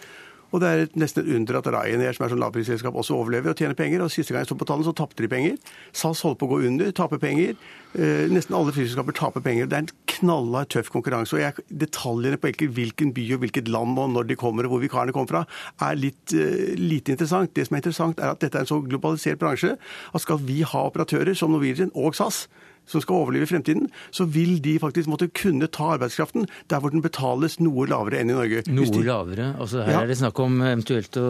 Og 0.54 0.62
det 0.62 0.68
er 0.70 0.84
nesten 1.00 1.24
et 1.24 1.32
under 1.34 1.58
at 1.58 1.68
Ryanair, 1.74 2.14
som 2.14 2.24
er 2.24 2.30
sånn 2.30 2.42
lavprisselskap, 2.44 2.94
også 2.94 3.16
overlever 3.18 3.50
og 3.50 3.58
tjener 3.58 3.74
penger. 3.78 4.04
Og 4.04 4.12
Siste 4.14 4.34
gang 4.34 4.44
jeg 4.44 4.52
sto 4.52 4.58
på 4.60 4.68
tallene, 4.68 4.86
så 4.86 4.94
tapte 4.94 5.24
de 5.24 5.30
penger. 5.30 5.56
SAS 5.90 6.22
holder 6.22 6.38
på 6.38 6.46
å 6.46 6.52
gå 6.52 6.58
under, 6.68 6.92
taper 6.94 7.18
penger. 7.22 7.56
Eh, 7.94 8.30
nesten 8.30 8.54
alle 8.54 8.74
flyselskaper 8.76 9.16
taper 9.18 9.42
penger. 9.42 9.66
Det 9.70 9.78
er 9.78 9.84
en 9.84 9.90
knallhard 10.14 10.70
tøff 10.70 10.92
konkurranse. 10.94 11.34
og 11.34 11.42
jeg, 11.42 11.66
Detaljene 11.82 12.38
på 12.38 12.52
hvilken 12.78 13.10
by 13.16 13.26
og 13.34 13.42
hvilket 13.42 13.70
land 13.72 13.98
og 13.98 14.12
når 14.14 14.30
de 14.30 14.38
kommer 14.38 14.68
og 14.68 14.76
hvor 14.76 14.84
vikarene 14.84 15.14
kommer 15.16 15.32
fra, 15.32 15.42
er 15.88 15.98
litt 15.98 16.36
eh, 16.38 16.76
lite 16.78 17.16
interessant. 17.16 17.50
Det 17.54 17.66
som 17.66 17.74
er 17.74 17.82
interessant, 17.82 18.22
er 18.22 18.36
at 18.36 18.44
dette 18.44 18.60
er 18.60 18.66
en 18.66 18.70
så 18.70 18.78
globalisert 18.84 19.42
bransje 19.42 19.74
at 19.74 20.22
skal 20.22 20.38
vi 20.38 20.62
ha 20.62 20.86
operatører 20.86 21.34
som 21.34 21.50
Norwegian 21.50 21.90
og 21.98 22.14
SAS, 22.14 22.44
som 22.86 23.02
skal 23.02 23.22
overleve 23.22 23.46
i 23.46 23.50
fremtiden, 23.50 23.88
så 24.14 24.26
vil 24.28 24.58
de 24.64 24.76
faktisk 24.82 25.08
måtte 25.10 25.28
kunne 25.34 25.68
ta 25.72 25.94
arbeidskraften 25.96 26.48
der 26.70 26.82
hvor 26.82 26.92
den 26.92 27.04
betales 27.04 27.58
noe 27.62 27.86
lavere 27.88 28.20
enn 28.20 28.32
i 28.32 28.36
Norge. 28.36 28.64
Noe 28.68 28.90
de... 28.92 29.02
lavere? 29.06 29.50
Altså 29.58 29.84
Her 29.84 29.96
ja. 29.96 30.02
er 30.02 30.12
det 30.12 30.18
snakk 30.20 30.40
om 30.44 30.60
eventuelt 30.60 31.18
å 31.20 31.28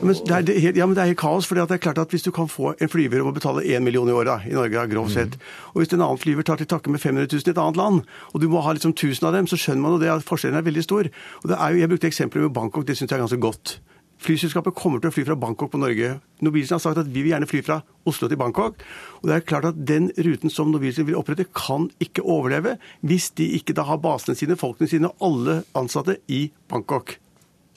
men 0.00 0.16
det 0.16 0.36
er, 0.36 0.60
helt, 0.64 0.78
Ja, 0.80 0.86
men 0.86 0.96
det 0.96 1.02
er 1.02 1.12
helt 1.12 1.20
kaos. 1.20 1.46
for 1.48 1.58
det 1.58 1.66
er 1.70 1.82
klart 1.82 1.98
at 1.98 2.10
Hvis 2.10 2.22
du 2.22 2.30
kan 2.30 2.48
få 2.48 2.74
en 2.80 2.88
flyver 2.88 3.22
om 3.22 3.30
å 3.30 3.34
betale 3.36 3.64
1 3.64 3.84
million 3.84 4.08
i 4.08 4.14
året 4.14 4.46
i 4.48 4.54
Norge, 4.56 4.86
grovt 4.90 5.14
sett, 5.14 5.36
mm. 5.36 5.70
og 5.72 5.82
hvis 5.82 5.92
en 5.94 6.02
annen 6.02 6.20
flyver 6.20 6.46
tar 6.46 6.60
til 6.60 6.68
takke 6.70 6.90
med 6.90 7.00
500 7.00 7.28
000 7.30 7.46
i 7.46 7.52
et 7.52 7.60
annet 7.60 7.80
land, 7.80 8.02
og 8.32 8.40
du 8.40 8.48
må 8.48 8.62
ha 8.64 8.74
liksom 8.76 8.94
1000 8.94 9.28
av 9.28 9.36
dem, 9.36 9.48
så 9.50 9.58
skjønner 9.60 9.82
man 9.84 9.96
jo 9.96 10.02
det 10.02 10.12
at 10.12 10.26
forskjellen 10.26 10.58
er 10.58 10.66
veldig 10.66 10.84
stor. 10.86 11.10
Og 11.42 11.48
det 11.52 11.56
er 11.58 11.72
jo, 11.72 11.80
Jeg 11.80 11.88
brukte 11.88 12.10
eksempler 12.10 12.46
med 12.46 12.54
Bangkok, 12.54 12.86
det 12.86 12.96
syns 12.96 13.10
jeg 13.10 13.18
er 13.18 13.24
ganske 13.24 13.40
godt. 13.40 13.78
Flyselskapet 14.20 14.76
kommer 14.76 15.00
til 15.00 15.08
å 15.08 15.14
fly 15.14 15.24
fra 15.24 15.36
Bangkok 15.40 15.70
på 15.72 15.80
Norge. 15.80 16.18
Norwegian 16.44 16.76
har 16.76 16.82
sagt 16.84 17.00
at 17.00 17.08
vi 17.08 17.22
vil 17.22 17.32
gjerne 17.32 17.48
fly 17.48 17.62
fra 17.64 17.78
Oslo 18.08 18.28
til 18.28 18.40
Bangkok. 18.40 18.82
Og 19.22 19.30
det 19.30 19.36
er 19.36 19.46
klart 19.48 19.70
at 19.70 19.80
Den 19.88 20.10
ruten 20.18 20.52
som 20.52 20.72
Norwegian 20.72 21.08
vil 21.08 21.16
opprette, 21.16 21.48
kan 21.56 21.88
ikke 22.04 22.24
overleve 22.24 22.76
hvis 23.00 23.30
de 23.40 23.48
ikke 23.56 23.76
da 23.76 23.86
har 23.88 24.02
basene 24.02 24.36
sine, 24.36 24.58
folkene 24.60 24.90
sine 24.92 25.08
og 25.08 25.26
alle 25.30 25.56
ansatte 25.78 26.18
i 26.28 26.50
Bangkok. 26.68 27.16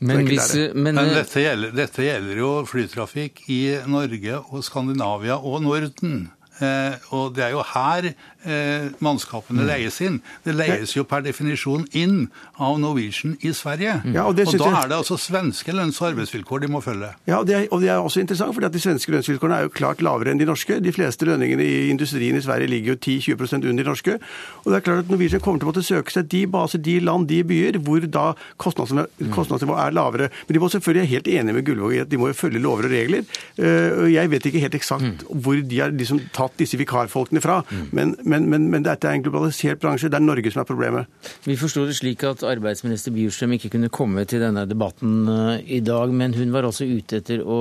Men, 0.03 0.25
hvis, 0.27 0.51
men, 0.75 0.97
men 0.97 1.13
dette, 1.15 1.39
gjelder, 1.45 1.71
dette 1.77 2.03
gjelder 2.03 2.39
jo 2.41 2.53
flytrafikk 2.67 3.45
i 3.53 3.61
Norge 3.87 4.41
og 4.41 4.65
Skandinavia 4.67 5.37
og 5.39 5.61
Norden. 5.63 6.25
Eh, 6.64 7.07
og 7.16 7.34
det 7.36 7.45
er 7.47 7.53
jo 7.55 7.64
her 7.74 8.09
eh, 8.09 8.89
mannskapene 9.03 9.64
mm. 9.64 9.68
leies 9.68 9.99
inn. 10.05 10.20
Det 10.45 10.55
leies 10.55 10.95
jo 10.95 11.05
per 11.07 11.24
definisjon 11.26 11.86
inn 11.97 12.28
av 12.61 12.78
Norwegian 12.82 13.36
i 13.41 13.53
Sverige. 13.55 13.99
Ja, 14.14 14.26
og, 14.28 14.39
og, 14.39 14.57
da 14.59 14.70
er 14.84 14.91
det 14.91 14.99
altså 14.99 15.18
svenske 15.20 15.76
lønns- 15.76 15.99
og 16.01 16.11
arbeidsvilkår 16.11 16.66
de 16.66 16.72
må 16.72 16.82
følge. 16.84 17.11
Ja, 17.30 17.39
og 17.41 17.47
det 17.49 17.57
er, 17.57 17.68
og 17.72 17.84
det 17.84 17.91
er 17.93 18.01
også 18.01 18.24
interessant, 18.24 18.55
for 18.55 18.64
de 18.64 18.84
svenske 18.84 19.14
lønnsvilkårene 19.14 19.59
er 19.59 19.68
jo 19.68 19.74
klart 19.74 20.03
lavere 20.05 20.34
enn 20.34 20.41
de 20.41 20.47
norske. 20.49 20.80
De 20.84 20.93
fleste 20.95 21.28
lønningene 21.28 21.66
i 21.66 21.89
industrien 21.93 22.38
i 22.38 22.43
Sverige 22.43 22.72
ligger 22.72 22.93
jo 22.93 22.99
10-20% 22.99 23.70
under 23.72 23.84
de 23.84 23.89
norske. 23.89 24.18
Og 24.64 24.72
det 24.72 24.80
er 24.80 24.88
klart 24.88 25.05
at 25.05 25.11
Norwegian 25.14 25.43
kommer 25.43 25.61
til 25.61 25.70
å 25.70 25.74
måtte 25.74 25.86
søke 25.86 26.14
seg 26.14 26.30
de 26.32 26.43
baser, 26.53 26.84
de 26.84 26.97
land, 27.03 27.28
de 27.32 27.41
byer 27.47 27.80
hvor 27.84 28.05
da 28.07 28.30
kostnadsnivået 28.61 29.82
er 29.88 29.95
lavere. 29.95 30.30
Men 30.47 30.57
de 30.57 30.64
må 30.64 30.72
selvfølgelig, 30.74 31.03
er 31.03 31.14
helt 31.16 31.32
enige 31.32 31.57
med 31.57 31.68
Gullvåg 31.68 31.97
i 31.97 32.03
at 32.03 32.11
de 32.11 32.20
må 32.22 32.30
jo 32.30 32.38
følge 32.38 32.61
lover 32.64 32.88
og 32.88 32.93
regler. 32.93 33.26
Eh, 33.57 34.03
jeg 34.14 34.32
vet 34.32 34.47
ikke 34.49 34.64
helt 34.64 34.78
eksakt 34.78 35.24
mm. 35.26 35.41
hvor 35.43 35.59
de 35.59 35.80
har 35.80 35.93
liksom 35.93 36.22
tatt 36.36 36.53
disse 36.60 36.78
vikarfolkene 36.80 37.41
fra. 37.43 37.62
Mm. 37.70 37.88
Men, 37.91 38.16
men, 38.24 38.49
men, 38.49 38.68
men, 38.74 38.86
dette 38.86 39.10
er 39.10 39.18
en 39.18 39.26
globalisert 39.26 39.82
bransje. 39.84 40.12
Det 40.12 40.20
er 40.20 40.26
Norge 40.26 40.54
som 40.54 40.64
er 40.64 40.70
problemet. 40.70 41.32
Vi 41.47 41.58
forsto 41.60 41.86
det 41.88 41.97
slik 41.97 42.26
at 42.28 42.45
arbeidsminister 42.47 43.16
Bjurstrøm 43.16 43.58
ikke 43.58 43.74
kunne 43.76 43.91
komme 43.93 44.26
til 44.30 44.43
denne 44.43 44.66
debatten 44.70 45.24
eh, 45.32 45.66
i 45.80 45.82
dag, 45.86 46.14
men 46.14 46.36
hun 46.38 46.54
var 46.54 46.68
også 46.70 46.88
ute, 46.89 47.24
etter 47.24 47.43
å, 47.43 47.60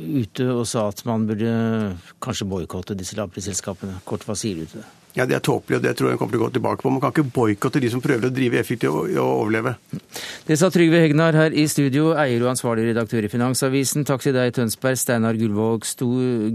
ute 0.00 0.50
og 0.50 0.66
sa 0.68 0.88
at 0.90 1.04
man 1.08 1.28
burde 1.28 1.54
kanskje 2.24 2.48
boikotte 2.50 2.98
disse 2.98 3.18
lavprisselskapene. 3.18 4.00
Kort, 4.08 4.26
hva 4.28 4.36
sier 4.38 4.60
du 4.60 4.68
til 4.68 4.82
det? 4.82 5.03
Ja, 5.14 5.26
Det 5.26 5.36
er 5.36 5.42
tåpelig, 5.46 5.76
og 5.78 5.82
det 5.84 5.92
tror 5.94 6.10
jeg 6.10 6.18
kommer 6.18 6.34
til 6.34 6.40
å 6.40 6.46
gå 6.48 6.52
tilbake 6.56 6.82
på. 6.82 6.90
Man 6.90 7.02
kan 7.02 7.12
ikke 7.14 7.30
boikotte 7.30 7.78
de 7.78 7.90
som 7.92 8.00
prøver 8.02 8.26
å 8.26 8.34
drive 8.34 8.58
effektivt 8.58 8.90
og 8.90 9.14
overleve. 9.22 9.76
Det 10.48 10.56
sa 10.58 10.72
Trygve 10.74 11.04
Hegnar 11.04 11.38
her 11.38 11.54
i 11.54 11.68
studio, 11.70 12.08
eier 12.18 12.42
og 12.42 12.50
ansvarlig 12.50 12.88
redaktør 12.88 13.22
i 13.22 13.30
Finansavisen. 13.30 14.02
Takk 14.08 14.26
til 14.26 14.34
deg, 14.34 14.50
Tønsberg, 14.58 14.98
Steinar 14.98 15.38
Gullvåg, 15.38 15.86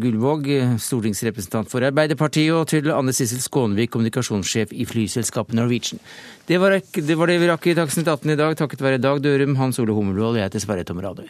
Gullvåg, 0.03 0.51
stortingsrepresentant 0.76 1.72
for 1.72 1.88
Arbeiderpartiet, 1.88 2.51
og 2.51 2.68
til 2.68 2.91
Anne 2.91 3.16
Sissel 3.16 3.39
Skånvik, 3.39 3.93
kommunikasjonssjef 3.95 4.76
i 4.76 4.88
flyselskapet 4.89 5.55
Norwegian. 5.55 6.03
Det 6.51 6.60
var, 6.60 6.76
det 6.76 7.16
vi 7.16 7.47
rakk 7.47 7.72
i 7.72 7.80
Dagsnytt 7.80 8.12
18 8.12 8.36
i 8.36 8.41
dag, 8.43 8.60
takket 8.60 8.84
være 8.84 8.99
Dag 8.99 9.24
Dørum, 9.24 9.55
Hans 9.62 9.80
Ole 9.80 9.95
Hummelvold 9.95 10.41
jeg 10.41 10.51
heter 10.51 10.68
Sverre 10.68 10.84
Tom 10.84 10.99
Radøy. 10.99 11.30